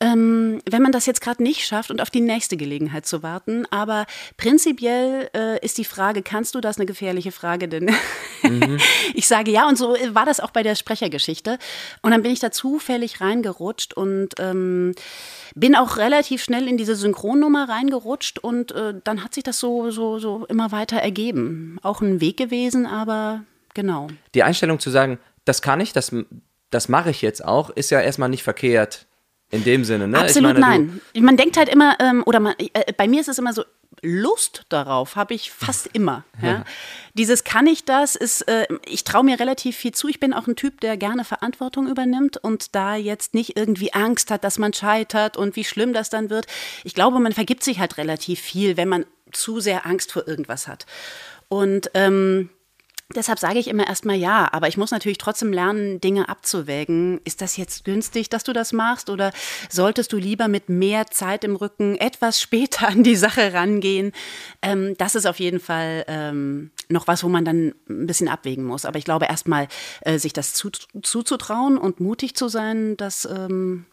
ähm, 0.02 0.62
wenn 0.70 0.82
man 0.82 0.92
das 0.92 1.06
jetzt 1.06 1.22
gerade 1.22 1.44
nicht 1.44 1.64
schafft 1.66 1.92
und 1.92 2.02
auf 2.02 2.10
die 2.10 2.22
nächste 2.22 2.58
Gelegenheit 2.58 3.06
zu 3.06 3.22
warten. 3.22 3.66
Aber 3.70 4.08
prinzipiell 4.36 5.30
äh, 5.36 5.64
ist 5.64 5.78
die 5.78 5.86
Frage, 5.86 6.24
kannst 6.24 6.56
du 6.56 6.62
das 6.62 6.78
eine 6.78 6.88
gefährliche 6.88 7.32
Frage? 7.32 7.68
Denn 7.68 7.92
mhm. 8.42 8.80
ich 9.14 9.28
sage 9.28 9.52
ja 9.52 9.70
und 9.70 9.78
so 9.78 9.96
war 10.10 10.26
das 10.26 10.40
auch 10.40 10.50
bei 10.50 10.64
der 10.64 10.76
Sprechergeschichte. 10.76 11.60
Und 12.02 12.12
dann 12.12 12.24
bin 12.24 12.32
ich 12.32 12.40
da 12.40 12.52
zufällig 12.52 13.22
reingerutscht 13.22 13.94
und 13.94 14.30
ähm, 14.40 14.96
bin 15.54 15.76
auch 15.76 15.98
relativ 15.98 16.44
schnell 16.44 16.68
in 16.68 16.78
diese 16.78 16.96
Synchronnummer 16.96 17.70
reingerutscht 17.70 18.40
und 18.40 18.72
äh, 18.72 18.96
dann 19.04 19.24
hat 19.24 19.36
sich 19.36 19.44
das 19.44 19.60
so, 19.60 19.92
so, 19.92 20.18
so 20.18 20.46
immer 20.48 20.72
weiter 20.72 20.98
ergeben. 20.98 21.78
Auch 21.84 22.02
ein 22.02 22.22
Weg 22.22 22.38
gewesen, 22.38 22.88
aber 22.88 23.44
genau. 23.76 24.08
Die 24.34 24.42
Einstellung 24.42 24.80
zu 24.80 24.90
sagen, 24.90 25.20
das 25.46 25.62
kann 25.62 25.80
ich, 25.80 25.94
das, 25.94 26.12
das 26.72 26.90
mache 26.90 27.12
ich 27.12 27.22
jetzt 27.22 27.46
auch, 27.46 27.70
ist 27.70 27.92
ja 27.92 28.02
erstmal 28.02 28.30
nicht 28.30 28.44
verkehrt. 28.44 29.06
In 29.52 29.64
dem 29.64 29.84
Sinne, 29.84 30.08
ne? 30.08 30.20
Absolut 30.20 30.58
meine, 30.58 30.86
nein. 30.88 31.02
Man 31.24 31.38
denkt 31.38 31.58
halt 31.58 31.70
immer, 31.70 31.98
ähm, 32.00 32.24
oder 32.26 32.40
man, 32.40 32.56
äh, 32.58 32.94
bei 32.96 33.08
mir 33.08 33.22
ist 33.22 33.28
es 33.28 33.38
immer 33.38 33.54
so, 33.54 33.64
Lust 34.02 34.66
darauf 34.70 35.16
habe 35.16 35.34
ich 35.34 35.52
fast 35.52 35.88
immer. 35.94 36.24
Ja? 36.42 36.64
Dieses 37.14 37.44
kann 37.44 37.68
ich 37.68 37.84
das 37.86 38.16
ist, 38.16 38.42
äh, 38.48 38.66
ich 38.86 39.04
traue 39.04 39.24
mir 39.24 39.40
relativ 39.40 39.76
viel 39.76 39.94
zu. 39.94 40.08
Ich 40.08 40.20
bin 40.20 40.34
auch 40.34 40.48
ein 40.48 40.56
Typ, 40.56 40.80
der 40.82 40.98
gerne 40.98 41.26
Verantwortung 41.26 41.88
übernimmt 41.88 42.38
und 42.38 42.74
da 42.76 42.96
jetzt 42.96 43.34
nicht 43.34 43.58
irgendwie 43.58 43.94
Angst 43.94 44.32
hat, 44.32 44.44
dass 44.44 44.58
man 44.58 44.74
scheitert 44.74 45.38
und 45.38 45.56
wie 45.56 45.66
schlimm 45.66 45.94
das 45.94 46.10
dann 46.10 46.30
wird. 46.30 46.48
Ich 46.84 46.96
glaube, 46.96 47.20
man 47.20 47.34
vergibt 47.34 47.64
sich 47.64 47.80
halt 47.80 47.98
relativ 47.98 48.40
viel, 48.40 48.78
wenn 48.78 48.88
man 48.88 49.06
zu 49.32 49.60
sehr 49.60 49.86
Angst 49.86 50.12
vor 50.12 50.28
irgendwas 50.28 50.68
hat. 50.68 50.86
Und 51.50 51.92
ähm, 51.94 52.50
Deshalb 53.16 53.40
sage 53.40 53.60
ich 53.60 53.68
immer 53.68 53.88
erstmal 53.88 54.16
ja, 54.16 54.48
aber 54.52 54.68
ich 54.68 54.78
muss 54.78 54.92
natürlich 54.92 55.18
trotzdem 55.18 55.52
lernen, 55.52 56.00
Dinge 56.02 56.30
abzuwägen. 56.30 57.20
Ist 57.24 57.42
das 57.42 57.58
jetzt 57.58 57.86
günstig, 57.86 58.30
dass 58.30 58.44
du 58.44 58.54
das 58.54 58.74
machst 58.74 59.10
oder 59.10 59.32
solltest 59.70 60.14
du 60.14 60.18
lieber 60.18 60.48
mit 60.48 60.70
mehr 60.70 61.08
Zeit 61.08 61.44
im 61.44 61.56
Rücken 61.56 61.96
etwas 61.98 62.42
später 62.42 62.88
an 62.88 63.04
die 63.04 63.16
Sache 63.16 63.54
rangehen? 63.54 64.12
Ähm, 64.62 64.96
das 64.98 65.16
ist 65.16 65.26
auf 65.26 65.40
jeden 65.40 65.60
Fall 65.60 66.06
ähm, 66.08 66.72
noch 66.90 67.08
was, 67.08 67.24
wo 67.24 67.30
man 67.30 67.46
dann 67.46 67.74
ein 67.90 68.08
bisschen 68.08 68.28
abwägen 68.28 68.66
muss. 68.66 68.86
Aber 68.86 68.98
ich 68.98 69.06
glaube, 69.06 69.26
erstmal 69.26 69.68
äh, 70.02 70.18
sich 70.18 70.34
das 70.34 70.54
zu, 70.54 70.70
zuzutrauen 71.02 71.78
und 71.78 72.00
mutig 72.00 72.36
zu 72.36 72.48
sein, 72.48 72.98
das 72.98 73.26
ähm, 73.26 73.86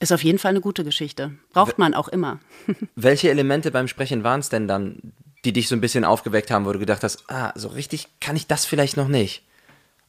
ist 0.00 0.12
auf 0.12 0.24
jeden 0.24 0.38
Fall 0.38 0.50
eine 0.50 0.60
gute 0.60 0.82
Geschichte. 0.82 1.32
Braucht 1.52 1.78
man 1.78 1.94
auch 1.94 2.08
immer. 2.08 2.40
Welche 2.96 3.30
Elemente 3.30 3.70
beim 3.70 3.86
Sprechen 3.86 4.24
waren 4.24 4.40
es 4.40 4.48
denn 4.48 4.66
dann, 4.66 5.12
die 5.44 5.52
dich 5.52 5.68
so 5.68 5.74
ein 5.74 5.80
bisschen 5.80 6.04
aufgeweckt 6.04 6.50
haben, 6.50 6.66
wo 6.66 6.72
du 6.72 6.78
gedacht 6.78 7.02
hast, 7.02 7.24
ah, 7.30 7.52
so 7.54 7.68
richtig 7.68 8.08
kann 8.20 8.36
ich 8.36 8.46
das 8.46 8.64
vielleicht 8.64 8.96
noch 8.96 9.08
nicht? 9.08 9.42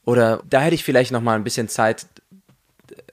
Oder 0.03 0.43
da 0.49 0.61
hätte 0.61 0.75
ich 0.75 0.83
vielleicht 0.83 1.11
noch 1.11 1.21
mal 1.21 1.35
ein 1.35 1.43
bisschen 1.43 1.67
Zeit, 1.67 2.07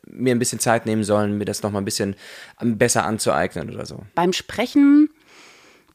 mir 0.07 0.35
ein 0.35 0.39
bisschen 0.39 0.59
Zeit 0.59 0.87
nehmen 0.87 1.05
sollen, 1.05 1.39
mir 1.39 1.45
das 1.45 1.63
noch 1.63 1.71
mal 1.71 1.81
ein 1.81 1.85
bisschen 1.85 2.17
besser 2.61 3.05
anzueignen 3.05 3.71
oder 3.71 3.87
so. 3.87 4.05
Beim 4.15 4.33
Sprechen 4.33 5.11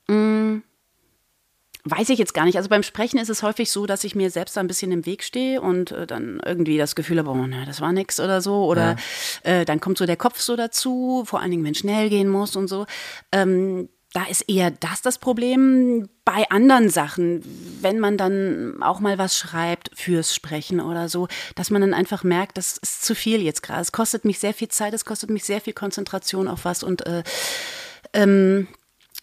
mh, 0.08 0.16
mm, 0.16 0.64
weiß 1.86 2.10
ich 2.10 2.20
jetzt 2.20 2.34
gar 2.34 2.46
nicht. 2.46 2.58
Also 2.58 2.70
beim 2.70 2.84
Sprechen 2.84 3.20
ist 3.20 3.30
es 3.30 3.44
häufig 3.44 3.70
so, 3.70 3.86
dass 3.86 4.04
ich 4.04 4.16
mir 4.16 4.30
selbst 4.30 4.56
da 4.56 4.62
ein 4.62 4.68
bisschen 4.68 4.92
im 4.92 5.06
Weg 5.06 5.24
stehe 5.24 5.62
und 5.62 5.92
äh, 5.92 6.08
dann 6.08 6.40
irgendwie 6.46 6.78
das 6.78 6.96
Gefühl 6.96 7.20
habe, 7.20 7.30
oh, 7.30 7.48
ne, 7.48 7.64
das 7.66 7.82
war 7.82 7.92
nix 7.92 8.20
oder 8.20 8.42
so. 8.42 8.66
Oder 8.66 8.96
ja. 9.44 9.52
äh, 9.52 9.66
dann 9.66 9.80
kommt 9.80 9.98
so 9.98 10.06
der 10.06 10.16
Kopf 10.16 10.40
so 10.40 10.56
dazu, 10.56 11.24
vor 11.26 11.42
allen 11.42 11.52
Dingen, 11.52 11.66
wenn 11.66 11.76
schnell 11.76 12.10
gehen 12.10 12.30
muss 12.30 12.56
und 12.56 12.68
so. 12.68 12.86
Ähm, 13.32 13.90
da 14.14 14.26
ist 14.26 14.42
eher 14.48 14.72
das 14.72 15.02
das 15.02 15.18
Problem. 15.18 16.08
Bei 16.24 16.50
anderen 16.50 16.90
Sachen, 16.90 17.44
wenn 17.82 18.00
man 18.00 18.18
dann 18.18 18.82
auch 18.82 19.00
mal 19.00 19.18
was 19.18 19.38
schreibt 19.38 19.90
fürs 19.96 20.34
Sprechen 20.34 20.80
oder 20.80 21.10
so, 21.10 21.28
dass 21.56 21.72
man 21.72 21.82
dann 21.82 21.94
einfach 21.94 22.24
merkt, 22.24 22.58
das 22.58 22.78
ist 22.78 23.04
zu 23.04 23.16
viel 23.16 23.42
jetzt 23.42 23.64
gerade. 23.64 23.82
Es 23.82 23.92
kostet 23.92 24.24
mich 24.24 24.40
sehr 24.40 24.54
viel 24.54 24.70
Zeit, 24.70 24.94
es 24.94 25.04
kostet 25.04 25.32
mich 25.32 25.44
sehr 25.44 25.62
viel 25.62 25.74
Konzentration 25.74 26.48
auf 26.48 26.64
was 26.64 26.84
und 26.84 27.06
äh, 27.06 27.24
ähm, 28.14 28.68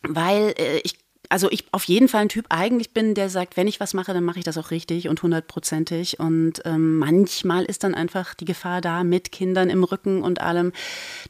weil 0.02 0.54
äh, 0.58 0.80
ich 0.82 0.98
also 1.30 1.48
ich 1.50 1.64
auf 1.70 1.84
jeden 1.84 2.08
Fall 2.08 2.22
ein 2.22 2.28
Typ 2.28 2.46
eigentlich 2.48 2.92
bin, 2.92 3.14
der 3.14 3.30
sagt, 3.30 3.56
wenn 3.56 3.68
ich 3.68 3.78
was 3.78 3.94
mache, 3.94 4.12
dann 4.12 4.24
mache 4.24 4.40
ich 4.40 4.44
das 4.44 4.58
auch 4.58 4.72
richtig 4.72 5.08
und 5.08 5.22
hundertprozentig. 5.22 6.18
Und 6.18 6.60
ähm, 6.64 6.98
manchmal 6.98 7.64
ist 7.64 7.84
dann 7.84 7.94
einfach 7.94 8.34
die 8.34 8.44
Gefahr 8.44 8.80
da 8.80 9.04
mit 9.04 9.30
Kindern 9.30 9.70
im 9.70 9.84
Rücken 9.84 10.22
und 10.22 10.40
allem, 10.40 10.72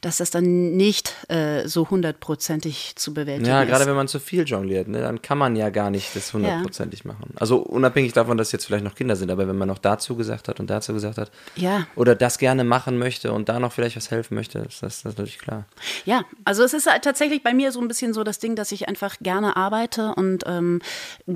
dass 0.01 0.17
das 0.17 0.31
dann 0.31 0.75
nicht 0.75 1.13
äh, 1.29 1.67
so 1.67 1.87
hundertprozentig 1.87 2.93
zu 2.95 3.13
bewältigen 3.13 3.45
ja, 3.45 3.61
ist. 3.61 3.69
Ja, 3.69 3.71
gerade 3.77 3.87
wenn 3.87 3.95
man 3.95 4.07
zu 4.07 4.19
viel 4.19 4.43
jongliert, 4.43 4.87
ne, 4.87 5.01
dann 5.01 5.21
kann 5.21 5.37
man 5.37 5.55
ja 5.55 5.69
gar 5.69 5.91
nicht 5.91 6.15
das 6.15 6.33
hundertprozentig 6.33 7.03
ja. 7.03 7.13
machen. 7.13 7.35
Also 7.35 7.57
unabhängig 7.57 8.13
davon, 8.13 8.37
dass 8.37 8.51
jetzt 8.51 8.65
vielleicht 8.65 8.83
noch 8.83 8.95
Kinder 8.95 9.15
sind, 9.15 9.29
aber 9.29 9.47
wenn 9.47 9.57
man 9.57 9.67
noch 9.67 9.77
dazu 9.77 10.15
gesagt 10.15 10.47
hat 10.47 10.59
und 10.59 10.71
dazu 10.71 10.93
gesagt 10.93 11.19
hat, 11.19 11.29
ja. 11.55 11.85
oder 11.95 12.15
das 12.15 12.39
gerne 12.39 12.63
machen 12.63 12.97
möchte 12.97 13.31
und 13.31 13.49
da 13.49 13.59
noch 13.59 13.71
vielleicht 13.71 13.97
was 13.97 14.09
helfen 14.09 14.33
möchte, 14.33 14.59
ist 14.59 14.81
das 14.81 15.05
natürlich 15.05 15.37
klar. 15.37 15.65
Ja, 16.05 16.23
also 16.43 16.63
es 16.63 16.73
ist 16.73 16.89
halt 16.89 17.03
tatsächlich 17.03 17.43
bei 17.43 17.53
mir 17.53 17.71
so 17.71 17.79
ein 17.79 17.87
bisschen 17.87 18.15
so 18.15 18.23
das 18.23 18.39
Ding, 18.39 18.55
dass 18.55 18.71
ich 18.71 18.87
einfach 18.87 19.17
gerne 19.19 19.55
arbeite 19.55 19.90
arbeite 19.91 20.19
und 20.19 20.43
ähm, 20.45 20.79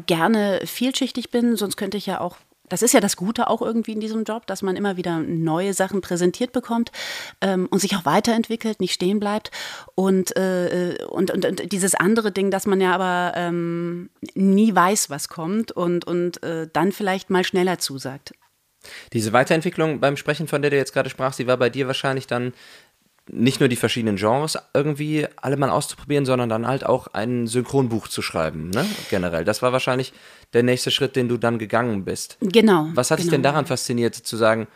gerne 0.06 0.62
vielschichtig 0.65 1.32
bin, 1.32 1.56
sonst 1.56 1.78
könnte 1.78 1.98
ich 1.98 2.06
ja 2.06 2.20
auch 2.20 2.38
das 2.68 2.82
ist 2.82 2.96
ja 2.96 3.00
das 3.00 3.15
Gute 3.15 3.48
auch 3.48 3.62
irgendwie 3.62 3.91
in 3.91 4.00
diesem 4.00 4.24
Job, 4.24 4.48
dass 4.48 4.63
man 4.63 4.76
immer 4.76 4.98
wieder 4.98 5.20
neue 5.20 5.76
Sachen 5.76 6.02
präsentiert 6.02 6.52
bekommt 6.52 6.91
ähm, 7.39 7.68
und 7.70 7.78
sich 7.78 7.96
auch 7.96 8.06
weiterentwickelt, 8.06 8.80
nicht 8.80 8.94
stehen 8.94 9.20
bleibt. 9.20 9.52
Und, 9.94 10.36
äh, 10.36 10.98
und, 11.08 11.30
und, 11.30 11.46
und, 11.46 11.72
dieses 11.72 11.94
andere 11.94 12.32
Ding, 12.32 12.50
dass 12.50 12.65
man 12.65 12.82
ja 12.82 12.96
aber 12.96 13.34
ähm, 13.36 14.10
nie 14.34 14.74
weiß, 14.74 15.12
was 15.12 15.30
kommt 15.30 15.74
und, 15.74 16.08
und 16.08 16.41
äh, 16.41 16.68
dann 16.74 16.91
vielleicht 16.91 17.30
mal 17.30 17.44
schneller 17.44 17.78
zusagt. 17.78 18.34
Diese 19.13 19.32
Weiterentwicklung 19.32 20.00
beim 20.00 20.18
Sprechen, 20.18 20.48
von 20.48 20.63
der 20.63 20.72
du 20.72 20.78
jetzt 20.78 20.94
gerade 20.94 21.12
sprachst, 21.12 21.38
die 21.38 21.46
war 21.46 21.58
bei 21.58 21.70
dir 21.70 21.86
wahrscheinlich 21.86 22.26
dann 22.26 22.52
nicht 23.31 23.59
nur 23.59 23.69
die 23.69 23.75
verschiedenen 23.75 24.17
Genres 24.17 24.57
irgendwie 24.73 25.27
alle 25.38 25.57
mal 25.57 25.69
auszuprobieren, 25.69 26.25
sondern 26.25 26.49
dann 26.49 26.67
halt 26.67 26.85
auch 26.85 27.07
ein 27.07 27.47
Synchronbuch 27.47 28.07
zu 28.07 28.21
schreiben, 28.21 28.69
ne? 28.69 28.85
Generell. 29.09 29.45
Das 29.45 29.61
war 29.61 29.73
wahrscheinlich 29.73 30.13
der 30.53 30.63
nächste 30.63 30.91
Schritt, 30.91 31.15
den 31.15 31.27
du 31.27 31.38
dann 31.38 31.57
gegangen 31.57 32.05
bist. 32.05 32.38
Genau. 32.41 32.88
Was 32.93 33.09
hat 33.09 33.17
genau. 33.17 33.25
dich 33.25 33.31
denn 33.31 33.43
daran 33.43 33.65
fasziniert, 33.65 34.15
zu 34.15 34.38
sagen, 34.38 34.67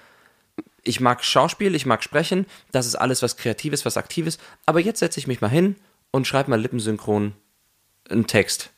ich 0.84 1.00
mag 1.00 1.24
Schauspiel, 1.24 1.76
ich 1.76 1.86
mag 1.86 2.04
Sprechen, 2.04 2.46
das 2.72 2.88
ist 2.88 2.96
alles 2.96 3.22
was 3.22 3.38
Kreatives, 3.38 3.86
was 3.86 3.98
Aktives, 3.98 4.40
aber 4.66 4.80
jetzt 4.80 5.00
setze 5.00 5.20
ich 5.20 5.28
mich 5.28 5.42
mal 5.42 5.50
hin 5.50 5.76
und 6.12 6.26
schreibe 6.26 6.50
mal 6.50 6.60
lippensynchron 6.60 7.34
einen 8.10 8.28
Text 8.28 8.72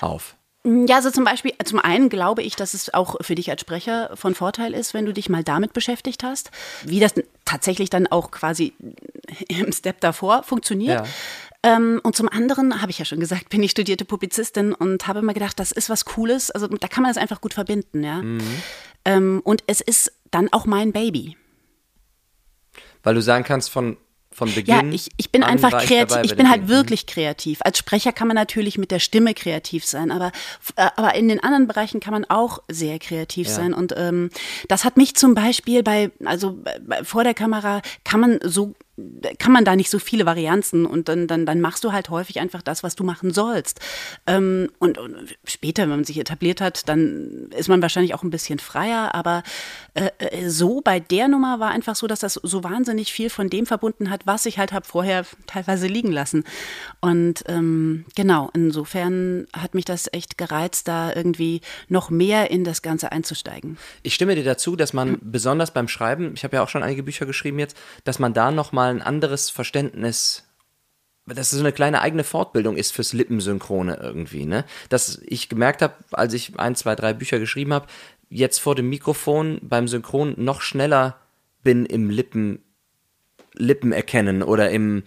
auf? 0.00 0.36
Ja, 0.64 0.96
also 0.96 1.10
zum 1.10 1.24
Beispiel, 1.24 1.52
zum 1.64 1.80
einen 1.80 2.08
glaube 2.08 2.42
ich, 2.42 2.54
dass 2.54 2.72
es 2.74 2.94
auch 2.94 3.16
für 3.20 3.34
dich 3.34 3.50
als 3.50 3.60
Sprecher 3.60 4.10
von 4.14 4.34
Vorteil 4.34 4.74
ist, 4.74 4.94
wenn 4.94 5.04
du 5.04 5.12
dich 5.12 5.28
mal 5.28 5.42
damit 5.42 5.72
beschäftigt 5.72 6.22
hast, 6.22 6.52
wie 6.84 7.00
das 7.00 7.14
tatsächlich 7.44 7.90
dann 7.90 8.06
auch 8.06 8.30
quasi 8.30 8.72
im 9.48 9.72
Step 9.72 10.00
davor 10.00 10.44
funktioniert. 10.44 11.04
Ja. 11.04 11.76
Ähm, 11.76 12.00
und 12.04 12.16
zum 12.16 12.28
anderen, 12.28 12.80
habe 12.80 12.90
ich 12.90 12.98
ja 12.98 13.04
schon 13.04 13.18
gesagt, 13.18 13.48
bin 13.48 13.62
ich 13.62 13.72
studierte 13.72 14.04
Publizistin 14.04 14.72
und 14.72 15.06
habe 15.08 15.18
immer 15.18 15.34
gedacht, 15.34 15.58
das 15.58 15.72
ist 15.72 15.90
was 15.90 16.04
Cooles. 16.04 16.50
Also 16.50 16.68
da 16.68 16.88
kann 16.88 17.02
man 17.02 17.12
das 17.12 17.20
einfach 17.20 17.40
gut 17.40 17.54
verbinden, 17.54 18.04
ja. 18.04 18.20
Ähm, 19.04 19.40
und 19.44 19.64
es 19.66 19.80
ist 19.80 20.12
dann 20.30 20.52
auch 20.52 20.66
mein 20.66 20.92
Baby. 20.92 21.36
Weil 23.02 23.14
du 23.14 23.22
sagen 23.22 23.44
kannst, 23.44 23.70
von, 23.70 23.96
von 24.32 24.48
Ja, 24.48 24.54
Beginn. 24.54 24.92
ich, 24.92 25.08
ich 25.16 25.30
bin 25.30 25.42
einfach 25.42 25.70
kreativ. 25.84 26.18
Ich 26.24 26.36
bin 26.36 26.48
halt 26.48 26.62
Dingen. 26.62 26.68
wirklich 26.68 27.06
kreativ. 27.06 27.58
Als 27.62 27.78
Sprecher 27.78 28.12
kann 28.12 28.28
man 28.28 28.34
natürlich 28.34 28.78
mit 28.78 28.90
der 28.90 28.98
Stimme 28.98 29.34
kreativ 29.34 29.84
sein, 29.84 30.10
aber, 30.10 30.32
äh, 30.76 30.88
aber 30.96 31.14
in 31.14 31.28
den 31.28 31.42
anderen 31.42 31.66
Bereichen 31.68 32.00
kann 32.00 32.12
man 32.12 32.24
auch 32.24 32.60
sehr 32.68 32.98
kreativ 32.98 33.48
Ja. 33.48 33.54
sein. 33.54 33.74
Und 33.74 33.94
ähm, 33.96 34.30
das 34.68 34.84
hat 34.84 34.96
mich 34.96 35.14
zum 35.14 35.34
Beispiel 35.34 35.82
bei, 35.82 36.10
also 36.24 36.58
bei, 36.86 37.04
vor 37.04 37.24
der 37.24 37.34
Kamera 37.34 37.82
kann 38.04 38.20
man 38.20 38.38
so 38.42 38.74
kann 39.38 39.52
man 39.52 39.64
da 39.64 39.74
nicht 39.74 39.88
so 39.88 39.98
viele 39.98 40.26
Varianzen 40.26 40.84
und 40.84 41.08
dann, 41.08 41.26
dann, 41.26 41.46
dann 41.46 41.62
machst 41.62 41.82
du 41.82 41.92
halt 41.92 42.10
häufig 42.10 42.40
einfach 42.40 42.60
das, 42.60 42.82
was 42.82 42.94
du 42.94 43.04
machen 43.04 43.32
sollst. 43.32 43.80
Ähm, 44.26 44.70
und, 44.78 44.98
und 44.98 45.34
später, 45.44 45.84
wenn 45.84 45.90
man 45.90 46.04
sich 46.04 46.18
etabliert 46.18 46.60
hat, 46.60 46.88
dann 46.90 47.48
ist 47.56 47.68
man 47.68 47.80
wahrscheinlich 47.80 48.14
auch 48.14 48.22
ein 48.22 48.28
bisschen 48.28 48.58
freier, 48.58 49.14
aber 49.14 49.44
äh, 49.94 50.10
äh, 50.18 50.48
so 50.50 50.82
bei 50.82 51.00
der 51.00 51.28
Nummer 51.28 51.58
war 51.58 51.70
einfach 51.70 51.96
so, 51.96 52.06
dass 52.06 52.20
das 52.20 52.34
so 52.34 52.64
wahnsinnig 52.64 53.12
viel 53.12 53.30
von 53.30 53.48
dem 53.48 53.64
verbunden 53.64 54.10
hat, 54.10 54.26
was 54.26 54.44
ich 54.44 54.58
halt 54.58 54.72
habe 54.72 54.84
vorher 54.84 55.24
teilweise 55.46 55.86
liegen 55.86 56.12
lassen. 56.12 56.44
Und 57.00 57.44
ähm, 57.48 58.04
genau, 58.14 58.50
insofern 58.52 59.46
hat 59.54 59.74
mich 59.74 59.86
das 59.86 60.12
echt 60.12 60.36
gereizt, 60.36 60.86
da 60.86 61.14
irgendwie 61.14 61.62
noch 61.88 62.10
mehr 62.10 62.50
in 62.50 62.62
das 62.62 62.82
Ganze 62.82 63.10
einzusteigen. 63.10 63.78
Ich 64.02 64.14
stimme 64.14 64.34
dir 64.34 64.44
dazu, 64.44 64.76
dass 64.76 64.92
man 64.92 65.16
besonders 65.22 65.72
beim 65.72 65.88
Schreiben, 65.88 66.34
ich 66.34 66.44
habe 66.44 66.56
ja 66.56 66.62
auch 66.62 66.68
schon 66.68 66.82
einige 66.82 67.02
Bücher 67.02 67.24
geschrieben 67.24 67.58
jetzt, 67.58 67.74
dass 68.04 68.18
man 68.18 68.34
da 68.34 68.50
nochmal 68.50 68.81
ein 68.90 69.02
anderes 69.02 69.50
Verständnis, 69.50 70.44
dass 71.26 71.52
es 71.52 71.58
so 71.58 71.64
eine 71.64 71.72
kleine 71.72 72.00
eigene 72.00 72.24
Fortbildung 72.24 72.76
ist 72.76 72.92
fürs 72.92 73.12
Lippensynchrone 73.12 73.98
irgendwie, 74.02 74.44
ne? 74.44 74.64
Dass 74.88 75.20
ich 75.26 75.48
gemerkt 75.48 75.82
habe, 75.82 75.94
als 76.10 76.34
ich 76.34 76.58
ein, 76.58 76.74
zwei, 76.74 76.94
drei 76.96 77.12
Bücher 77.12 77.38
geschrieben 77.38 77.72
habe, 77.72 77.86
jetzt 78.28 78.58
vor 78.58 78.74
dem 78.74 78.88
Mikrofon 78.88 79.60
beim 79.62 79.86
Synchron 79.88 80.34
noch 80.36 80.62
schneller 80.62 81.18
bin 81.62 81.86
im 81.86 82.10
Lippen, 82.10 82.60
Lippen 83.54 83.92
erkennen 83.92 84.42
oder 84.42 84.70
im, 84.70 85.04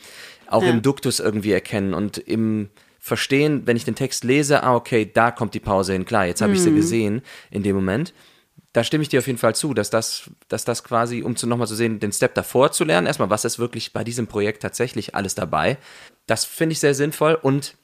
auch 0.48 0.64
Ja. 0.64 0.70
im 0.70 0.82
Duktus 0.82 1.20
irgendwie 1.20 1.52
erkennen 1.52 1.94
und 1.94 2.18
im 2.18 2.70
Verstehen, 3.00 3.68
wenn 3.68 3.78
ich 3.78 3.86
den 3.86 3.96
Text 3.96 4.24
lese, 4.24 4.64
ah, 4.64 4.76
okay, 4.76 5.10
da 5.12 5.30
kommt 5.32 5.54
die 5.54 5.60
Pause 5.60 5.94
hin, 5.94 6.06
klar, 6.06 6.26
jetzt 6.26 6.42
habe 6.42 6.54
ich 6.54 6.62
sie 6.62 6.74
gesehen 6.74 7.22
in 7.52 7.62
dem 7.62 7.76
Moment. 7.76 8.14
Da 8.76 8.84
stimme 8.84 9.04
ich 9.04 9.08
dir 9.08 9.20
auf 9.20 9.28
jeden 9.28 9.40
Fall 9.40 9.56
zu, 9.56 9.74
dass 9.74 9.90
das, 9.90 10.30
dass 10.50 10.66
das 10.66 10.84
quasi, 10.84 11.24
um 11.24 11.38
zu 11.38 11.48
nochmal 11.48 11.66
zu 11.66 11.76
sehen, 11.76 12.02
den 12.02 12.12
Step 12.12 12.36
davor 12.36 12.74
zu 12.74 12.84
lernen, 12.84 13.08
erstmal, 13.08 13.30
was 13.30 13.46
ist 13.46 13.58
wirklich 13.58 13.94
bei 13.94 14.04
diesem 14.04 14.28
Projekt 14.28 14.62
tatsächlich 14.62 15.16
alles 15.16 15.34
dabei, 15.34 15.78
das 16.28 16.44
finde 16.44 16.74
ich 16.74 16.82
sehr 16.82 16.94
sinnvoll 16.94 17.40
und 17.42 17.78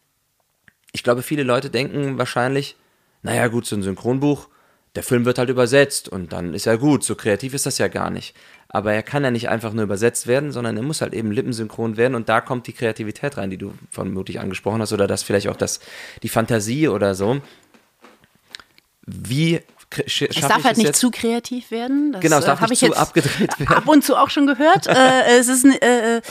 ich 0.92 1.04
glaube, 1.04 1.22
viele 1.22 1.44
Leute 1.44 1.70
denken 1.70 2.18
wahrscheinlich, 2.18 2.76
naja, 3.22 3.48
gut, 3.48 3.66
so 3.66 3.78
ein 3.78 3.84
Synchronbuch, 3.84 4.50
der 4.96 5.04
Film 5.04 5.24
wird 5.24 5.38
halt 5.38 5.48
übersetzt 5.48 6.10
und 6.10 6.34
dann 6.34 6.54
ist 6.54 6.66
ja 6.66 6.76
gut, 6.76 7.06
so 7.06 7.16
kreativ 7.16 7.54
ist 7.54 7.66
das 7.66 7.78
ja 7.78 7.88
gar 7.88 8.10
nicht. 8.10 8.36
Aber 8.68 8.92
er 8.92 9.02
kann 9.02 9.24
ja 9.24 9.32
nicht 9.32 9.48
einfach 9.48 9.72
nur 9.72 9.86
übersetzt 9.86 10.28
werden, 10.28 10.52
sondern 10.52 10.76
er 10.76 10.84
muss 10.84 11.00
halt 11.00 11.14
eben 11.14 11.32
lippensynchron 11.32 11.96
werden 11.96 12.16
und 12.16 12.28
da 12.28 12.42
kommt 12.42 12.68
die 12.68 12.74
Kreativität 12.74 13.38
rein, 13.38 13.50
die 13.50 13.58
du 13.58 13.74
vermutlich 13.92 14.42
angesprochen 14.42 14.82
hast, 14.82 14.92
oder 14.92 15.08
das 15.08 15.24
vielleicht 15.24 15.48
auch 15.48 15.56
das, 15.56 15.80
die 16.22 16.28
Fantasie 16.28 16.90
oder 16.90 17.16
so. 17.16 17.40
Wie 19.06 19.62
sch- 19.92 20.28
Es 20.30 20.42
darf 20.48 20.64
halt 20.64 20.78
nicht 20.78 20.88
jetzt? 20.88 21.00
zu 21.00 21.12
kreativ 21.12 21.72
werden. 21.72 22.12
Das, 22.14 22.22
Genau, 22.22 22.38
es 22.38 22.44
äh, 22.44 22.48
darf 22.48 22.62
hab 22.62 22.70
nicht 22.70 22.82
ich 22.82 22.90
zu 22.92 22.98
abgedreht 22.98 23.60
werden. 23.60 23.76
Ab 23.76 23.88
und 23.88 24.04
zu 24.04 24.16
auch 24.18 24.30
schon 24.30 24.48
gehört. 24.48 24.88
äh, 24.88 25.38
es 25.40 25.48
ist 25.48 25.66
ein, 25.66 25.74
äh, 25.82 26.18
äh, 26.18 26.22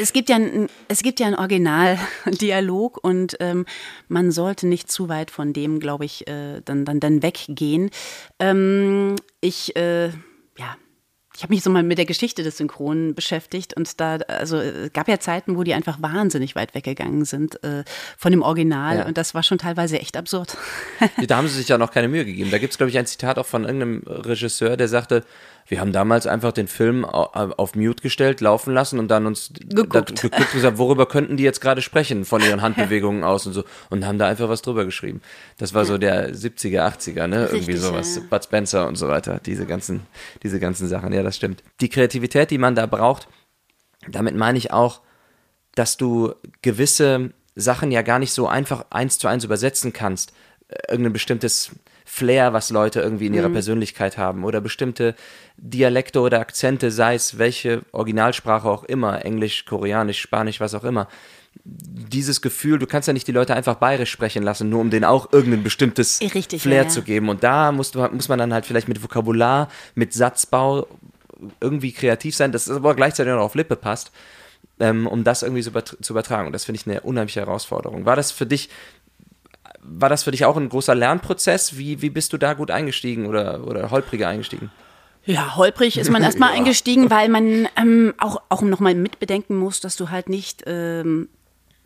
es 0.00 0.12
gibt 0.12 0.28
ja 0.28 0.36
ein, 0.36 0.68
es 0.88 1.02
gibt 1.02 1.20
ja 1.20 1.26
ein 1.26 1.34
Originaldialog 1.34 2.98
und 3.02 3.36
ähm, 3.40 3.66
man 4.08 4.30
sollte 4.32 4.66
nicht 4.66 4.90
zu 4.90 5.08
weit 5.08 5.30
von 5.30 5.52
dem, 5.52 5.80
glaube 5.80 6.04
ich, 6.04 6.26
äh, 6.28 6.60
dann, 6.64 6.84
dann, 6.84 7.00
dann 7.00 7.22
weggehen. 7.22 7.90
Ähm, 8.38 9.16
ich, 9.40 9.74
äh, 9.76 10.06
ja. 10.58 10.76
Ich 11.42 11.44
habe 11.44 11.54
mich 11.54 11.64
so 11.64 11.70
mal 11.70 11.82
mit 11.82 11.98
der 11.98 12.04
Geschichte 12.06 12.44
des 12.44 12.58
Synchronen 12.58 13.16
beschäftigt 13.16 13.74
und 13.74 14.00
da, 14.00 14.18
also 14.28 14.58
es 14.58 14.92
gab 14.92 15.08
ja 15.08 15.18
Zeiten, 15.18 15.56
wo 15.56 15.64
die 15.64 15.74
einfach 15.74 16.00
wahnsinnig 16.00 16.54
weit 16.54 16.72
weggegangen 16.76 17.24
sind 17.24 17.60
äh, 17.64 17.82
von 18.16 18.30
dem 18.30 18.42
Original 18.42 18.98
Ja. 18.98 19.06
und 19.06 19.18
das 19.18 19.34
war 19.34 19.42
schon 19.42 19.58
teilweise 19.58 19.98
echt 19.98 20.16
absurd. 20.16 20.56
Da 21.26 21.36
haben 21.36 21.48
sie 21.48 21.56
sich 21.58 21.66
ja 21.66 21.78
noch 21.78 21.90
keine 21.90 22.06
Mühe 22.06 22.24
gegeben. 22.24 22.52
Da 22.52 22.58
gibt 22.58 22.72
es, 22.74 22.76
glaube 22.78 22.90
ich, 22.90 22.96
ein 22.98 23.06
Zitat 23.06 23.40
auch 23.40 23.46
von 23.46 23.64
irgendeinem 23.64 24.04
Regisseur, 24.06 24.76
der 24.76 24.86
sagte, 24.86 25.24
wir 25.68 25.80
haben 25.80 25.92
damals 25.92 26.26
einfach 26.26 26.52
den 26.52 26.68
Film 26.68 27.04
au- 27.04 27.30
auf 27.56 27.74
Mute 27.74 28.02
gestellt, 28.02 28.40
laufen 28.40 28.74
lassen 28.74 28.98
und 28.98 29.08
dann 29.08 29.26
uns 29.26 29.50
Geguckt. 29.58 30.20
Geguckt 30.20 30.40
und 30.40 30.52
gesagt, 30.52 30.76
worüber 30.78 31.06
könnten 31.06 31.36
die 31.36 31.44
jetzt 31.44 31.60
gerade 31.60 31.80
sprechen 31.82 32.24
von 32.24 32.42
ihren 32.42 32.60
Handbewegungen 32.62 33.24
aus 33.24 33.46
und 33.46 33.52
so 33.54 33.64
und 33.90 34.04
haben 34.06 34.18
da 34.18 34.26
einfach 34.26 34.48
was 34.48 34.60
drüber 34.62 34.84
geschrieben. 34.84 35.22
Das 35.58 35.72
war 35.74 35.84
so 35.84 35.96
der 35.98 36.34
70er, 36.34 36.80
80er, 36.86 37.26
ne? 37.26 37.46
Irgendwie 37.46 37.56
Richtig, 37.72 37.80
sowas. 37.80 38.16
ja. 38.16 38.22
Bud 38.28 38.44
Spencer 38.44 38.86
und 38.88 38.96
so 38.96 39.08
weiter. 39.08 39.40
Diese 39.46 39.64
ganzen, 39.66 40.00
diese 40.42 40.60
ganzen 40.60 40.88
Sachen. 40.88 41.12
Ja, 41.12 41.22
das 41.22 41.36
stimmt. 41.36 41.62
Die 41.80 41.88
Kreativität, 41.88 42.50
die 42.50 42.58
man 42.58 42.74
da 42.74 42.86
braucht, 42.86 43.28
damit 44.08 44.34
meine 44.36 44.58
ich 44.58 44.72
auch, 44.72 45.00
dass 45.74 45.96
du 45.96 46.34
gewisse 46.60 47.30
Sachen 47.54 47.90
ja 47.92 48.02
gar 48.02 48.18
nicht 48.18 48.32
so 48.32 48.46
einfach 48.48 48.84
eins 48.90 49.18
zu 49.18 49.28
eins 49.28 49.44
übersetzen 49.44 49.92
kannst. 49.92 50.32
Irgendein 50.88 51.12
bestimmtes 51.12 51.72
Flair, 52.04 52.52
was 52.52 52.68
Leute 52.70 53.00
irgendwie 53.00 53.26
in 53.26 53.34
ihrer 53.34 53.48
Persönlichkeit 53.48 54.18
haben 54.18 54.44
oder 54.44 54.60
bestimmte 54.60 55.14
Dialekte 55.56 56.20
oder 56.20 56.40
Akzente, 56.40 56.90
sei 56.90 57.14
es 57.14 57.38
welche 57.38 57.82
Originalsprache 57.92 58.68
auch 58.68 58.84
immer, 58.84 59.24
Englisch, 59.24 59.64
Koreanisch, 59.64 60.20
Spanisch, 60.20 60.60
was 60.60 60.74
auch 60.74 60.84
immer. 60.84 61.08
Dieses 61.64 62.42
Gefühl, 62.42 62.78
du 62.78 62.86
kannst 62.86 63.08
ja 63.08 63.14
nicht 63.14 63.28
die 63.28 63.32
Leute 63.32 63.54
einfach 63.54 63.76
bayerisch 63.76 64.10
sprechen 64.10 64.42
lassen, 64.42 64.68
nur 64.68 64.80
um 64.80 64.90
denen 64.90 65.04
auch 65.06 65.32
irgendein 65.32 65.62
bestimmtes 65.62 66.20
Richtig, 66.20 66.60
Flair 66.60 66.76
ja, 66.76 66.82
ja. 66.82 66.88
zu 66.88 67.02
geben. 67.02 67.30
Und 67.30 67.42
da 67.44 67.72
muss, 67.72 67.94
muss 67.94 68.28
man 68.28 68.38
dann 68.38 68.52
halt 68.52 68.66
vielleicht 68.66 68.88
mit 68.88 69.02
Vokabular, 69.02 69.70
mit 69.94 70.12
Satzbau 70.12 70.86
irgendwie 71.60 71.92
kreativ 71.92 72.36
sein, 72.36 72.52
das 72.52 72.68
aber 72.70 72.94
gleichzeitig 72.94 73.32
noch 73.32 73.40
auf 73.40 73.54
Lippe 73.54 73.76
passt 73.76 74.12
ähm, 74.80 75.06
um 75.06 75.24
das 75.24 75.42
irgendwie 75.42 75.62
zu 75.62 76.12
übertragen. 76.12 76.46
Und 76.46 76.52
das 76.52 76.64
finde 76.64 76.80
ich 76.80 76.86
eine 76.86 77.00
unheimliche 77.02 77.40
Herausforderung. 77.40 78.04
War 78.04 78.16
das 78.16 78.32
für 78.32 78.46
dich, 78.46 78.68
war 79.82 80.08
das 80.08 80.22
für 80.22 80.30
dich 80.30 80.44
auch 80.44 80.56
ein 80.56 80.68
großer 80.68 80.94
Lernprozess? 80.94 81.76
Wie, 81.76 82.00
wie 82.02 82.10
bist 82.10 82.32
du 82.32 82.38
da 82.38 82.54
gut 82.54 82.70
eingestiegen 82.70 83.26
oder, 83.26 83.66
oder 83.66 83.90
holpriger 83.90 84.28
eingestiegen? 84.28 84.70
Ja, 85.24 85.56
holprig 85.56 85.98
ist 85.98 86.10
man 86.10 86.22
erstmal 86.22 86.52
eingestiegen, 86.56 87.10
weil 87.10 87.28
man 87.28 87.68
ähm, 87.76 88.14
auch, 88.18 88.42
auch 88.48 88.62
nochmal 88.62 88.94
mitbedenken 88.94 89.56
muss, 89.56 89.80
dass 89.80 89.96
du 89.96 90.10
halt 90.10 90.28
nicht, 90.28 90.62
ähm, 90.66 91.28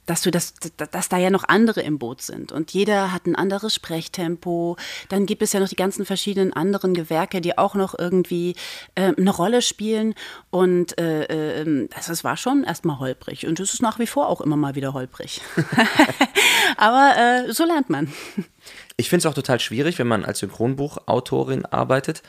dass 0.07 0.23
du 0.23 0.31
das, 0.31 0.55
dass, 0.90 1.09
da 1.09 1.19
ja 1.19 1.31
noch 1.31 1.45
andere 1.45 1.83
im 1.83 1.99
Boot 1.99 2.23
sind. 2.23 2.53
Und 2.53 2.73
jeder 2.73 3.12
hat 3.12 3.27
ein 3.27 3.37
anderes 3.37 3.75
Sprechtempo. 3.75 4.77
Dann 5.09 5.27
gibt 5.27 5.42
es 5.42 5.53
ja 5.53 5.61
noch 5.61 5.69
die 5.69 5.77
ganzen 5.77 6.07
verschiedenen 6.07 6.53
anderen 6.53 6.95
Gewerke, 6.95 7.40
die 7.40 7.59
auch 7.59 7.75
noch 7.75 7.99
irgendwie 7.99 8.55
äh, 8.95 9.12
eine 9.16 9.31
Rolle 9.31 9.62
spielen. 9.62 10.14
Und 10.51 10.99
äh, 10.99 11.61
äh, 11.61 11.88
das, 11.95 12.07
das 12.07 12.25
war 12.25 12.37
schon 12.37 12.64
erstmal 12.64 12.99
holprig. 12.99 13.47
Und 13.47 13.61
es 13.61 13.75
ist 13.75 13.83
nach 13.83 13.99
wie 13.99 14.07
vor 14.07 14.29
auch 14.29 14.40
immer 14.40 14.57
mal 14.57 14.75
wieder 14.75 14.92
holprig. 14.92 15.40
Aber 16.77 17.14
äh, 17.16 17.53
so 17.53 17.64
lernt 17.64 17.90
man. 17.90 18.12
Ich 18.97 19.09
finde 19.09 19.21
es 19.21 19.27
auch 19.27 19.35
total 19.35 19.61
schwierig, 19.61 19.99
wenn 19.99 20.07
man 20.07 20.25
als 20.25 20.38
Synchronbuchautorin 20.40 21.66
arbeitet, 21.66 22.23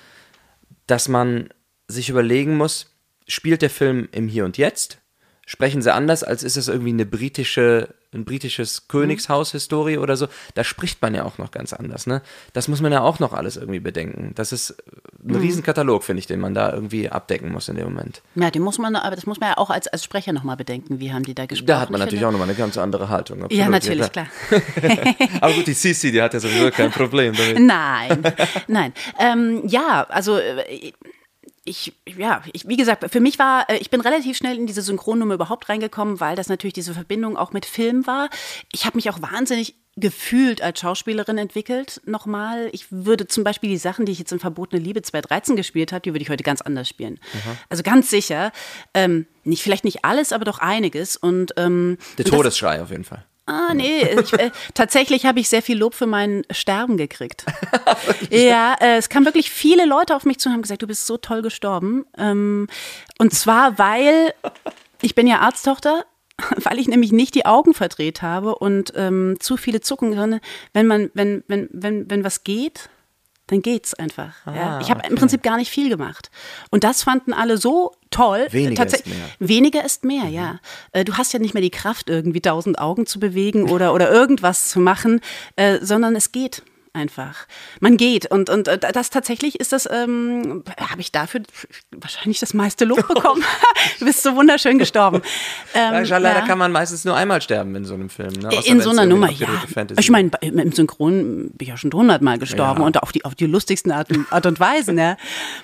dass 0.87 1.07
man 1.07 1.49
sich 1.87 2.09
überlegen 2.09 2.57
muss, 2.57 2.95
spielt 3.27 3.61
der 3.61 3.69
Film 3.69 4.09
im 4.11 4.27
Hier 4.27 4.45
und 4.45 4.57
Jetzt? 4.57 4.99
Sprechen 5.49 5.81
sie 5.81 5.93
anders, 5.93 6.25
als 6.25 6.43
ist 6.43 6.57
es 6.57 6.67
irgendwie 6.67 6.89
eine 6.89 7.05
britische, 7.05 7.87
ein 8.13 8.25
britisches 8.25 8.89
Königshaus-Historie 8.89 9.97
oder 9.97 10.17
so? 10.17 10.27
Da 10.55 10.65
spricht 10.65 11.01
man 11.01 11.15
ja 11.15 11.23
auch 11.23 11.37
noch 11.37 11.51
ganz 11.51 11.71
anders, 11.71 12.05
ne? 12.05 12.21
Das 12.51 12.67
muss 12.67 12.81
man 12.81 12.91
ja 12.91 12.99
auch 12.99 13.19
noch 13.19 13.31
alles 13.31 13.55
irgendwie 13.55 13.79
bedenken. 13.79 14.33
Das 14.35 14.51
ist 14.51 14.75
ein 15.25 15.35
Riesenkatalog, 15.35 16.03
finde 16.03 16.19
ich, 16.19 16.27
den 16.27 16.41
man 16.41 16.53
da 16.53 16.73
irgendwie 16.73 17.09
abdecken 17.09 17.49
muss 17.53 17.69
in 17.69 17.75
dem 17.77 17.85
Moment. 17.85 18.21
Ja, 18.35 18.51
den 18.51 18.61
muss 18.61 18.77
man, 18.77 18.97
aber 18.97 19.15
das 19.15 19.25
muss 19.25 19.39
man 19.39 19.51
ja 19.51 19.57
auch 19.57 19.69
als, 19.69 19.87
als 19.87 20.03
Sprecher 20.03 20.33
nochmal 20.33 20.57
bedenken. 20.57 20.99
Wie 20.99 21.13
haben 21.13 21.23
die 21.23 21.33
da 21.33 21.45
gesprochen? 21.45 21.67
Da 21.67 21.79
hat 21.79 21.91
man 21.91 22.01
Ich 22.01 22.05
natürlich 22.07 22.19
finde- 22.19 22.27
auch 22.27 22.31
nochmal 22.33 22.49
eine 22.49 22.57
ganz 22.57 22.77
andere 22.77 23.07
Haltung. 23.07 23.43
Absolut, 23.43 23.57
Ja, 23.63 23.69
natürlich, 23.69 24.11
klar. 24.11 24.27
Aber 25.41 25.53
gut, 25.53 25.67
die 25.67 25.73
Sisi, 25.73 26.11
die 26.11 26.21
hat 26.21 26.33
ja 26.33 26.41
sowieso 26.41 26.71
kein 26.71 26.91
Problem 26.91 27.33
damit. 27.33 27.59
Nein, 27.59 28.21
nein. 28.67 28.93
Ähm, 29.17 29.63
ja, 29.65 30.05
also 30.09 30.37
äh, 30.37 30.91
ich, 31.67 31.93
ja, 32.17 32.41
ich, 32.53 32.67
wie 32.67 32.77
gesagt, 32.77 33.05
für 33.11 33.19
mich 33.19 33.37
war, 33.39 33.69
äh, 33.69 33.77
ich 33.77 33.89
bin 33.89 34.01
relativ 34.01 34.37
schnell 34.37 34.57
in 34.57 34.67
diese 34.67 34.81
Synchronnummer 34.81 35.33
überhaupt 35.33 35.69
reingekommen, 35.69 36.19
weil 36.19 36.35
das 36.35 36.47
natürlich 36.49 36.73
diese 36.73 36.93
Verbindung 36.93 37.35
auch 37.37 37.51
mit 37.51 37.65
Film 37.65 38.07
war. 38.07 38.29
Ich 38.71 38.85
habe 38.85 38.95
mich 38.97 39.09
auch 39.09 39.21
wahnsinnig 39.21 39.75
gefühlt 39.99 40.61
als 40.61 40.79
Schauspielerin 40.79 41.37
entwickelt, 41.39 42.01
nochmal. 42.05 42.69
Ich 42.71 42.91
würde 42.91 43.27
zum 43.27 43.43
Beispiel 43.43 43.69
die 43.71 43.77
Sachen, 43.77 44.05
die 44.05 44.11
ich 44.11 44.19
jetzt 44.19 44.31
in 44.31 44.39
Verbotene 44.39 44.79
Liebe 44.81 45.01
2013 45.01 45.55
gespielt 45.55 45.91
habe, 45.91 46.01
die 46.01 46.13
würde 46.13 46.21
ich 46.21 46.29
heute 46.29 46.43
ganz 46.43 46.61
anders 46.61 46.87
spielen. 46.87 47.19
Also 47.69 47.81
ganz 47.83 48.09
sicher. 48.09 48.51
Ähm, 48.93 49.25
nicht, 49.43 49.63
vielleicht 49.63 49.85
nicht 49.85 50.05
alles, 50.05 50.33
aber 50.33 50.45
doch 50.45 50.59
einiges. 50.59 51.17
Und 51.17 51.53
ähm, 51.57 51.97
Der 52.17 52.25
und 52.25 52.31
das- 52.31 52.37
Todesschrei 52.37 52.81
auf 52.81 52.91
jeden 52.91 53.05
Fall. 53.05 53.25
Ah, 53.47 53.73
nee, 53.73 54.01
ich, 54.01 54.33
äh, 54.33 54.51
tatsächlich 54.73 55.25
habe 55.25 55.39
ich 55.39 55.47
sehr 55.47 55.61
viel 55.61 55.77
Lob 55.77 55.95
für 55.95 56.05
mein 56.05 56.43
Sterben 56.51 56.97
gekriegt. 56.97 57.45
ja, 58.29 58.75
äh, 58.79 58.97
es 58.97 59.07
kamen 59.09 59.25
wirklich 59.25 59.49
viele 59.49 59.85
Leute 59.85 60.15
auf 60.15 60.25
mich 60.25 60.37
zu 60.37 60.49
und 60.49 60.53
haben 60.53 60.61
gesagt, 60.61 60.81
du 60.81 60.87
bist 60.87 61.07
so 61.07 61.17
toll 61.17 61.41
gestorben. 61.41 62.05
Ähm, 62.17 62.67
und 63.17 63.33
zwar, 63.33 63.79
weil 63.79 64.33
ich 65.01 65.15
bin 65.15 65.27
ja 65.27 65.39
Arzttochter 65.39 66.05
weil 66.63 66.79
ich 66.79 66.87
nämlich 66.87 67.11
nicht 67.11 67.35
die 67.35 67.45
Augen 67.45 67.73
verdreht 67.73 68.21
habe 68.21 68.55
und 68.55 68.93
ähm, 68.95 69.37
zu 69.39 69.57
viele 69.57 69.81
zucken, 69.81 70.13
sondern 70.13 70.39
wenn 70.73 70.87
man, 70.87 71.09
wenn, 71.13 71.43
wenn, 71.47 71.67
wenn, 71.71 72.09
wenn 72.09 72.23
was 72.23 72.43
geht, 72.43 72.89
dann 73.47 73.61
geht's 73.61 73.93
einfach. 73.93 74.33
Ah, 74.45 74.55
ja. 74.55 74.79
Ich 74.81 74.89
habe 74.89 74.99
okay. 74.99 75.09
im 75.09 75.15
Prinzip 75.15 75.41
gar 75.41 75.57
nicht 75.57 75.71
viel 75.71 75.89
gemacht. 75.89 76.29
Und 76.69 76.83
das 76.83 77.03
fanden 77.03 77.33
alle 77.33 77.57
so 77.57 77.93
toll. 78.11 78.47
Weniger 78.51 78.85
ist 78.85 79.07
mehr. 79.07 79.29
Weniger 79.39 79.85
ist 79.85 80.03
mehr, 80.03 80.25
ja. 80.25 80.59
Äh, 80.91 81.05
Du 81.05 81.13
hast 81.17 81.33
ja 81.33 81.39
nicht 81.39 81.53
mehr 81.53 81.63
die 81.63 81.69
Kraft, 81.69 82.09
irgendwie 82.09 82.41
tausend 82.41 82.77
Augen 82.77 83.05
zu 83.05 83.19
bewegen 83.19 83.69
oder, 83.69 83.93
oder 83.93 84.11
irgendwas 84.11 84.69
zu 84.69 84.79
machen, 84.79 85.21
äh, 85.55 85.79
sondern 85.81 86.15
es 86.15 86.31
geht 86.31 86.61
einfach. 86.97 87.47
Man 87.79 87.95
geht 87.95 88.29
und, 88.29 88.49
und 88.49 88.67
äh, 88.67 88.77
das 88.79 89.09
tatsächlich 89.09 89.59
ist 89.59 89.71
das, 89.71 89.87
ähm, 89.89 90.63
habe 90.89 90.99
ich 91.01 91.11
dafür 91.13 91.41
wahrscheinlich 91.95 92.39
das 92.39 92.53
meiste 92.53 92.83
Lob 92.85 93.07
bekommen. 93.07 93.43
du 93.99 94.05
bist 94.05 94.23
so 94.23 94.35
wunderschön 94.35 94.79
gestorben. 94.79 95.21
Ähm, 95.73 96.03
Ja, 96.05 96.17
leider 96.17 96.39
ja. 96.39 96.45
kann 96.45 96.57
man 96.57 96.71
meistens 96.71 97.05
nur 97.05 97.15
einmal 97.15 97.41
sterben 97.41 97.75
in 97.75 97.85
so 97.85 97.93
einem 97.93 98.09
Film. 98.09 98.33
Ne? 98.33 98.49
Außer 98.49 98.67
In 98.67 98.81
so 98.81 98.89
einer 98.89 99.05
Nummer, 99.05 99.29
ja. 99.31 99.47
Fantasy 99.73 99.99
Ich 100.01 100.09
meine, 100.09 100.29
bei- 100.29 100.47
im 100.47 100.71
Synchron 100.71 101.51
bin 101.51 101.57
ich 101.59 101.67
ja 101.69 101.77
schon 101.77 101.91
hundertmal 101.93 102.39
gestorben 102.39 102.81
Ja. 102.81 102.87
und 102.87 103.01
auf 103.03 103.11
die, 103.11 103.23
auf 103.23 103.35
die 103.35 103.45
lustigsten 103.45 103.91
Art, 103.91 104.11
und- 104.11 104.31
Art 104.33 104.45
und 104.45 104.59
Weisen. 104.59 104.97
Ja. 104.97 105.17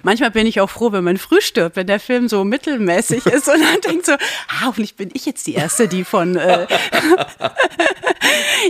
Manchmal 0.03 0.31
bin 0.31 0.45
ich 0.47 0.61
auch 0.61 0.69
froh, 0.69 0.91
wenn 0.91 1.03
man 1.03 1.17
früh 1.17 1.41
stirbt, 1.41 1.75
wenn 1.75 1.88
der 1.88 1.99
Film 1.99 2.29
so 2.29 2.43
mittelmäßig 2.43 3.25
ist 3.25 3.47
und 3.47 3.61
dann 3.61 3.81
denkt 3.81 4.05
so, 4.05 4.13
ah, 4.13 4.65
hoffentlich 4.65 4.95
bin 4.95 5.09
ich 5.13 5.25
jetzt 5.25 5.47
die 5.47 5.55
Erste, 5.55 5.88
die 5.88 6.03
von. 6.03 6.36
Äh 6.36 6.67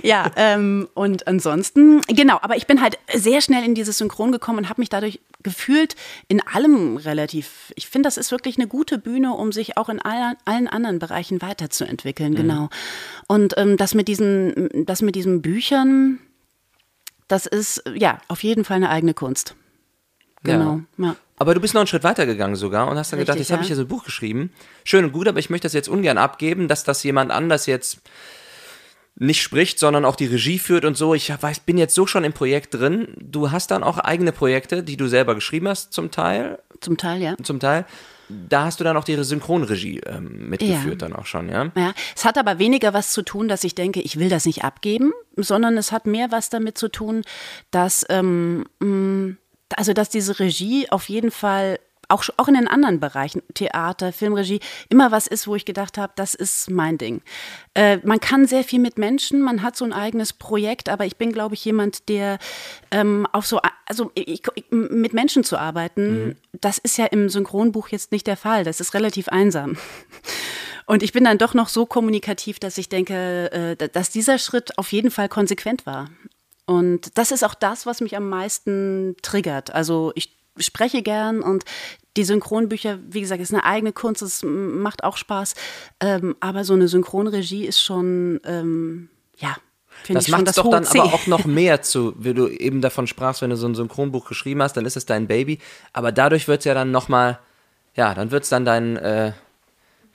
ja, 0.03 0.31
ähm, 0.35 0.87
und 0.93 1.27
ansonsten, 1.27 2.01
genau, 2.07 2.39
aber 2.41 2.52
ich 2.55 2.67
bin 2.67 2.81
halt 2.81 2.97
sehr 3.13 3.41
schnell 3.41 3.63
in 3.63 3.75
dieses 3.75 3.97
Synchron 3.97 4.31
gekommen 4.31 4.59
und 4.59 4.69
habe 4.69 4.81
mich 4.81 4.89
dadurch 4.89 5.19
gefühlt 5.43 5.95
in 6.27 6.41
allem 6.41 6.97
relativ, 6.97 7.73
ich 7.75 7.87
finde, 7.87 8.07
das 8.07 8.17
ist 8.17 8.31
wirklich 8.31 8.57
eine 8.57 8.67
gute 8.67 8.97
Bühne, 8.97 9.33
um 9.33 9.51
sich 9.51 9.77
auch 9.77 9.89
in 9.89 9.99
allen, 9.99 10.35
allen 10.45 10.67
anderen 10.67 10.99
Bereichen 10.99 11.41
weiterzuentwickeln, 11.41 12.35
genau. 12.35 12.69
Und 13.27 13.55
ähm, 13.57 13.77
das 13.77 13.93
mit 13.93 14.07
diesen, 14.07 14.69
das 14.85 15.01
mit 15.01 15.15
diesen 15.15 15.41
Büchern, 15.41 16.19
das 17.27 17.45
ist 17.45 17.83
ja 17.93 18.19
auf 18.27 18.43
jeden 18.43 18.63
Fall 18.65 18.77
eine 18.77 18.89
eigene 18.89 19.13
Kunst. 19.13 19.55
Genau. 20.43 20.81
Ja. 20.97 21.15
Aber 21.37 21.53
du 21.53 21.61
bist 21.61 21.73
noch 21.73 21.81
einen 21.81 21.87
Schritt 21.87 22.03
weiter 22.03 22.25
gegangen 22.25 22.55
sogar 22.55 22.89
und 22.89 22.97
hast 22.97 23.11
dann 23.11 23.19
gedacht, 23.19 23.35
Richtig, 23.35 23.49
jetzt 23.49 23.53
habe 23.53 23.61
ja. 23.61 23.65
ich 23.65 23.69
ja 23.69 23.75
so 23.75 23.83
ein 23.83 23.87
Buch 23.87 24.03
geschrieben. 24.03 24.51
Schön 24.83 25.05
und 25.05 25.11
gut, 25.13 25.27
aber 25.27 25.39
ich 25.39 25.49
möchte 25.49 25.65
das 25.65 25.73
jetzt 25.73 25.89
ungern 25.89 26.17
abgeben, 26.17 26.67
dass 26.67 26.83
das 26.83 27.03
jemand 27.03 27.31
anders 27.31 27.65
jetzt 27.65 28.01
nicht 29.15 29.41
spricht, 29.41 29.79
sondern 29.79 30.05
auch 30.05 30.15
die 30.15 30.25
Regie 30.25 30.59
führt 30.59 30.85
und 30.85 30.97
so. 30.97 31.13
Ich 31.13 31.29
weiß, 31.29 31.61
bin 31.61 31.77
jetzt 31.77 31.93
so 31.93 32.07
schon 32.07 32.23
im 32.23 32.33
Projekt 32.33 32.73
drin. 32.73 33.09
Du 33.19 33.51
hast 33.51 33.71
dann 33.71 33.83
auch 33.83 33.99
eigene 33.99 34.31
Projekte, 34.31 34.83
die 34.83 34.97
du 34.97 35.07
selber 35.07 35.35
geschrieben 35.35 35.67
hast, 35.67 35.93
zum 35.93 36.09
Teil. 36.11 36.59
Zum 36.81 36.97
Teil, 36.97 37.21
ja. 37.21 37.35
Zum 37.43 37.59
Teil. 37.59 37.85
Da 38.29 38.65
hast 38.65 38.79
du 38.79 38.83
dann 38.83 38.97
auch 38.97 39.03
die 39.03 39.21
Synchronregie 39.21 39.99
ähm, 40.05 40.49
mitgeführt, 40.49 41.01
dann 41.01 41.13
auch 41.13 41.25
schon, 41.25 41.49
ja. 41.49 41.71
Ja, 41.75 41.93
es 42.15 42.25
hat 42.25 42.37
aber 42.37 42.57
weniger 42.57 42.93
was 42.93 43.11
zu 43.11 43.21
tun, 43.21 43.47
dass 43.47 43.63
ich 43.63 43.75
denke, 43.75 44.01
ich 44.01 44.17
will 44.17 44.29
das 44.29 44.45
nicht 44.45 44.63
abgeben, 44.63 45.11
sondern 45.35 45.77
es 45.77 45.91
hat 45.91 46.07
mehr 46.07 46.31
was 46.31 46.49
damit 46.49 46.77
zu 46.77 46.89
tun, 46.89 47.23
dass, 47.69 48.05
ähm, 48.09 48.65
also 49.75 49.93
dass 49.93 50.09
diese 50.09 50.39
Regie 50.39 50.89
auf 50.89 51.09
jeden 51.09 51.31
Fall 51.31 51.79
auch, 52.09 52.23
auch 52.37 52.47
in 52.47 52.53
den 52.53 52.67
anderen 52.67 52.99
Bereichen, 52.99 53.41
Theater, 53.53 54.13
Filmregie, 54.13 54.59
immer 54.89 55.11
was 55.11 55.27
ist, 55.27 55.47
wo 55.47 55.55
ich 55.55 55.65
gedacht 55.65 55.97
habe, 55.97 56.13
das 56.15 56.35
ist 56.35 56.69
mein 56.69 56.97
Ding. 56.97 57.21
Äh, 57.73 57.97
man 58.03 58.19
kann 58.19 58.45
sehr 58.45 58.63
viel 58.63 58.79
mit 58.79 58.97
Menschen, 58.97 59.41
man 59.41 59.61
hat 59.61 59.75
so 59.75 59.85
ein 59.85 59.93
eigenes 59.93 60.33
Projekt, 60.33 60.89
aber 60.89 61.05
ich 61.05 61.17
bin, 61.17 61.31
glaube 61.31 61.55
ich, 61.55 61.65
jemand, 61.65 62.09
der 62.09 62.39
ähm, 62.91 63.27
auch 63.31 63.43
so, 63.43 63.59
also 63.85 64.11
ich, 64.15 64.41
ich, 64.55 64.65
mit 64.71 65.13
Menschen 65.13 65.43
zu 65.43 65.57
arbeiten, 65.57 66.37
das 66.51 66.77
ist 66.77 66.97
ja 66.97 67.05
im 67.05 67.29
Synchronbuch 67.29 67.89
jetzt 67.89 68.11
nicht 68.11 68.27
der 68.27 68.37
Fall. 68.37 68.63
Das 68.63 68.79
ist 68.79 68.93
relativ 68.93 69.27
einsam. 69.29 69.77
Und 70.85 71.01
ich 71.01 71.13
bin 71.13 71.23
dann 71.23 71.37
doch 71.37 71.53
noch 71.53 71.69
so 71.69 71.85
kommunikativ, 71.85 72.59
dass 72.59 72.77
ich 72.77 72.89
denke, 72.89 73.51
äh, 73.79 73.89
dass 73.89 74.09
dieser 74.09 74.37
Schritt 74.37 74.77
auf 74.77 74.91
jeden 74.91 75.11
Fall 75.11 75.29
konsequent 75.29 75.85
war. 75.85 76.09
Und 76.65 77.17
das 77.17 77.31
ist 77.31 77.43
auch 77.43 77.55
das, 77.55 77.85
was 77.85 78.01
mich 78.01 78.15
am 78.15 78.29
meisten 78.29 79.15
triggert. 79.21 79.73
Also 79.73 80.11
ich 80.15 80.42
spreche 80.57 81.01
gern 81.01 81.41
und 81.41 81.63
die 82.15 82.23
Synchronbücher, 82.23 82.99
wie 83.09 83.21
gesagt, 83.21 83.41
ist 83.41 83.53
eine 83.53 83.63
eigene 83.63 83.91
Kunst, 83.91 84.21
es 84.21 84.43
macht 84.43 85.03
auch 85.03 85.17
Spaß. 85.17 85.55
Ähm, 85.99 86.35
aber 86.39 86.63
so 86.63 86.73
eine 86.73 86.87
Synchronregie 86.87 87.65
ist 87.65 87.81
schon, 87.81 88.39
ähm, 88.45 89.09
ja, 89.37 89.55
finde 90.03 90.19
Das 90.19 90.27
macht 90.27 90.47
das 90.47 90.55
doch 90.55 90.69
dann 90.69 90.83
C. 90.83 90.99
aber 90.99 91.13
auch 91.13 91.27
noch 91.27 91.45
mehr 91.45 91.81
zu, 91.81 92.13
wie 92.19 92.33
du 92.33 92.47
eben 92.47 92.81
davon 92.81 93.07
sprachst, 93.07 93.41
wenn 93.41 93.49
du 93.49 93.55
so 93.57 93.67
ein 93.67 93.73
Synchronbuch 93.75 94.27
geschrieben 94.27 94.61
hast, 94.61 94.77
dann 94.77 94.85
ist 94.85 94.95
es 94.95 95.05
dein 95.05 95.27
Baby. 95.27 95.59
Aber 95.91 96.11
dadurch 96.11 96.47
wird 96.47 96.59
es 96.59 96.65
ja 96.65 96.73
dann 96.75 96.91
nochmal, 96.91 97.39
ja, 97.95 98.13
dann 98.13 98.29
wird 98.29 98.43
es 98.43 98.49
dann 98.49 98.63
dein, 98.63 98.95
äh, 98.97 99.31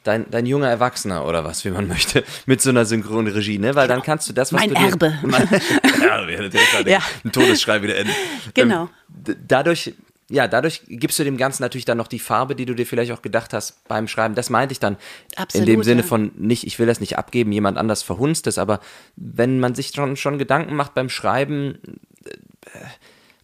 dein, 0.04 0.30
dein 0.30 0.46
junger 0.46 0.68
Erwachsener 0.68 1.26
oder 1.26 1.44
was, 1.44 1.64
wie 1.64 1.70
man 1.70 1.88
möchte, 1.88 2.22
mit 2.46 2.60
so 2.60 2.70
einer 2.70 2.84
Synchronregie, 2.84 3.58
ne? 3.58 3.74
Weil 3.74 3.88
dann 3.88 4.02
kannst 4.02 4.28
du 4.28 4.32
das, 4.32 4.52
was 4.52 4.60
Mein 4.60 4.68
du 4.70 4.76
dir, 4.76 4.88
Erbe. 4.88 5.18
Mein, 5.22 5.48
direkt 6.50 6.86
Ja. 6.88 7.00
ein 7.24 7.32
Todesschrei 7.32 7.82
wieder 7.82 7.96
enden. 7.96 8.12
Genau. 8.54 8.88
Ähm, 9.26 9.36
dadurch, 9.48 9.94
ja, 10.30 10.46
dadurch 10.46 10.82
gibst 10.88 11.18
du 11.18 11.24
dem 11.24 11.38
Ganzen 11.38 11.62
natürlich 11.62 11.86
dann 11.86 11.96
noch 11.96 12.06
die 12.06 12.18
Farbe, 12.18 12.54
die 12.54 12.66
du 12.66 12.74
dir 12.74 12.86
vielleicht 12.86 13.12
auch 13.12 13.22
gedacht 13.22 13.54
hast 13.54 13.82
beim 13.88 14.08
Schreiben. 14.08 14.34
Das 14.34 14.50
meinte 14.50 14.72
ich 14.72 14.80
dann 14.80 14.98
Absolut, 15.36 15.66
in 15.66 15.74
dem 15.74 15.82
Sinne 15.82 16.02
ja. 16.02 16.06
von 16.06 16.32
nicht, 16.36 16.66
ich 16.66 16.78
will 16.78 16.86
das 16.86 17.00
nicht 17.00 17.16
abgeben, 17.16 17.50
jemand 17.50 17.78
anders 17.78 18.02
verhunzt 18.02 18.46
es, 18.46 18.58
aber 18.58 18.80
wenn 19.16 19.58
man 19.58 19.74
sich 19.74 19.92
schon, 19.94 20.16
schon 20.16 20.38
Gedanken 20.38 20.76
macht 20.76 20.94
beim 20.94 21.08
Schreiben, 21.08 21.78
äh, 22.26 22.80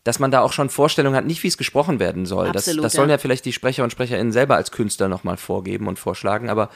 dass 0.05 0.19
man 0.19 0.31
da 0.31 0.43
auch 0.43 0.53
schon 0.53 0.69
Vorstellungen 0.69 1.17
hat, 1.17 1.25
nicht 1.25 1.43
wie 1.43 1.49
es 1.49 1.57
gesprochen 1.57 1.99
werden 1.99 2.27
soll. 2.27 2.49
Absolut, 2.49 2.85
das 2.85 2.93
das 2.93 2.93
sollen 2.93 3.09
ja. 3.09 3.15
ja 3.15 3.19
vielleicht 3.19 3.47
die 3.47 3.55
Sprecher 3.55 3.85
und 3.85 3.91
SprecherInnen 3.91 4.33
selber 4.33 4.57
als 4.57 4.71
Künstler 4.71 5.09
nochmal 5.09 5.39
vorgeben 5.39 5.89
und 5.89 5.99
vorschlagen, 5.99 6.51
aber 6.51 6.69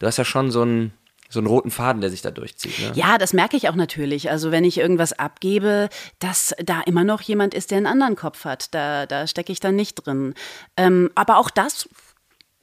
du 0.00 0.06
hast 0.06 0.16
ja 0.16 0.24
schon 0.24 0.50
so 0.50 0.62
einen, 0.62 0.92
so 1.32 1.40
einen 1.40 1.46
roten 1.46 1.70
Faden, 1.70 2.02
der 2.02 2.10
sich 2.10 2.20
da 2.20 2.30
durchzieht. 2.30 2.78
Ne? 2.78 2.92
Ja, 2.94 3.16
das 3.16 3.32
merke 3.32 3.56
ich 3.56 3.70
auch 3.70 3.74
natürlich. 3.74 4.30
Also 4.30 4.50
wenn 4.50 4.64
ich 4.64 4.76
irgendwas 4.76 5.14
abgebe, 5.14 5.88
dass 6.18 6.54
da 6.62 6.82
immer 6.82 7.04
noch 7.04 7.22
jemand 7.22 7.54
ist, 7.54 7.70
der 7.70 7.78
einen 7.78 7.86
anderen 7.86 8.16
Kopf 8.16 8.44
hat. 8.44 8.74
Da, 8.74 9.06
da 9.06 9.26
stecke 9.26 9.50
ich 9.50 9.58
dann 9.58 9.74
nicht 9.74 9.94
drin. 9.94 10.34
Ähm, 10.76 11.10
aber 11.14 11.38
auch 11.38 11.48
das 11.48 11.88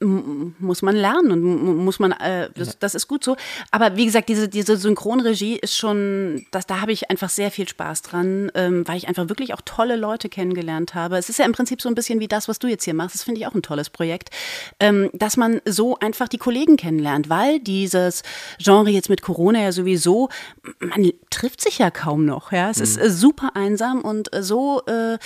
muss 0.00 0.80
man 0.80 0.96
lernen 0.96 1.30
und 1.30 1.76
muss 1.84 1.98
man, 1.98 2.12
äh, 2.12 2.48
das, 2.54 2.78
das 2.78 2.94
ist 2.94 3.06
gut 3.06 3.22
so. 3.22 3.36
Aber 3.70 3.96
wie 3.96 4.06
gesagt, 4.06 4.30
diese, 4.30 4.48
diese 4.48 4.76
Synchronregie 4.76 5.56
ist 5.56 5.76
schon, 5.76 6.46
das, 6.50 6.66
da 6.66 6.80
habe 6.80 6.92
ich 6.92 7.10
einfach 7.10 7.28
sehr 7.28 7.50
viel 7.50 7.68
Spaß 7.68 8.02
dran, 8.02 8.50
ähm, 8.54 8.88
weil 8.88 8.96
ich 8.96 9.08
einfach 9.08 9.28
wirklich 9.28 9.52
auch 9.52 9.60
tolle 9.64 9.96
Leute 9.96 10.30
kennengelernt 10.30 10.94
habe. 10.94 11.18
Es 11.18 11.28
ist 11.28 11.38
ja 11.38 11.44
im 11.44 11.52
Prinzip 11.52 11.82
so 11.82 11.88
ein 11.88 11.94
bisschen 11.94 12.18
wie 12.18 12.28
das, 12.28 12.48
was 12.48 12.58
du 12.58 12.66
jetzt 12.66 12.84
hier 12.84 12.94
machst. 12.94 13.14
Das 13.14 13.24
finde 13.24 13.40
ich 13.40 13.46
auch 13.46 13.54
ein 13.54 13.62
tolles 13.62 13.90
Projekt, 13.90 14.30
ähm, 14.80 15.10
dass 15.12 15.36
man 15.36 15.60
so 15.66 15.98
einfach 15.98 16.28
die 16.28 16.38
Kollegen 16.38 16.78
kennenlernt, 16.78 17.28
weil 17.28 17.60
dieses 17.60 18.22
Genre 18.58 18.90
jetzt 18.90 19.10
mit 19.10 19.20
Corona 19.20 19.60
ja 19.60 19.72
sowieso, 19.72 20.30
man 20.78 21.10
trifft 21.28 21.60
sich 21.60 21.78
ja 21.78 21.90
kaum 21.90 22.24
noch. 22.24 22.52
Ja, 22.52 22.70
es 22.70 22.80
ist 22.80 22.96
äh, 22.96 23.10
super 23.10 23.50
einsam 23.54 24.00
und 24.00 24.34
äh, 24.34 24.42
so. 24.42 24.82
Äh, 24.86 25.18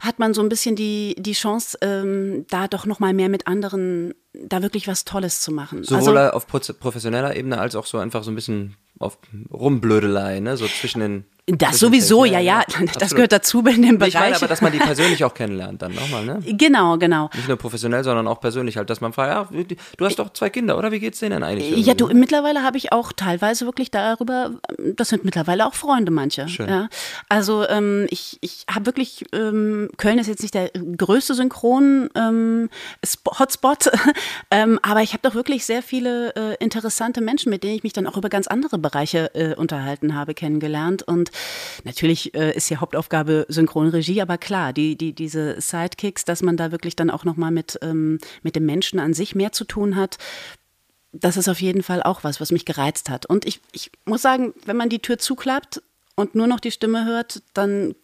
hat 0.00 0.18
man 0.18 0.34
so 0.34 0.42
ein 0.42 0.48
bisschen 0.48 0.76
die, 0.76 1.14
die 1.18 1.32
Chance, 1.34 1.78
ähm, 1.82 2.46
da 2.48 2.66
doch 2.68 2.86
noch 2.86 2.98
mal 3.00 3.12
mehr 3.12 3.28
mit 3.28 3.46
anderen, 3.46 4.14
da 4.32 4.62
wirklich 4.62 4.88
was 4.88 5.04
Tolles 5.04 5.40
zu 5.40 5.52
machen. 5.52 5.84
Sowohl 5.84 6.16
also, 6.16 6.36
auf 6.36 6.46
professioneller 6.46 7.36
Ebene 7.36 7.58
als 7.58 7.76
auch 7.76 7.86
so 7.86 7.98
einfach 7.98 8.24
so 8.24 8.30
ein 8.30 8.34
bisschen 8.34 8.76
auf 8.98 9.18
Rumblödelei, 9.52 10.40
ne? 10.40 10.56
So 10.56 10.66
zwischen 10.66 11.00
den. 11.00 11.24
Das 11.46 11.78
sowieso, 11.78 12.24
Texten. 12.24 12.34
ja, 12.34 12.58
ja, 12.58 12.64
das 12.68 12.80
absolut. 12.80 13.10
gehört 13.14 13.32
dazu 13.32 13.58
in 13.60 13.82
dem 13.82 13.96
Nee, 13.98 14.06
Ich 14.08 14.14
meine 14.14 14.26
Bereich. 14.26 14.36
aber, 14.36 14.48
dass 14.48 14.60
man 14.60 14.72
die 14.72 14.78
persönlich 14.90 15.24
auch 15.24 15.34
kennenlernt 15.34 15.82
dann 15.82 15.94
nochmal, 15.94 16.24
ne? 16.24 16.40
genau, 16.46 16.96
genau. 16.98 17.30
Nicht 17.34 17.48
nur 17.48 17.56
professionell, 17.56 18.04
sondern 18.04 18.28
auch 18.28 18.40
persönlich 18.40 18.76
halt, 18.76 18.90
dass 18.90 19.00
man 19.00 19.12
fragt, 19.12 19.52
ja, 19.52 19.64
du 19.96 20.04
hast 20.04 20.18
doch 20.18 20.32
zwei 20.32 20.50
Kinder, 20.50 20.78
oder? 20.78 20.92
Wie 20.92 21.00
geht's 21.00 21.18
denen 21.20 21.32
denn 21.32 21.42
eigentlich? 21.42 21.86
Ja, 21.86 21.94
du, 21.94 22.04
irgendwie? 22.04 22.20
mittlerweile 22.20 22.62
habe 22.62 22.76
ich 22.76 22.92
auch 22.92 23.12
teilweise 23.12 23.66
wirklich 23.66 23.90
darüber, 23.90 24.52
das 24.96 25.08
sind 25.08 25.24
mittlerweile 25.24 25.66
auch 25.66 25.74
Freunde 25.74 26.10
manche. 26.10 26.48
Schön. 26.48 26.68
Ja. 26.68 26.88
Also 27.28 27.66
ähm, 27.68 28.06
ich, 28.10 28.38
ich 28.40 28.64
habe 28.72 28.86
wirklich, 28.86 29.24
ähm, 29.32 29.88
Köln 29.96 30.18
ist 30.18 30.26
jetzt 30.26 30.42
nicht 30.42 30.54
der 30.54 30.70
größte 30.70 31.34
Synchron 31.34 32.08
ähm, 32.14 32.68
ähm, 34.50 34.78
aber 34.82 35.02
ich 35.02 35.12
habe 35.12 35.20
doch 35.22 35.34
wirklich 35.34 35.64
sehr 35.64 35.82
viele 35.82 36.34
äh, 36.34 36.56
interessante 36.60 37.20
Menschen, 37.20 37.50
mit 37.50 37.62
denen 37.62 37.74
ich 37.76 37.82
mich 37.82 37.92
dann 37.92 38.06
auch 38.06 38.16
über 38.16 38.28
ganz 38.28 38.46
andere 38.46 38.78
Bereiche 38.78 39.34
äh, 39.34 39.54
unterhalten 39.54 40.14
habe, 40.14 40.34
kennengelernt. 40.34 41.02
Und 41.02 41.29
natürlich 41.84 42.34
äh, 42.34 42.54
ist 42.54 42.68
ja 42.70 42.80
Hauptaufgabe 42.80 43.46
Synchronregie, 43.48 44.20
aber 44.22 44.38
klar, 44.38 44.72
die, 44.72 44.96
die, 44.96 45.12
diese 45.12 45.60
Sidekicks, 45.60 46.24
dass 46.24 46.42
man 46.42 46.56
da 46.56 46.72
wirklich 46.72 46.96
dann 46.96 47.10
auch 47.10 47.24
nochmal 47.24 47.50
mit, 47.50 47.78
ähm, 47.82 48.18
mit 48.42 48.56
dem 48.56 48.66
Menschen 48.66 48.98
an 48.98 49.14
sich 49.14 49.34
mehr 49.34 49.52
zu 49.52 49.64
tun 49.64 49.96
hat, 49.96 50.18
das 51.12 51.36
ist 51.36 51.48
auf 51.48 51.60
jeden 51.60 51.82
Fall 51.82 52.02
auch 52.02 52.22
was, 52.24 52.40
was 52.40 52.52
mich 52.52 52.64
gereizt 52.64 53.10
hat. 53.10 53.26
Und 53.26 53.44
ich, 53.44 53.60
ich 53.72 53.90
muss 54.04 54.22
sagen, 54.22 54.54
wenn 54.64 54.76
man 54.76 54.88
die 54.88 55.00
Tür 55.00 55.18
zuklappt 55.18 55.82
und 56.14 56.34
nur 56.34 56.46
noch 56.46 56.60
die 56.60 56.70
Stimme 56.70 57.04
hört, 57.04 57.42
dann 57.54 57.94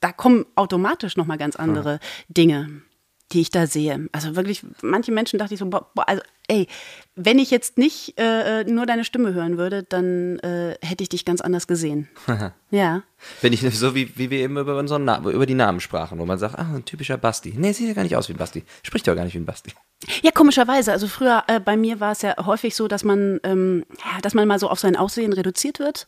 da 0.00 0.12
kommen 0.12 0.44
automatisch 0.56 1.16
noch 1.16 1.26
mal 1.26 1.38
ganz 1.38 1.56
andere 1.56 2.00
Dinge, 2.28 2.82
die 3.30 3.40
ich 3.40 3.50
da 3.50 3.66
sehe. 3.66 4.08
Also 4.12 4.36
wirklich, 4.36 4.64
manche 4.82 5.12
Menschen 5.12 5.38
dachte 5.38 5.54
ich 5.54 5.60
so, 5.60 5.66
boah, 5.66 5.88
boah, 5.94 6.08
also 6.08 6.22
ey, 6.48 6.66
wenn 7.14 7.38
ich 7.38 7.50
jetzt 7.50 7.76
nicht 7.76 8.14
äh, 8.18 8.64
nur 8.64 8.86
deine 8.86 9.04
Stimme 9.04 9.34
hören 9.34 9.58
würde, 9.58 9.82
dann 9.82 10.38
äh, 10.38 10.76
hätte 10.80 11.02
ich 11.02 11.10
dich 11.10 11.24
ganz 11.24 11.40
anders 11.40 11.66
gesehen. 11.66 12.08
ja. 12.70 13.02
Wenn 13.42 13.52
ich 13.52 13.60
so 13.60 13.94
wie, 13.94 14.16
wie 14.16 14.30
wir 14.30 14.40
eben 14.40 14.56
über, 14.56 14.78
unseren 14.78 15.04
Na 15.04 15.18
über 15.18 15.46
die 15.46 15.54
Namen 15.54 15.80
sprachen, 15.80 16.18
wo 16.18 16.24
man 16.24 16.38
sagt, 16.38 16.58
ah, 16.58 16.74
ein 16.74 16.84
typischer 16.84 17.18
Basti. 17.18 17.54
Nee, 17.56 17.72
sieht 17.72 17.88
ja 17.88 17.94
gar 17.94 18.02
nicht 18.02 18.16
aus 18.16 18.28
wie 18.28 18.32
ein 18.32 18.38
Basti. 18.38 18.64
Spricht 18.82 19.06
ja 19.06 19.14
gar 19.14 19.24
nicht 19.24 19.34
wie 19.34 19.38
ein 19.38 19.44
Basti. 19.44 19.72
Ja, 20.22 20.30
komischerweise. 20.30 20.90
Also 20.90 21.06
früher 21.06 21.44
äh, 21.46 21.60
bei 21.60 21.76
mir 21.76 22.00
war 22.00 22.12
es 22.12 22.22
ja 22.22 22.34
häufig 22.44 22.74
so, 22.74 22.88
dass 22.88 23.04
man, 23.04 23.38
ähm, 23.44 23.84
ja, 23.98 24.20
dass 24.22 24.34
man 24.34 24.48
mal 24.48 24.58
so 24.58 24.68
auf 24.68 24.80
sein 24.80 24.96
Aussehen 24.96 25.32
reduziert 25.32 25.78
wird. 25.78 26.06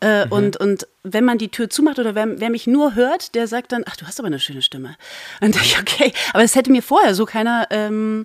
Äh, 0.00 0.26
mhm. 0.26 0.32
und, 0.32 0.56
und 0.56 0.86
wenn 1.02 1.24
man 1.24 1.38
die 1.38 1.48
Tür 1.48 1.68
zumacht 1.68 1.98
oder 1.98 2.14
wer, 2.14 2.40
wer 2.40 2.50
mich 2.50 2.66
nur 2.66 2.94
hört, 2.94 3.34
der 3.34 3.48
sagt 3.48 3.72
dann, 3.72 3.82
ach, 3.86 3.96
du 3.96 4.06
hast 4.06 4.18
aber 4.20 4.28
eine 4.28 4.38
schöne 4.38 4.62
Stimme. 4.62 4.88
Und 4.88 4.96
dann 5.40 5.52
dachte 5.52 5.66
ich, 5.66 5.78
okay, 5.78 6.12
aber 6.32 6.42
das 6.42 6.54
hätte 6.54 6.70
mir 6.70 6.82
vorher 6.82 7.14
so 7.14 7.26
keiner 7.26 7.66
ähm, 7.70 8.24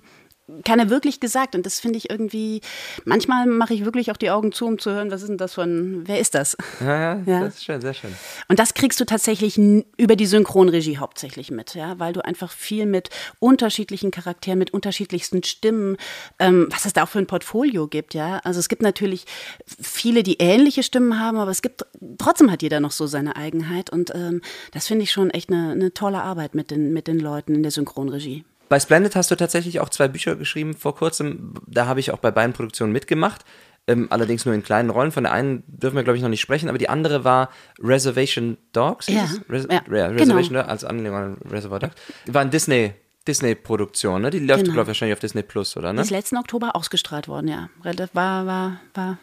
keiner 0.64 0.90
wirklich 0.90 1.20
gesagt. 1.20 1.54
Und 1.54 1.66
das 1.66 1.80
finde 1.80 1.98
ich 1.98 2.10
irgendwie, 2.10 2.60
manchmal 3.04 3.46
mache 3.46 3.74
ich 3.74 3.84
wirklich 3.84 4.10
auch 4.10 4.16
die 4.16 4.30
Augen 4.30 4.52
zu, 4.52 4.66
um 4.66 4.78
zu 4.78 4.90
hören, 4.90 5.10
was 5.10 5.22
ist 5.22 5.28
denn 5.28 5.38
das 5.38 5.54
von, 5.54 6.02
wer 6.06 6.20
ist 6.20 6.34
das? 6.34 6.56
Ja, 6.80 6.86
ja, 6.86 7.22
ja. 7.26 7.40
das 7.40 7.54
ist 7.54 7.64
schön, 7.64 7.80
sehr 7.80 7.94
schön. 7.94 8.14
Und 8.48 8.58
das 8.58 8.74
kriegst 8.74 9.00
du 9.00 9.04
tatsächlich 9.04 9.58
über 9.58 10.16
die 10.16 10.26
Synchronregie 10.26 10.98
hauptsächlich 10.98 11.50
mit, 11.50 11.74
ja, 11.74 11.98
weil 11.98 12.12
du 12.12 12.24
einfach 12.24 12.52
viel 12.52 12.86
mit 12.86 13.10
unterschiedlichen 13.38 14.10
Charakteren, 14.10 14.58
mit 14.58 14.72
unterschiedlichsten 14.72 15.42
Stimmen, 15.42 15.96
ähm, 16.38 16.68
was 16.70 16.84
es 16.84 16.92
da 16.92 17.04
auch 17.04 17.08
für 17.08 17.18
ein 17.18 17.26
Portfolio 17.26 17.86
gibt, 17.86 18.14
ja. 18.14 18.38
Also 18.44 18.60
es 18.60 18.68
gibt 18.68 18.82
natürlich 18.82 19.24
viele, 19.66 20.22
die 20.22 20.36
ähnliche 20.38 20.82
Stimmen 20.82 21.18
haben, 21.18 21.38
aber 21.38 21.50
es 21.50 21.62
gibt, 21.62 21.84
trotzdem 22.18 22.50
hat 22.50 22.62
jeder 22.62 22.80
noch 22.80 22.92
so 22.92 23.06
seine 23.06 23.36
Eigenheit. 23.36 23.90
Und 23.90 24.14
ähm, 24.14 24.42
das 24.72 24.86
finde 24.86 25.04
ich 25.04 25.12
schon 25.12 25.30
echt 25.30 25.50
eine, 25.50 25.72
eine 25.72 25.92
tolle 25.92 26.22
Arbeit 26.22 26.54
mit 26.54 26.70
den, 26.70 26.92
mit 26.92 27.06
den 27.06 27.18
Leuten 27.18 27.54
in 27.54 27.62
der 27.62 27.72
Synchronregie. 27.72 28.44
Bei 28.70 28.78
Splendid 28.78 29.16
hast 29.16 29.32
du 29.32 29.34
tatsächlich 29.34 29.80
auch 29.80 29.88
zwei 29.88 30.06
Bücher 30.06 30.36
geschrieben 30.36 30.74
vor 30.74 30.94
kurzem. 30.94 31.54
Da 31.66 31.86
habe 31.86 31.98
ich 31.98 32.12
auch 32.12 32.18
bei 32.18 32.30
beiden 32.30 32.52
Produktionen 32.52 32.92
mitgemacht. 32.92 33.44
Ähm, 33.88 34.06
allerdings 34.10 34.46
nur 34.46 34.54
in 34.54 34.62
kleinen 34.62 34.90
Rollen. 34.90 35.10
Von 35.10 35.24
der 35.24 35.32
einen 35.32 35.64
dürfen 35.66 35.96
wir, 35.96 36.04
glaube 36.04 36.16
ich, 36.16 36.22
noch 36.22 36.28
nicht 36.28 36.40
sprechen, 36.40 36.68
aber 36.68 36.78
die 36.78 36.88
andere 36.88 37.24
war 37.24 37.50
Reservation 37.80 38.58
Dogs. 38.72 39.08
Ja, 39.08 39.28
Res 39.48 39.66
ja, 39.68 39.82
ja 39.92 40.06
Reservation 40.06 40.54
genau. 40.54 40.68
als 40.68 40.84
Anlehnung 40.84 41.16
an 41.16 41.36
Reservoir 41.50 41.80
Dogs. 41.80 41.96
War 42.26 42.42
ein 42.42 42.50
Disney. 42.50 42.94
Disney-Produktion, 43.26 44.22
ne? 44.22 44.30
Die 44.30 44.38
läuft, 44.38 44.60
genau. 44.60 44.72
glaube 44.72 44.82
ich, 44.82 44.88
wahrscheinlich 44.88 45.14
auf 45.14 45.20
Disney 45.20 45.42
Plus, 45.42 45.76
oder? 45.76 45.92
Ne? 45.92 46.00
Ist 46.00 46.10
letzten 46.10 46.38
Oktober 46.38 46.74
ausgestrahlt 46.74 47.28
worden, 47.28 47.48
ja. 47.48 47.68
War, 48.14 48.46
war, 48.46 48.80
war 48.94 49.18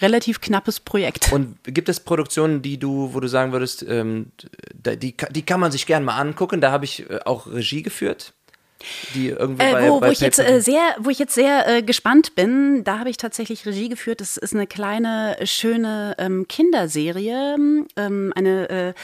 relativ 0.00 0.40
knappes 0.40 0.80
Projekt. 0.80 1.30
Und 1.30 1.58
gibt 1.64 1.90
es 1.90 2.00
Produktionen, 2.00 2.62
die 2.62 2.78
du, 2.78 3.12
wo 3.12 3.20
du 3.20 3.28
sagen 3.28 3.52
würdest, 3.52 3.84
ähm, 3.86 4.30
die, 4.72 5.14
die 5.14 5.42
kann 5.42 5.60
man 5.60 5.72
sich 5.72 5.84
gerne 5.84 6.06
mal 6.06 6.16
angucken? 6.16 6.62
Da 6.62 6.70
habe 6.70 6.86
ich 6.86 7.10
äh, 7.10 7.20
auch 7.24 7.46
Regie 7.46 7.82
geführt 7.82 8.32
die 9.14 9.28
irgendwie 9.28 9.64
äh, 9.64 9.72
bei, 9.72 9.88
wo, 9.88 10.00
bei 10.00 10.08
wo 10.08 10.12
ich 10.12 10.20
jetzt 10.20 10.38
äh, 10.38 10.60
sehr, 10.60 10.96
wo 10.98 11.10
ich 11.10 11.18
jetzt 11.18 11.34
sehr 11.34 11.68
äh, 11.68 11.82
gespannt 11.82 12.34
bin, 12.34 12.84
da 12.84 12.98
habe 12.98 13.10
ich 13.10 13.16
tatsächlich 13.16 13.66
Regie 13.66 13.88
geführt. 13.88 14.20
Das 14.20 14.36
ist 14.36 14.54
eine 14.54 14.66
kleine 14.66 15.36
schöne 15.44 16.14
ähm, 16.18 16.46
Kinderserie, 16.48 17.56
ähm, 17.96 18.32
eine 18.34 18.70
äh, 18.70 18.94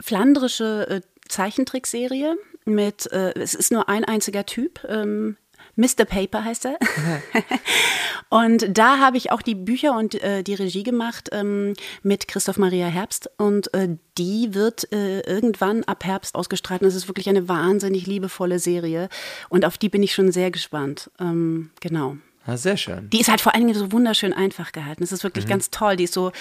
flandrische 0.00 0.86
äh, 0.88 1.00
Zeichentrickserie 1.28 2.36
mit. 2.64 3.10
Äh, 3.12 3.32
es 3.34 3.54
ist 3.54 3.72
nur 3.72 3.88
ein 3.88 4.04
einziger 4.04 4.46
Typ. 4.46 4.80
Ähm, 4.88 5.36
Mr. 5.78 6.04
Paper 6.04 6.44
heißt 6.44 6.66
er. 6.66 6.78
und 8.30 8.76
da 8.76 8.98
habe 8.98 9.16
ich 9.16 9.30
auch 9.30 9.42
die 9.42 9.54
Bücher 9.54 9.96
und 9.96 10.20
äh, 10.22 10.42
die 10.42 10.54
Regie 10.54 10.82
gemacht 10.82 11.28
ähm, 11.32 11.74
mit 12.02 12.26
Christoph 12.26 12.58
Maria 12.58 12.88
Herbst. 12.88 13.30
Und 13.38 13.72
äh, 13.74 13.96
die 14.18 14.54
wird 14.54 14.92
äh, 14.92 15.20
irgendwann 15.20 15.84
ab 15.84 16.04
Herbst 16.04 16.34
ausgestrahlt. 16.34 16.82
Und 16.82 16.88
es 16.88 16.96
ist 16.96 17.08
wirklich 17.08 17.28
eine 17.28 17.48
wahnsinnig 17.48 18.06
liebevolle 18.06 18.58
Serie. 18.58 19.08
Und 19.48 19.64
auf 19.64 19.78
die 19.78 19.88
bin 19.88 20.02
ich 20.02 20.14
schon 20.14 20.32
sehr 20.32 20.50
gespannt. 20.50 21.12
Ähm, 21.20 21.70
genau. 21.80 22.16
Ah, 22.48 22.56
sehr 22.56 22.78
schön. 22.78 23.10
Die 23.10 23.20
ist 23.20 23.28
halt 23.28 23.42
vor 23.42 23.54
allen 23.54 23.66
Dingen 23.66 23.78
so 23.78 23.92
wunderschön 23.92 24.32
einfach 24.32 24.72
gehalten. 24.72 25.02
Das 25.02 25.12
ist 25.12 25.22
wirklich 25.22 25.44
mhm. 25.44 25.50
ganz 25.50 25.68
toll. 25.68 25.96
Die 25.96 26.04
ist 26.04 26.14
so, 26.14 26.32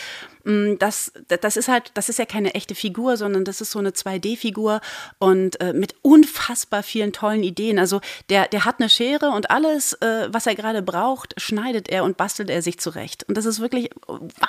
mm, 0.46 0.76
das, 0.80 1.12
das 1.28 1.58
ist 1.58 1.68
halt, 1.68 1.92
das 1.96 2.08
ist 2.08 2.18
ja 2.18 2.24
keine 2.24 2.54
echte 2.54 2.76
Figur, 2.76 3.18
sondern 3.18 3.44
das 3.44 3.60
ist 3.60 3.72
so 3.72 3.80
eine 3.80 3.90
2D-Figur 3.90 4.80
und 5.20 5.60
äh, 5.60 5.74
mit 5.74 5.96
unfassbar 6.04 6.82
vielen 6.82 7.12
tollen 7.12 7.44
Ideen. 7.44 7.78
Also 7.78 8.00
der, 8.30 8.48
der 8.48 8.64
hat 8.64 8.80
eine 8.80 8.88
Schere 8.88 9.32
und 9.32 9.52
alles, 9.52 9.94
äh, 9.96 10.30
was 10.32 10.48
er 10.48 10.56
gerade 10.56 10.82
braucht, 10.82 11.34
schneidet 11.42 11.90
er 11.90 12.06
und 12.06 12.16
bastelt 12.16 12.50
er 12.50 12.62
sich 12.62 12.80
zurecht. 12.80 13.26
Und 13.28 13.36
das 13.36 13.44
ist 13.44 13.60
wirklich 13.60 13.90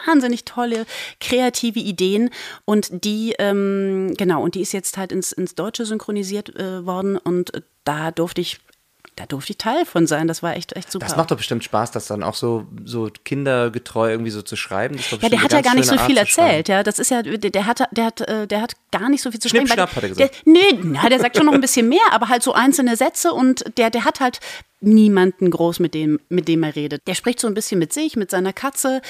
wahnsinnig 0.06 0.44
tolle, 0.44 0.86
kreative 1.20 1.80
Ideen. 1.80 2.30
Und 2.66 3.04
die, 3.04 3.34
ähm, 3.40 4.14
genau, 4.16 4.44
und 4.44 4.54
die 4.54 4.60
ist 4.62 4.72
jetzt 4.72 4.96
halt 4.96 5.10
ins, 5.10 5.32
ins 5.32 5.56
Deutsche 5.56 5.86
synchronisiert 5.86 6.54
äh, 6.54 6.86
worden 6.86 7.16
und 7.16 7.50
da 7.82 8.12
durfte 8.12 8.42
ich 8.42 8.60
da 9.18 9.26
durfte 9.26 9.52
ich 9.52 9.58
Teil 9.58 9.84
von 9.84 10.06
sein. 10.06 10.28
Das 10.28 10.42
war 10.42 10.56
echt, 10.56 10.76
echt 10.76 10.92
super. 10.92 11.04
Das 11.06 11.16
macht 11.16 11.30
doch 11.30 11.36
bestimmt 11.36 11.64
Spaß, 11.64 11.90
das 11.90 12.06
dann 12.06 12.22
auch 12.22 12.34
so, 12.34 12.66
so 12.84 13.10
kindergetreu 13.24 14.10
irgendwie 14.10 14.30
so 14.30 14.42
zu 14.42 14.54
schreiben. 14.54 14.98
ja, 15.20 15.28
der 15.28 15.42
hat 15.42 15.52
ja 15.52 15.60
gar 15.60 15.74
nicht 15.74 15.88
so 15.88 15.98
viel 15.98 16.16
erzählt. 16.16 16.68
Ja, 16.68 16.82
das 16.82 16.98
ist 16.98 17.10
ja, 17.10 17.22
der, 17.22 17.66
hat, 17.66 17.88
der 17.90 18.04
hat, 18.04 18.20
äh, 18.20 18.46
der 18.46 18.62
hat 18.62 18.74
gar 18.92 19.08
nicht 19.08 19.22
so 19.22 19.30
viel 19.30 19.40
zu 19.40 19.48
schreiben. 19.48 19.66
Schnapp, 19.66 19.94
hat 19.94 20.02
er 20.02 20.08
gesagt. 20.08 20.46
Der, 20.46 20.52
nö, 20.52 20.60
na, 20.84 21.08
der 21.08 21.18
sagt 21.18 21.36
schon 21.36 21.46
noch 21.46 21.52
ein 21.52 21.60
bisschen 21.60 21.88
mehr, 21.88 22.12
aber 22.12 22.28
halt 22.28 22.42
so 22.42 22.52
einzelne 22.52 22.96
Sätze 22.96 23.32
und 23.32 23.64
der, 23.76 23.90
der 23.90 24.04
hat 24.04 24.20
halt 24.20 24.38
niemanden 24.80 25.50
groß, 25.50 25.80
mit 25.80 25.94
dem, 25.94 26.20
mit 26.28 26.48
dem 26.48 26.62
er 26.62 26.76
redet. 26.76 27.06
Der 27.06 27.14
spricht 27.14 27.40
so 27.40 27.46
ein 27.48 27.54
bisschen 27.54 27.78
mit 27.78 27.92
sich, 27.92 28.16
mit 28.16 28.30
seiner 28.30 28.52
Katze, 28.52 29.00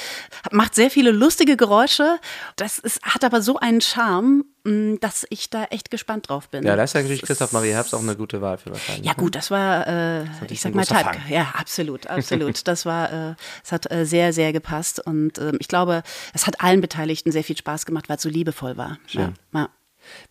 macht 0.51 0.75
sehr 0.75 0.91
viele 0.91 1.11
lustige 1.11 1.57
Geräusche. 1.57 2.19
Das 2.57 2.79
ist, 2.79 3.03
hat 3.03 3.25
aber 3.25 3.43
so 3.43 3.59
einen 3.59 3.81
Charme, 3.81 4.45
mm, 4.65 4.97
dass 5.01 5.27
ich 5.29 5.51
da 5.51 5.65
echt 5.65 5.91
gespannt 5.91 6.29
drauf 6.29 6.49
bin. 6.49 6.65
Ja, 6.65 6.77
da 6.77 6.85
ist 6.85 6.95
ja 6.95 7.03
natürlich 7.03 7.23
Christoph 7.23 7.53
Maria 7.53 7.75
Herbst 7.75 7.95
auch 7.95 8.03
eine 8.03 8.17
gute 8.17 8.41
Wahl 8.41 8.57
für 8.59 8.71
wahrscheinlich. 8.71 9.07
Ja, 9.07 9.13
gut, 9.13 9.35
das 9.35 9.51
war, 9.51 9.87
äh, 9.87 10.25
das 10.41 10.51
ich 10.51 10.61
sag 10.61 10.75
mal, 10.75 10.85
Type. 10.85 11.19
Ja, 11.29 11.53
absolut, 11.55 12.07
absolut. 12.07 12.61
das 12.67 12.87
war, 12.87 13.13
äh, 13.13 13.35
es 13.63 13.73
hat 13.73 13.91
äh, 13.91 14.07
sehr, 14.07 14.33
sehr 14.33 14.53
gepasst 14.53 15.05
und 15.05 15.39
äh, 15.39 15.53
ich 15.59 15.69
glaube, 15.69 16.03
es 16.33 16.47
hat 16.47 16.63
allen 16.63 16.81
Beteiligten 16.81 17.31
sehr 17.31 17.45
viel 17.45 17.57
Spaß 17.57 17.85
gemacht, 17.85 18.09
weil 18.09 18.17
es 18.17 18.23
so 18.23 18.29
liebevoll 18.31 18.77
war. 18.77 18.99
Schön. 19.07 19.35
Ja, 19.53 19.61
ja. 19.61 19.69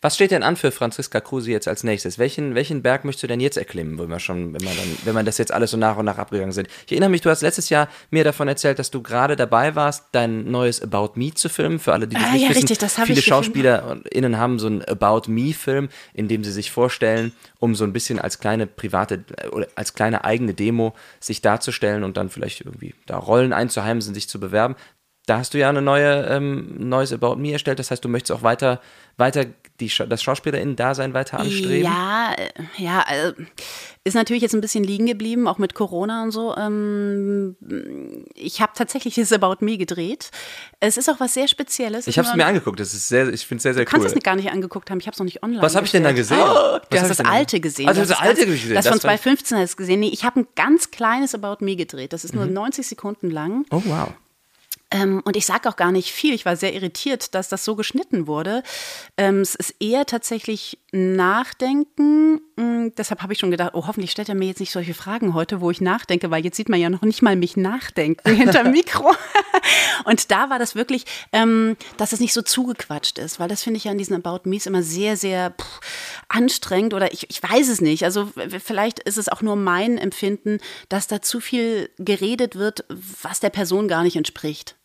Was 0.02 0.16
steht 0.16 0.32
denn 0.32 0.44
an 0.44 0.56
für 0.56 0.72
Franziska 0.72 1.20
Kruse 1.22 1.52
jetzt 1.52 1.68
als 1.68 1.84
nächstes? 1.84 2.20
Welchen, 2.20 2.56
welchen 2.56 2.82
Berg 2.82 3.06
möchtest 3.06 3.24
du 3.24 3.28
denn 3.28 3.40
jetzt 3.40 3.58
erklimmen, 3.58 3.98
wenn 4.00 4.10
wir 4.10 4.20
schon, 4.20 4.54
wenn 4.54 4.64
man 4.64 4.76
dann, 4.76 4.98
wenn 5.04 5.14
man 5.14 5.26
das 5.26 5.38
jetzt 5.38 5.52
alles 5.52 5.72
so 5.72 5.78
nach 5.78 5.98
und 5.98 6.06
nach 6.06 6.18
abgegangen 6.18 6.52
sind? 6.52 6.68
Ich 6.86 6.92
erinnere 6.92 7.10
mich, 7.10 7.22
du 7.22 7.30
hast 7.30 7.42
letztes 7.42 7.70
Jahr 7.70 7.88
mir 8.12 8.24
davon 8.24 8.48
erzählt, 8.48 8.80
dass 8.80 8.92
du 8.92 9.02
gerade 9.02 9.36
dabei 9.36 9.76
warst, 9.76 10.06
dein 10.12 10.50
neues 10.50 10.82
About 10.82 11.12
Me 11.16 11.34
zu 11.34 11.50
filmen. 11.50 11.80
Für 11.80 11.94
alle, 11.94 12.08
die 12.08 12.16
das 12.16 12.26
ah, 12.26 12.32
nicht 12.32 12.44
ja, 12.44 12.50
wissen, 12.50 12.60
richtig, 12.60 12.78
das 12.78 13.00
viele 13.00 13.22
SchauspielerInnen 13.22 14.38
haben 14.38 14.60
so 14.60 14.68
einen 14.68 14.84
About 14.84 15.30
Me-Film, 15.30 15.90
in 16.14 16.28
dem 16.28 16.44
sie 16.44 16.52
sich 16.52 16.72
vorstellen, 16.72 17.34
um 17.60 17.76
so 17.76 17.84
ein 17.84 17.94
bisschen 17.94 18.20
als 18.20 18.40
kleine 18.40 18.68
private 18.68 19.24
oder 19.52 19.68
als 19.76 19.94
kleine 19.94 20.24
eigene 20.24 20.54
Demo 20.54 20.94
sich 21.20 21.42
darzustellen 21.42 22.04
und 22.04 22.18
dann 22.18 22.30
vielleicht 22.30 22.62
irgendwie 22.62 22.94
da 23.06 23.18
Rollen 23.18 23.54
einzuheimsen, 23.54 24.14
sich 24.14 24.30
zu 24.30 24.40
bewerben 24.40 24.76
da 25.28 25.40
hast 25.40 25.54
du 25.54 25.60
ja 25.60 25.68
eine 25.68 25.82
neue 25.82 26.26
ähm, 26.28 26.74
neues 26.78 27.12
About 27.12 27.36
Me 27.36 27.52
erstellt. 27.52 27.80
Das 27.80 27.92
heißt, 27.92 28.04
du 28.04 28.10
möchtest 28.10 28.32
auch 28.32 28.44
weiter, 28.44 28.80
weiter 29.18 29.46
die, 29.80 29.92
das 30.10 30.24
SchauspielerInnen-Dasein 30.24 31.14
weiter 31.14 31.40
anstreben? 31.40 31.84
Ja, 31.84 32.34
äh, 32.34 32.50
ja, 32.78 33.04
also 33.08 33.34
ist 34.04 34.14
natürlich 34.14 34.42
jetzt 34.42 34.56
ein 34.56 34.62
bisschen 34.62 34.84
liegen 34.84 35.06
geblieben, 35.06 35.48
auch 35.48 35.58
mit 35.58 35.76
Corona 35.76 36.24
und 36.24 36.32
so. 36.32 36.56
Ähm, 36.56 37.56
ich 38.34 38.62
habe 38.62 38.72
tatsächlich 38.76 39.16
das 39.16 39.32
About 39.34 39.58
Me 39.60 39.78
gedreht. 39.78 40.32
Es 40.80 40.98
ist 40.98 41.10
auch 41.10 41.20
was 41.20 41.34
sehr 41.34 41.48
Spezielles. 41.48 42.08
Ich 42.08 42.18
habe 42.18 42.28
es 42.28 42.36
mir 42.36 42.46
angeguckt. 42.46 42.80
Das 42.80 42.94
ist 42.94 43.08
sehr, 43.08 43.28
ich 43.28 43.46
finde 43.46 43.58
es 43.58 43.64
sehr, 43.64 43.74
sehr 43.74 43.86
du 43.86 43.92
cool. 43.92 44.00
Du 44.00 44.04
kannst 44.06 44.18
es 44.18 44.24
gar 44.24 44.36
nicht 44.36 44.50
angeguckt 44.50 44.90
haben. 44.90 45.00
Ich 45.00 45.08
habe 45.08 45.14
es 45.14 45.20
noch 45.20 45.26
nicht 45.26 45.44
online. 45.44 45.62
Was 45.62 45.76
habe 45.76 45.86
ich 45.86 45.92
denn 45.92 46.04
da 46.04 46.14
gesehen? 46.14 46.40
Oh, 46.40 46.80
du 46.90 47.00
hast 47.00 47.10
das 47.10 47.20
alte 47.20 47.60
gesehen. 47.60 47.88
Also 47.88 48.02
das, 48.02 48.10
das 48.10 48.20
alte 48.20 48.46
gesehen. 48.46 48.74
Das, 48.74 48.86
das 48.86 48.94
von 48.94 49.02
2015 49.02 49.58
hast 49.58 49.74
du 49.74 49.78
gesehen. 49.78 50.00
Nee, 50.00 50.10
ich 50.10 50.24
habe 50.24 50.40
ein 50.40 50.48
ganz 50.56 50.90
kleines 50.92 51.36
About 51.36 51.64
Me 51.64 51.76
gedreht. 51.76 52.14
Das 52.14 52.24
ist 52.24 52.34
nur 52.34 52.46
mhm. 52.46 52.54
90 52.54 52.88
Sekunden 52.88 53.30
lang. 53.30 53.66
Oh 53.72 53.82
wow. 53.86 54.14
Ähm, 54.90 55.22
und 55.26 55.36
ich 55.36 55.46
sage 55.46 55.68
auch 55.68 55.76
gar 55.76 55.92
nicht 55.92 56.12
viel. 56.12 56.34
Ich 56.34 56.46
war 56.46 56.56
sehr 56.56 56.74
irritiert, 56.74 57.36
dass 57.36 57.50
das 57.50 57.66
so 57.66 57.76
geschnitten 57.76 58.26
wurde. 58.26 58.64
Ähm, 59.18 59.42
es 59.42 59.54
ist 59.54 59.76
eher 59.80 60.06
tatsächlich 60.06 60.80
Nachdenken. 60.94 62.40
Mm, 62.56 62.88
deshalb 62.98 63.22
habe 63.22 63.34
ich 63.34 63.40
schon 63.40 63.52
gedacht, 63.52 63.72
oh, 63.74 63.86
hoffentlich 63.86 64.12
stellt 64.12 64.30
er 64.30 64.36
mir 64.36 64.48
jetzt 64.48 64.62
nicht 64.62 64.72
solche 64.72 64.94
Fragen 64.94 65.34
heute, 65.34 65.60
wo 65.60 65.70
ich 65.72 65.82
nachdenke, 65.82 66.32
weil 66.32 66.46
jetzt 66.46 66.56
sieht 66.56 66.70
man 66.70 66.80
ja 66.80 66.90
noch 66.90 67.02
nicht 67.02 67.22
mal 67.22 67.36
mich 67.36 67.58
nachdenken 67.58 68.30
hinterm 68.36 68.72
Mikro. 68.72 69.14
und 70.06 70.32
da 70.32 70.50
war 70.50 70.58
das 70.58 70.74
wirklich, 70.76 71.06
ähm, 71.34 71.76
dass 71.98 72.14
es 72.14 72.22
nicht 72.22 72.34
so 72.34 72.42
zugequatscht 72.42 73.20
ist, 73.20 73.42
weil 73.42 73.50
das 73.50 73.64
finde 73.64 73.78
ich 73.78 73.84
ja 73.84 73.92
in 73.92 73.98
diesen 73.98 74.16
About 74.16 74.50
Me's 74.50 74.66
immer 74.66 74.84
sehr, 74.84 75.18
sehr 75.18 75.52
pff, 75.52 75.82
anstrengend 76.30 76.94
oder 76.94 77.12
ich, 77.12 77.30
ich 77.30 77.44
weiß 77.44 77.68
es 77.68 77.82
nicht. 77.82 78.04
Also 78.06 78.32
vielleicht 78.64 79.00
ist 79.00 79.18
es 79.18 79.28
auch 79.28 79.42
nur 79.42 79.58
mein 79.58 79.98
Empfinden, 79.98 80.60
dass 80.88 81.08
da 81.08 81.22
zu 81.22 81.42
viel 81.42 81.90
geredet 81.98 82.56
wird, 82.56 82.86
was 83.22 83.42
der 83.42 83.50
Person 83.50 83.90
gar 83.90 84.04
nicht 84.04 84.16
entspricht. 84.16 84.78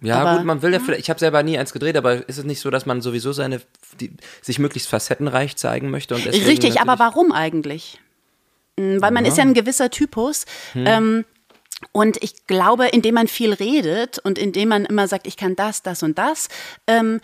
Ja, 0.00 0.20
aber, 0.20 0.36
gut, 0.36 0.46
man 0.46 0.62
will 0.62 0.72
ja 0.72 0.78
vielleicht, 0.78 1.02
ich 1.02 1.10
habe 1.10 1.18
selber 1.18 1.42
nie 1.42 1.58
eins 1.58 1.72
gedreht, 1.72 1.96
aber 1.96 2.28
ist 2.28 2.38
es 2.38 2.44
nicht 2.44 2.60
so, 2.60 2.70
dass 2.70 2.86
man 2.86 3.00
sowieso 3.00 3.32
seine, 3.32 3.60
die, 4.00 4.12
sich 4.42 4.58
möglichst 4.58 4.88
facettenreich 4.88 5.56
zeigen 5.56 5.90
möchte? 5.90 6.14
Und 6.14 6.26
Richtig, 6.26 6.80
aber 6.80 6.98
warum 6.98 7.32
eigentlich? 7.32 8.00
Hm, 8.78 9.02
weil 9.02 9.10
man 9.10 9.24
ja. 9.24 9.30
ist 9.30 9.38
ja 9.38 9.44
ein 9.44 9.54
gewisser 9.54 9.90
Typus. 9.90 10.44
Hm. 10.72 10.86
Ähm, 10.86 11.24
und 11.92 12.22
ich 12.24 12.46
glaube, 12.46 12.88
indem 12.88 13.14
man 13.14 13.28
viel 13.28 13.52
redet 13.52 14.18
und 14.18 14.36
indem 14.36 14.70
man 14.70 14.84
immer 14.84 15.06
sagt, 15.06 15.28
ich 15.28 15.36
kann 15.36 15.54
das, 15.54 15.82
das 15.82 16.02
und 16.02 16.18
das, 16.18 16.48
ähm, 16.88 17.20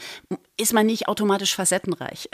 ist 0.56 0.72
man 0.72 0.86
nicht 0.86 1.08
automatisch 1.08 1.56
facettenreich. 1.56 2.28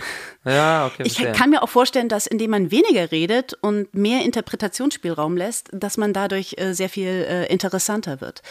Ja, 0.44 0.86
okay. 0.86 1.02
Ich 1.06 1.14
verstehe. 1.14 1.32
kann 1.32 1.50
mir 1.50 1.62
auch 1.62 1.68
vorstellen, 1.70 2.10
dass 2.10 2.26
indem 2.26 2.50
man 2.50 2.70
weniger 2.70 3.10
redet 3.10 3.54
und 3.62 3.94
mehr 3.94 4.22
Interpretationsspielraum 4.24 5.36
lässt, 5.36 5.70
dass 5.72 5.96
man 5.96 6.12
dadurch 6.12 6.56
äh, 6.58 6.74
sehr 6.74 6.90
viel 6.90 7.08
äh, 7.08 7.46
interessanter 7.46 8.20
wird. 8.20 8.42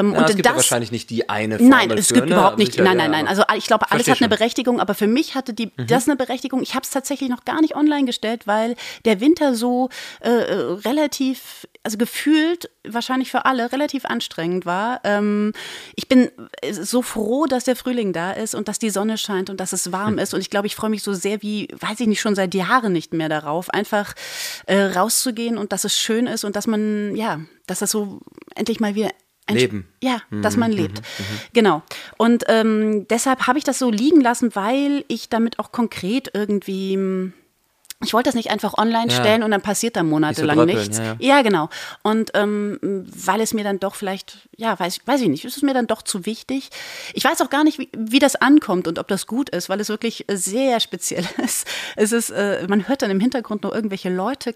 Ähm, 0.00 0.12
ja, 0.12 0.18
und 0.18 0.24
es 0.28 0.36
gibt 0.36 0.46
ja 0.46 0.52
das, 0.52 0.56
wahrscheinlich 0.56 0.92
nicht 0.92 1.10
die 1.10 1.28
eine 1.28 1.58
Formel 1.58 1.70
Nein, 1.70 1.90
es 1.92 2.08
für, 2.08 2.14
gibt 2.14 2.28
ne? 2.28 2.34
überhaupt 2.34 2.58
nicht. 2.58 2.72
Sicher, 2.72 2.84
nein, 2.84 2.98
ja, 2.98 3.04
nein, 3.04 3.10
nein. 3.12 3.28
Also 3.28 3.42
ich 3.56 3.66
glaube, 3.66 3.90
alles 3.90 4.04
Versteh 4.04 4.24
hat 4.24 4.30
eine. 4.30 4.34
Mhm. 4.34 4.38
Berechtigung, 4.38 4.80
aber 4.80 4.94
für 4.94 5.06
mich 5.06 5.34
hatte 5.34 5.54
die 5.54 5.72
das 5.76 6.08
eine 6.08 6.16
Berechtigung. 6.16 6.62
Ich 6.62 6.74
habe 6.74 6.84
es 6.84 6.90
tatsächlich 6.90 7.30
noch 7.30 7.44
gar 7.44 7.60
nicht 7.60 7.76
online 7.76 8.04
gestellt, 8.04 8.46
weil 8.46 8.76
der 9.04 9.20
Winter 9.20 9.54
so 9.54 9.88
äh, 10.20 10.30
äh, 10.30 10.54
relativ, 10.84 11.66
also 11.82 11.98
gefühlt 11.98 12.70
wahrscheinlich 12.86 13.30
für 13.30 13.44
alle 13.44 13.72
relativ 13.72 14.04
anstrengend 14.04 14.66
war. 14.66 15.00
Ähm, 15.04 15.52
ich 15.94 16.08
bin 16.08 16.30
äh, 16.60 16.72
so 16.72 17.02
froh, 17.02 17.46
dass 17.46 17.64
der 17.64 17.76
Frühling 17.76 18.12
da 18.12 18.32
ist 18.32 18.54
und 18.54 18.68
dass 18.68 18.78
die 18.78 18.90
Sonne 18.90 19.18
scheint 19.18 19.50
und 19.50 19.60
dass 19.60 19.72
es 19.72 19.92
warm 19.92 20.14
Hm. 20.14 20.18
ist. 20.18 20.34
Und 20.34 20.40
ich 20.40 20.50
glaube, 20.50 20.66
ich 20.66 20.76
freue 20.76 20.90
mich 20.90 21.02
so 21.02 21.12
sehr 21.12 21.42
wie, 21.42 21.68
weiß 21.78 22.00
ich 22.00 22.06
nicht, 22.06 22.20
schon 22.20 22.34
seit 22.34 22.54
Jahren 22.54 22.92
nicht 22.92 23.12
mehr 23.12 23.28
darauf, 23.28 23.70
einfach 23.70 24.14
äh, 24.66 24.80
rauszugehen 24.82 25.58
und 25.58 25.72
dass 25.72 25.84
es 25.84 25.98
schön 25.98 26.26
ist 26.26 26.44
und 26.44 26.56
dass 26.56 26.66
man, 26.66 27.14
ja, 27.16 27.40
dass 27.66 27.80
das 27.80 27.90
so 27.90 28.20
endlich 28.54 28.80
mal 28.80 28.94
wieder 28.94 29.10
Leben. 29.48 29.88
Ja, 30.02 30.20
dass 30.42 30.56
man 30.56 30.72
lebt. 30.72 31.00
Genau. 31.52 31.82
Und 32.18 32.44
ähm, 32.48 33.06
deshalb 33.08 33.46
habe 33.46 33.58
ich 33.58 33.64
das 33.64 33.78
so 33.78 33.90
liegen 33.90 34.20
lassen, 34.20 34.54
weil 34.54 35.04
ich 35.08 35.28
damit 35.28 35.58
auch 35.58 35.70
konkret 35.72 36.30
irgendwie. 36.34 36.94
hm, 36.94 37.32
Ich 38.04 38.12
wollte 38.12 38.28
das 38.28 38.34
nicht 38.34 38.50
einfach 38.50 38.74
online 38.76 39.10
Ja. 39.10 39.18
stellen 39.20 39.42
und 39.42 39.50
dann 39.52 39.62
passiert 39.62 39.96
da 39.96 40.02
monatelang 40.02 40.56
dröppeln, 40.56 40.78
nichts. 40.78 40.98
ja, 40.98 41.16
Ja, 41.20 41.42
genau. 41.42 41.70
Und 42.02 42.32
ähm, 42.34 42.78
weil 42.82 43.40
es 43.40 43.54
mir 43.54 43.64
dann 43.64 43.78
doch 43.80 43.94
vielleicht, 43.94 44.48
ja, 44.56 44.78
weiß, 44.78 45.00
weiß 45.06 45.20
ich 45.22 45.28
nicht, 45.28 45.44
ist 45.46 45.56
es 45.56 45.62
mir 45.62 45.72
dann 45.74 45.86
doch 45.86 46.02
zu 46.02 46.26
wichtig. 46.26 46.68
Ich 47.14 47.24
weiß 47.24 47.40
auch 47.40 47.48
gar 47.48 47.64
nicht, 47.64 47.78
wie, 47.78 47.88
wie 47.96 48.18
das 48.18 48.36
ankommt 48.36 48.86
und 48.88 48.98
ob 48.98 49.08
das 49.08 49.26
gut 49.26 49.48
ist, 49.50 49.68
weil 49.70 49.80
es 49.80 49.88
wirklich 49.88 50.26
sehr 50.30 50.80
speziell 50.80 51.24
ist. 51.44 51.66
Es 51.96 52.12
ist, 52.12 52.30
äh, 52.30 52.66
man 52.68 52.86
hört 52.88 53.00
dann 53.02 53.10
im 53.10 53.20
Hintergrund 53.20 53.62
nur 53.62 53.74
irgendwelche 53.74 54.10
Leute 54.10 54.54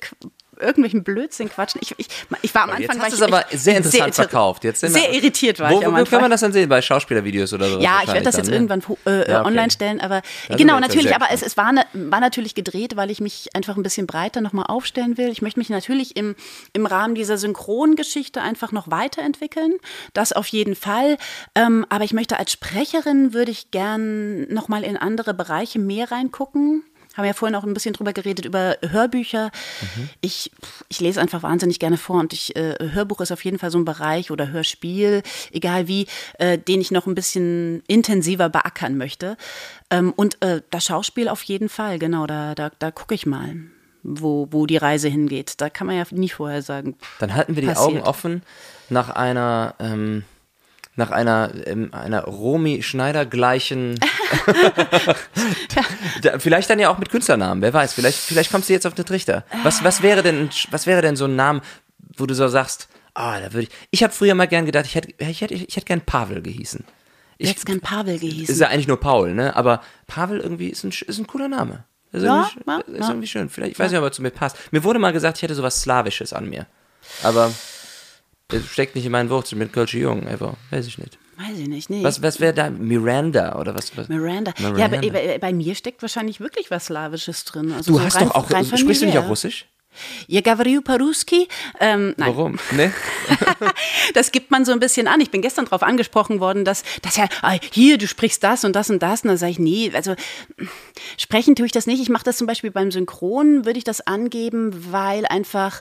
irgendwelchen 0.60 1.02
Blödsinn 1.04 1.48
quatschen. 1.48 1.80
Ich, 1.82 1.94
ich, 1.98 2.06
ich 2.42 2.54
war 2.54 2.64
am 2.64 2.70
Jetzt 2.78 2.90
Anfang 2.90 2.98
war 2.98 3.06
hast 3.06 3.12
es 3.14 3.22
aber 3.22 3.44
sehr 3.52 3.76
interessant 3.76 4.12
irri- 4.12 4.14
verkauft. 4.14 4.64
Jetzt 4.64 4.80
sind 4.80 4.94
wir- 4.94 5.00
sehr 5.02 5.12
irritiert 5.14 5.58
war 5.60 5.70
wo, 5.70 5.80
ich 5.80 5.86
am 5.86 5.96
Wo 5.96 6.04
kann 6.04 6.20
man 6.20 6.30
das 6.30 6.40
dann 6.40 6.52
sehen? 6.52 6.68
Bei 6.68 6.80
Schauspielervideos 6.82 7.52
oder 7.52 7.68
so? 7.70 7.80
Ja, 7.80 8.00
ich 8.02 8.08
werde 8.08 8.22
das 8.22 8.36
jetzt 8.36 8.48
irgendwann 8.50 8.80
äh, 9.06 9.30
Ja, 9.30 9.40
okay. 9.40 9.48
online 9.48 9.70
stellen, 9.70 10.00
aber 10.00 10.22
Da 10.48 10.56
genau, 10.56 10.74
jetzt 10.74 10.88
natürlich, 10.88 11.06
sehr 11.08 11.16
aber 11.16 11.26
es, 11.32 11.42
es 11.42 11.56
war, 11.56 11.72
ne, 11.72 11.84
war 11.92 12.20
natürlich 12.20 12.54
gedreht, 12.54 12.96
weil 12.96 13.10
ich 13.10 13.20
mich 13.20 13.48
einfach 13.54 13.76
ein 13.76 13.82
bisschen 13.82 14.06
breiter 14.06 14.40
nochmal 14.40 14.66
aufstellen 14.68 15.16
will. 15.18 15.28
Ich 15.28 15.42
möchte 15.42 15.58
mich 15.58 15.70
natürlich 15.70 16.16
im, 16.16 16.34
im 16.72 16.86
Rahmen 16.86 17.14
dieser 17.14 17.38
Synchrongeschichte 17.38 18.40
einfach 18.40 18.72
noch 18.72 18.90
weiterentwickeln. 18.90 19.74
Das 20.12 20.32
auf 20.32 20.46
jeden 20.48 20.74
Fall. 20.76 21.16
Ähm, 21.54 21.86
aber 21.88 22.04
ich 22.04 22.12
möchte 22.12 22.38
als 22.38 22.52
Sprecherin 22.52 23.32
würde 23.32 23.50
ich 23.50 23.70
gern 23.70 24.52
nochmal 24.52 24.84
in 24.84 24.96
andere 24.96 25.34
Bereiche 25.34 25.78
mehr 25.78 26.10
reingucken. 26.10 26.82
Haben 27.16 27.24
ja 27.24 27.32
vorhin 27.32 27.56
auch 27.56 27.64
ein 27.64 27.74
bisschen 27.74 27.92
drüber 27.92 28.12
geredet, 28.12 28.44
über 28.44 28.76
Hörbücher. 28.88 29.50
Ich, 30.20 30.52
ich 30.88 31.00
lese 31.00 31.20
einfach 31.20 31.42
wahnsinnig 31.42 31.78
gerne 31.80 31.96
vor 31.96 32.20
und 32.20 32.32
ich, 32.32 32.54
äh, 32.54 32.76
Hörbuch 32.92 33.20
ist 33.20 33.32
auf 33.32 33.44
jeden 33.44 33.58
Fall 33.58 33.70
so 33.70 33.78
ein 33.78 33.84
Bereich 33.84 34.30
oder 34.30 34.50
Hörspiel, 34.50 35.22
egal 35.50 35.88
wie, 35.88 36.06
äh, 36.38 36.56
den 36.56 36.80
ich 36.80 36.90
noch 36.90 37.06
ein 37.06 37.16
bisschen 37.16 37.82
intensiver 37.88 38.48
beackern 38.48 38.96
möchte. 38.96 39.36
Ähm, 39.90 40.12
und 40.14 40.40
äh, 40.42 40.62
das 40.70 40.84
Schauspiel 40.84 41.28
auf 41.28 41.42
jeden 41.42 41.68
Fall, 41.68 41.98
genau, 41.98 42.26
da, 42.26 42.54
da, 42.54 42.70
da 42.78 42.90
gucke 42.92 43.14
ich 43.14 43.26
mal, 43.26 43.56
wo, 44.02 44.48
wo 44.50 44.66
die 44.66 44.76
Reise 44.76 45.08
hingeht. 45.08 45.60
Da 45.60 45.68
kann 45.68 45.86
man 45.86 45.96
ja 45.96 46.04
nie 46.10 46.28
vorher 46.28 46.62
sagen. 46.62 46.96
Dann 47.18 47.34
halten 47.34 47.56
wir 47.56 47.62
die 47.62 47.68
passiert. 47.68 47.88
Augen 47.88 48.00
offen 48.02 48.42
nach 48.88 49.10
einer, 49.10 49.74
ähm, 49.78 50.24
nach 51.00 51.10
einer, 51.10 51.50
ähm, 51.66 51.92
einer 51.92 52.22
Romy 52.24 52.82
Schneider 52.82 53.26
gleichen. 53.26 53.98
Da- 56.22 56.38
vielleicht 56.38 56.70
dann 56.70 56.78
ja 56.78 56.90
auch 56.90 56.98
mit 56.98 57.10
Künstlernamen, 57.10 57.62
wer 57.62 57.72
weiß. 57.72 57.94
Vielleicht, 57.94 58.18
vielleicht 58.18 58.50
kommst 58.50 58.68
du 58.68 58.72
jetzt 58.72 58.86
auf 58.86 58.94
den 58.94 59.04
Trichter. 59.06 59.44
Was, 59.62 59.82
was 59.84 60.02
wäre 60.02 60.22
denn, 60.22 60.50
was 60.70 60.86
wäre 60.86 61.02
denn 61.02 61.16
so 61.16 61.24
ein 61.26 61.36
Name, 61.36 61.60
wo 62.16 62.26
du 62.26 62.34
so 62.34 62.46
sagst, 62.48 62.88
ah, 63.14 63.40
da 63.40 63.52
würde 63.52 63.64
ich. 63.64 63.70
Ich 63.90 64.02
habe 64.02 64.12
früher 64.12 64.34
mal 64.34 64.46
gern 64.46 64.66
gedacht, 64.66 64.86
ich 64.86 64.94
hätte, 64.94 65.12
ich 65.18 65.40
hätte, 65.40 65.54
ich 65.54 65.76
hätte 65.76 65.86
gern 65.86 66.00
Pavel 66.02 66.42
gehießen. 66.42 66.84
Ich 67.38 67.50
hätte 67.50 67.64
gern 67.64 67.80
Pavel 67.80 68.18
gehießen. 68.18 68.52
Ist 68.54 68.60
ja 68.60 68.68
eigentlich 68.68 68.88
nur 68.88 69.00
Paul, 69.00 69.32
ne? 69.34 69.56
Aber 69.56 69.82
Pavel 70.06 70.40
irgendwie 70.40 70.68
ist 70.68 70.84
ein, 70.84 70.90
ist 70.90 71.18
ein 71.18 71.26
cooler 71.26 71.48
Name. 71.48 71.84
Ist, 72.12 72.22
Ja, 72.22 72.48
irgendwie, 72.66 72.70
ja, 72.70 72.78
ist 72.96 73.00
ja. 73.00 73.08
irgendwie 73.08 73.26
schön. 73.28 73.48
Vielleicht, 73.48 73.72
ich 73.72 73.78
weiß 73.78 73.90
nicht, 73.90 73.98
ob 73.98 74.04
er 74.04 74.12
zu 74.12 74.20
mir 74.22 74.30
passt. 74.30 74.56
Mir 74.72 74.84
wurde 74.84 74.98
mal 74.98 75.12
gesagt, 75.12 75.38
ich 75.38 75.42
hätte 75.42 75.54
sowas 75.54 75.80
Slawisches 75.80 76.32
an 76.32 76.48
mir. 76.50 76.66
Aber 77.22 77.50
es 78.52 78.66
steckt 78.66 78.94
nicht 78.94 79.06
in 79.06 79.12
meinen 79.12 79.30
Wurzeln 79.30 79.58
mit 79.58 79.72
Kölsche 79.72 79.98
Jungen, 79.98 80.26
einfach. 80.28 80.54
Weiß 80.70 80.86
ich 80.86 80.98
nicht. 80.98 81.18
Weiß 81.36 81.58
ich 81.58 81.68
nicht, 81.68 81.88
nee. 81.88 82.02
Was, 82.04 82.22
was 82.22 82.38
wäre 82.38 82.52
da? 82.52 82.68
Miranda 82.68 83.58
oder 83.58 83.74
was? 83.74 83.96
was? 83.96 84.08
Miranda. 84.08 84.52
Ja, 84.58 84.70
Miranda. 84.70 84.98
aber 84.98 85.10
bei, 85.10 85.38
bei 85.38 85.52
mir 85.52 85.74
steckt 85.74 86.02
wahrscheinlich 86.02 86.40
wirklich 86.40 86.70
was 86.70 86.86
Slawisches 86.86 87.44
drin. 87.44 87.72
Also 87.72 87.92
Du 87.92 87.98
so 87.98 88.04
hast 88.04 88.16
rein, 88.16 88.28
doch 88.28 88.34
auch. 88.34 88.50
rein 88.50 88.64
Sprichst 88.64 88.82
du 88.82 88.86
nicht 88.88 88.98
familiär. 88.98 89.22
auch 89.22 89.28
Russisch? 89.28 89.66
Ja, 90.28 90.40
Gavriu 90.40 90.82
Paruski. 90.82 91.48
Ähm, 91.80 92.14
nein, 92.16 92.28
Warum? 92.28 92.58
Ne? 92.72 92.92
das 94.14 94.30
gibt 94.30 94.50
man 94.50 94.64
so 94.64 94.72
ein 94.72 94.78
bisschen 94.80 95.08
an. 95.08 95.20
Ich 95.20 95.30
bin 95.30 95.42
gestern 95.42 95.64
darauf 95.64 95.82
angesprochen 95.82 96.38
worden, 96.40 96.64
dass, 96.64 96.84
dass 97.02 97.16
ja, 97.16 97.26
ah, 97.42 97.56
hier, 97.72 97.98
du 97.98 98.06
sprichst 98.06 98.42
das 98.44 98.64
und 98.64 98.76
das 98.76 98.90
und 98.90 99.02
das. 99.02 99.22
Und 99.22 99.28
dann 99.28 99.36
sage 99.36 99.52
ich, 99.52 99.58
nee, 99.58 99.90
also 99.94 100.14
sprechen 101.16 101.56
tue 101.56 101.66
ich 101.66 101.72
das 101.72 101.86
nicht. 101.86 102.00
Ich 102.00 102.08
mache 102.08 102.24
das 102.24 102.36
zum 102.36 102.46
Beispiel 102.46 102.70
beim 102.70 102.90
Synchron, 102.92 103.64
würde 103.64 103.78
ich 103.78 103.84
das 103.84 104.06
angeben, 104.06 104.92
weil 104.92 105.26
einfach, 105.26 105.80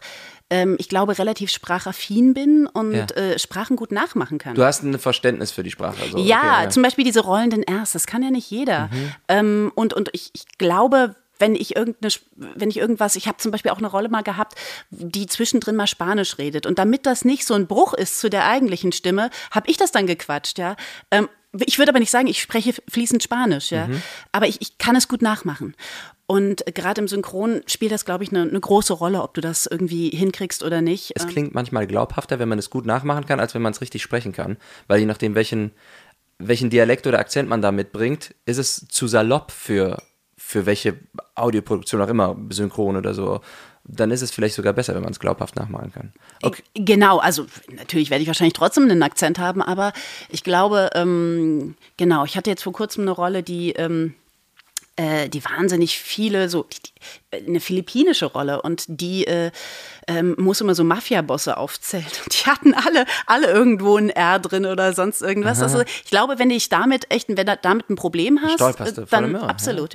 ähm, 0.50 0.76
ich 0.80 0.90
glaube, 0.90 1.18
relativ 1.18 1.52
sprachaffin 1.52 2.34
bin 2.34 2.68
und 2.68 2.94
Ja. 2.94 3.06
äh, 3.16 3.38
Sprachen 3.40 3.76
gut 3.76 3.92
nachmachen 3.92 4.38
kann. 4.38 4.56
Du 4.56 4.64
hast 4.64 4.84
ein 4.84 4.98
Verständnis 5.00 5.52
für 5.52 5.64
die 5.64 5.72
Sprache. 5.72 6.02
Also, 6.02 6.18
Ja, 6.18 6.60
okay, 6.62 6.70
zum 6.70 6.84
Beispiel 6.84 7.04
diese 7.06 7.22
rollenden 7.22 7.64
Rs, 7.70 7.92
das 7.94 8.08
kann 8.08 8.24
ja 8.24 8.32
nicht 8.32 8.50
jeder. 8.50 8.88
Mhm. 8.92 9.12
Ähm, 9.28 9.72
und 9.76 9.94
und 9.94 10.10
ich, 10.14 10.32
ich 10.34 10.46
glaube, 10.58 11.16
wenn 11.42 11.56
ich 11.56 11.76
irgendeine, 11.76 12.14
wenn 12.36 12.70
ich 12.70 12.78
irgendwas, 12.78 13.16
ich 13.16 13.28
habe 13.28 13.38
zum 13.38 13.52
Beispiel 13.52 13.72
auch 13.72 13.78
eine 13.78 13.88
Rolle 13.88 14.10
mal 14.10 14.24
gehabt, 14.24 14.56
die 14.90 15.26
zwischendrin 15.26 15.76
mal 15.78 15.88
Spanisch 15.88 16.38
redet. 16.38 16.66
Und 16.66 16.78
damit 16.80 17.06
das 17.06 17.24
nicht 17.24 17.46
so 17.46 17.54
ein 17.54 17.66
Bruch 17.66 17.94
ist 17.94 18.20
zu 18.20 18.30
der 18.30 18.46
eigentlichen 18.46 18.92
Stimme, 18.92 19.30
habe 19.52 19.70
ich 19.70 19.78
das 19.78 19.92
dann 19.94 20.06
gequatscht, 20.06 20.58
ja. 20.60 20.76
Ich 21.66 21.80
würde 21.80 21.90
aber 21.90 22.00
nicht 22.00 22.12
sagen, 22.12 22.28
ich 22.28 22.42
spreche 22.42 22.74
fließend 22.88 23.24
Spanisch, 23.24 23.72
ja. 23.72 23.88
Mhm. 23.88 24.02
Aber 24.32 24.48
ich, 24.48 24.62
ich 24.62 24.78
kann 24.78 24.96
es 24.96 25.08
gut 25.08 25.22
nachmachen. 25.22 25.76
Und 26.28 26.64
gerade 26.76 27.02
im 27.02 27.08
Synchron 27.08 27.62
spielt 27.66 27.92
das, 27.92 28.06
glaube 28.06 28.24
ich, 28.24 28.30
eine, 28.30 28.44
eine 28.44 28.60
große 28.60 28.94
Rolle, 28.94 29.24
ob 29.24 29.34
du 29.34 29.42
das 29.42 29.66
irgendwie 29.66 30.10
hinkriegst 30.10 30.62
oder 30.62 30.82
nicht. 30.82 31.14
Es 31.16 31.24
Ähm, 31.24 31.30
klingt 31.30 31.56
manchmal 31.56 31.88
glaubhafter, 31.88 32.38
wenn 32.38 32.50
man 32.50 32.60
es 32.60 32.70
gut 32.70 32.86
nachmachen 32.86 33.26
kann, 33.26 33.40
als 33.40 33.56
wenn 33.56 33.64
man 33.64 33.74
es 33.74 33.82
richtig 33.82 34.04
sprechen 34.04 34.32
kann. 34.32 34.58
Weil 34.88 35.00
je 35.00 35.08
nachdem, 35.08 35.34
welchen, 35.34 35.72
welchen 36.38 36.70
Dialekt 36.70 37.08
oder 37.08 37.18
Akzent 37.18 37.50
man 37.50 37.64
da 37.64 37.72
mitbringt, 37.72 38.36
ist 38.46 38.58
es 38.58 38.88
zu 38.88 39.08
salopp 39.08 39.52
für, 39.52 40.04
für 40.38 40.68
welche 40.68 41.00
Audioproduktion 41.34 42.00
auch 42.00 42.10
immer, 42.10 42.38
synchron 42.52 42.96
oder 42.96 43.16
so. 43.16 43.42
Dann 43.92 44.12
ist 44.12 44.22
es 44.22 44.32
vielleicht 44.32 44.56
sogar 44.56 44.74
besser, 44.74 44.94
wenn 44.96 45.02
man 45.02 45.12
es 45.12 45.20
glaubhaft 45.20 45.56
nachmachen 45.56 45.92
kann. 45.92 46.14
Okay. 46.44 46.64
Genau, 46.76 47.18
also 47.18 47.46
natürlich 47.76 48.10
werde 48.10 48.22
ich 48.22 48.28
wahrscheinlich 48.28 48.54
trotzdem 48.54 48.84
einen 48.84 49.04
Akzent 49.04 49.40
haben, 49.40 49.62
aber 49.62 49.94
ich 50.30 50.44
glaube, 50.44 50.90
ähm, 50.94 51.76
genau, 51.98 52.24
ich 52.26 52.38
hatte 52.38 52.50
jetzt 52.50 52.64
vor 52.64 52.74
kurzem 52.74 53.04
eine 53.04 53.12
Rolle, 53.12 53.42
die, 53.42 53.72
ähm, 53.72 54.14
äh, 54.96 55.30
die 55.30 55.44
wahnsinnig 55.44 55.98
viele, 55.98 56.50
so 56.50 56.64
die, 56.64 56.78
die, 56.82 57.48
eine 57.48 57.60
philippinische 57.60 58.26
Rolle 58.26 58.62
und 58.62 58.84
die 58.88 59.26
äh, 59.26 59.52
ähm, 60.08 60.36
muss 60.38 60.62
immer 60.62 60.76
so 60.76 60.84
Mafia-Bosse 60.84 61.58
aufzählen. 61.58 62.06
Und 62.26 62.34
die 62.46 62.50
hatten 62.50 62.74
alle, 62.74 63.06
alle 63.26 63.48
irgendwo 63.48 63.96
ein 63.98 64.10
R 64.10 64.40
drin 64.40 64.66
oder 64.66 64.94
sonst 64.94 65.22
irgendwas. 65.22 65.62
Also 65.62 65.82
ich 65.82 66.10
glaube, 66.10 66.38
wenn 66.38 66.50
ich 66.50 66.70
damit 66.70 67.12
echt, 67.12 67.30
wenn 67.30 67.36
du 67.38 67.46
damit 67.62 67.90
ein 67.90 67.96
Problem 67.96 68.40
hast, 68.44 68.60
äh, 68.62 69.06
dann 69.10 69.24
im 69.24 69.36
Irr, 69.36 69.50
absolut, 69.50 69.94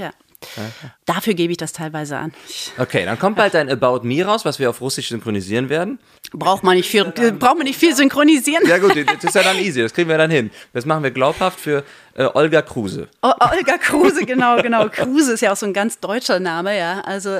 ja. 0.57 0.91
Dafür 1.07 1.35
gebe 1.35 1.53
ich 1.53 1.57
das 1.57 1.73
teilweise 1.73 2.17
an. 2.17 2.33
Okay, 2.79 3.05
dann 3.05 3.19
kommt 3.19 3.37
bald 3.37 3.55
ein 3.55 3.69
About 3.71 4.01
Me 4.07 4.25
raus, 4.25 4.45
was 4.45 4.59
wir 4.59 4.71
auf 4.71 4.81
Russisch 4.81 5.09
synchronisieren 5.09 5.69
werden. 5.69 5.99
Braucht 6.33 6.63
man 6.65 6.77
nicht 6.77 6.89
viel, 6.89 7.05
braucht 7.05 7.57
man 7.57 7.65
nicht 7.65 7.79
viel 7.79 7.95
synchronisieren. 7.95 8.67
Ja 8.67 8.79
gut, 8.79 8.97
das 8.97 9.25
ist 9.25 9.35
ja 9.35 9.43
dann 9.43 9.59
easy, 9.59 9.83
das 9.83 9.93
kriegen 9.93 10.09
wir 10.09 10.19
dann 10.19 10.31
hin. 10.31 10.51
Das 10.73 10.85
machen 10.87 11.03
wir 11.03 11.11
glaubhaft 11.11 11.61
für 11.61 11.85
äh, 12.15 12.25
Olga 12.35 12.63
Kruse. 12.63 13.09
O 13.23 13.29
Olga 13.29 13.79
Kruse, 13.79 14.25
genau, 14.25 14.61
genau. 14.63 14.89
Kruse 14.89 15.33
ist 15.33 15.41
ja 15.41 15.53
auch 15.53 15.57
so 15.57 15.67
ein 15.67 15.73
ganz 15.73 16.01
deutscher 16.01 16.41
Name, 16.41 16.77
ja. 16.79 17.01
Also, 17.01 17.39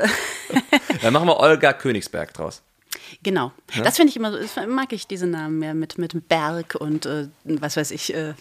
Dann 1.03 1.13
machen 1.13 1.27
wir 1.29 1.39
Olga 1.39 1.73
Königsberg 1.73 2.33
draus. 2.35 2.63
genau. 3.23 3.53
Das 3.83 3.97
finde 3.97 4.11
ich 4.11 4.17
immer 4.17 4.33
so, 4.33 4.39
das 4.39 4.57
mag 4.69 4.93
ich 4.93 5.07
diese 5.07 5.27
Namen 5.27 5.59
mehr 5.59 5.75
mit, 5.75 5.99
mit 5.99 6.29
Berg 6.29 6.77
und 6.79 7.07
äh, 7.07 7.29
was 7.45 7.77
weiß 7.77 7.91
ich, 7.91 8.15
äh, 8.15 8.35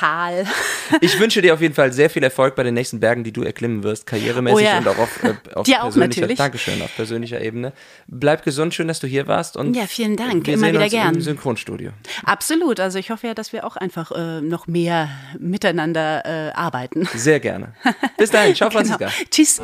Tal. 0.00 0.44
Ich 1.02 1.20
wünsche 1.20 1.40
dir 1.40 1.54
auf 1.54 1.60
jeden 1.60 1.74
Fall 1.74 1.92
sehr 1.92 2.10
viel 2.10 2.24
Erfolg 2.24 2.56
bei 2.56 2.64
den 2.64 2.74
nächsten 2.74 2.98
Bergen, 2.98 3.22
die 3.22 3.30
du 3.32 3.44
erklimmen 3.44 3.84
wirst, 3.84 4.06
karrieremäßig 4.08 4.56
Oh 4.58 4.60
ja. 4.60 4.78
und 4.78 4.88
auch 4.88 4.98
auf, 4.98 5.22
äh, 5.22 5.34
auf 5.54 5.64
Dir 5.64 5.78
auch 5.78 5.82
persönlicher, 5.84 6.20
natürlich. 6.22 6.36
Dankeschön, 6.38 6.82
auf 6.82 6.94
persönlicher 6.96 7.40
Ebene. 7.40 7.72
Bleib 8.08 8.42
gesund, 8.44 8.74
schön, 8.74 8.88
dass 8.88 8.98
du 8.98 9.06
hier 9.06 9.28
warst 9.28 9.56
und 9.56 9.74
Ja, 9.74 9.86
vielen 9.86 10.16
Dank, 10.16 10.46
wir 10.48 10.54
immer 10.54 10.64
sehen 10.66 10.72
wieder 10.74 10.82
uns 10.84 10.90
gern. 10.92 11.14
im 11.14 11.20
Synchronstudio. 11.20 11.92
Absolut. 12.24 12.80
Also 12.80 12.98
ich 12.98 13.10
hoffe 13.10 13.28
ja, 13.28 13.34
dass 13.34 13.52
wir 13.52 13.64
auch 13.64 13.76
einfach 13.76 14.10
äh, 14.10 14.40
noch 14.40 14.66
mehr 14.66 15.08
miteinander 15.38 16.24
äh, 16.24 16.52
arbeiten. 16.54 17.08
Sehr 17.14 17.38
gerne. 17.38 17.72
Bis 18.18 18.30
dahin, 18.32 18.56
ciao 18.56 18.68
Franziska. 18.72 19.06
Genau. 19.06 19.28
Tschüss. 19.30 19.60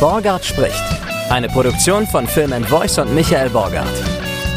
Borgard 0.00 0.44
spricht. 0.44 0.84
Eine 1.30 1.48
Produktion 1.48 2.06
von 2.06 2.26
Film 2.26 2.64
Voice 2.64 2.98
und 2.98 3.14
Michael 3.14 3.50
Borgard. 3.50 3.86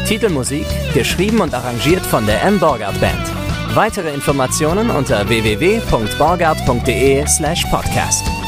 Titelmusik 0.06 0.66
geschrieben 0.94 1.40
und 1.40 1.52
arrangiert 1.54 2.04
von 2.06 2.24
der 2.24 2.42
M. 2.42 2.58
Borgard 2.58 2.98
Band. 2.98 3.30
Weitere 3.74 4.12
Informationen 4.12 4.90
unter 4.90 5.28
www.borgard.de 5.28 7.26
slash 7.26 7.64
podcast. 7.66 8.41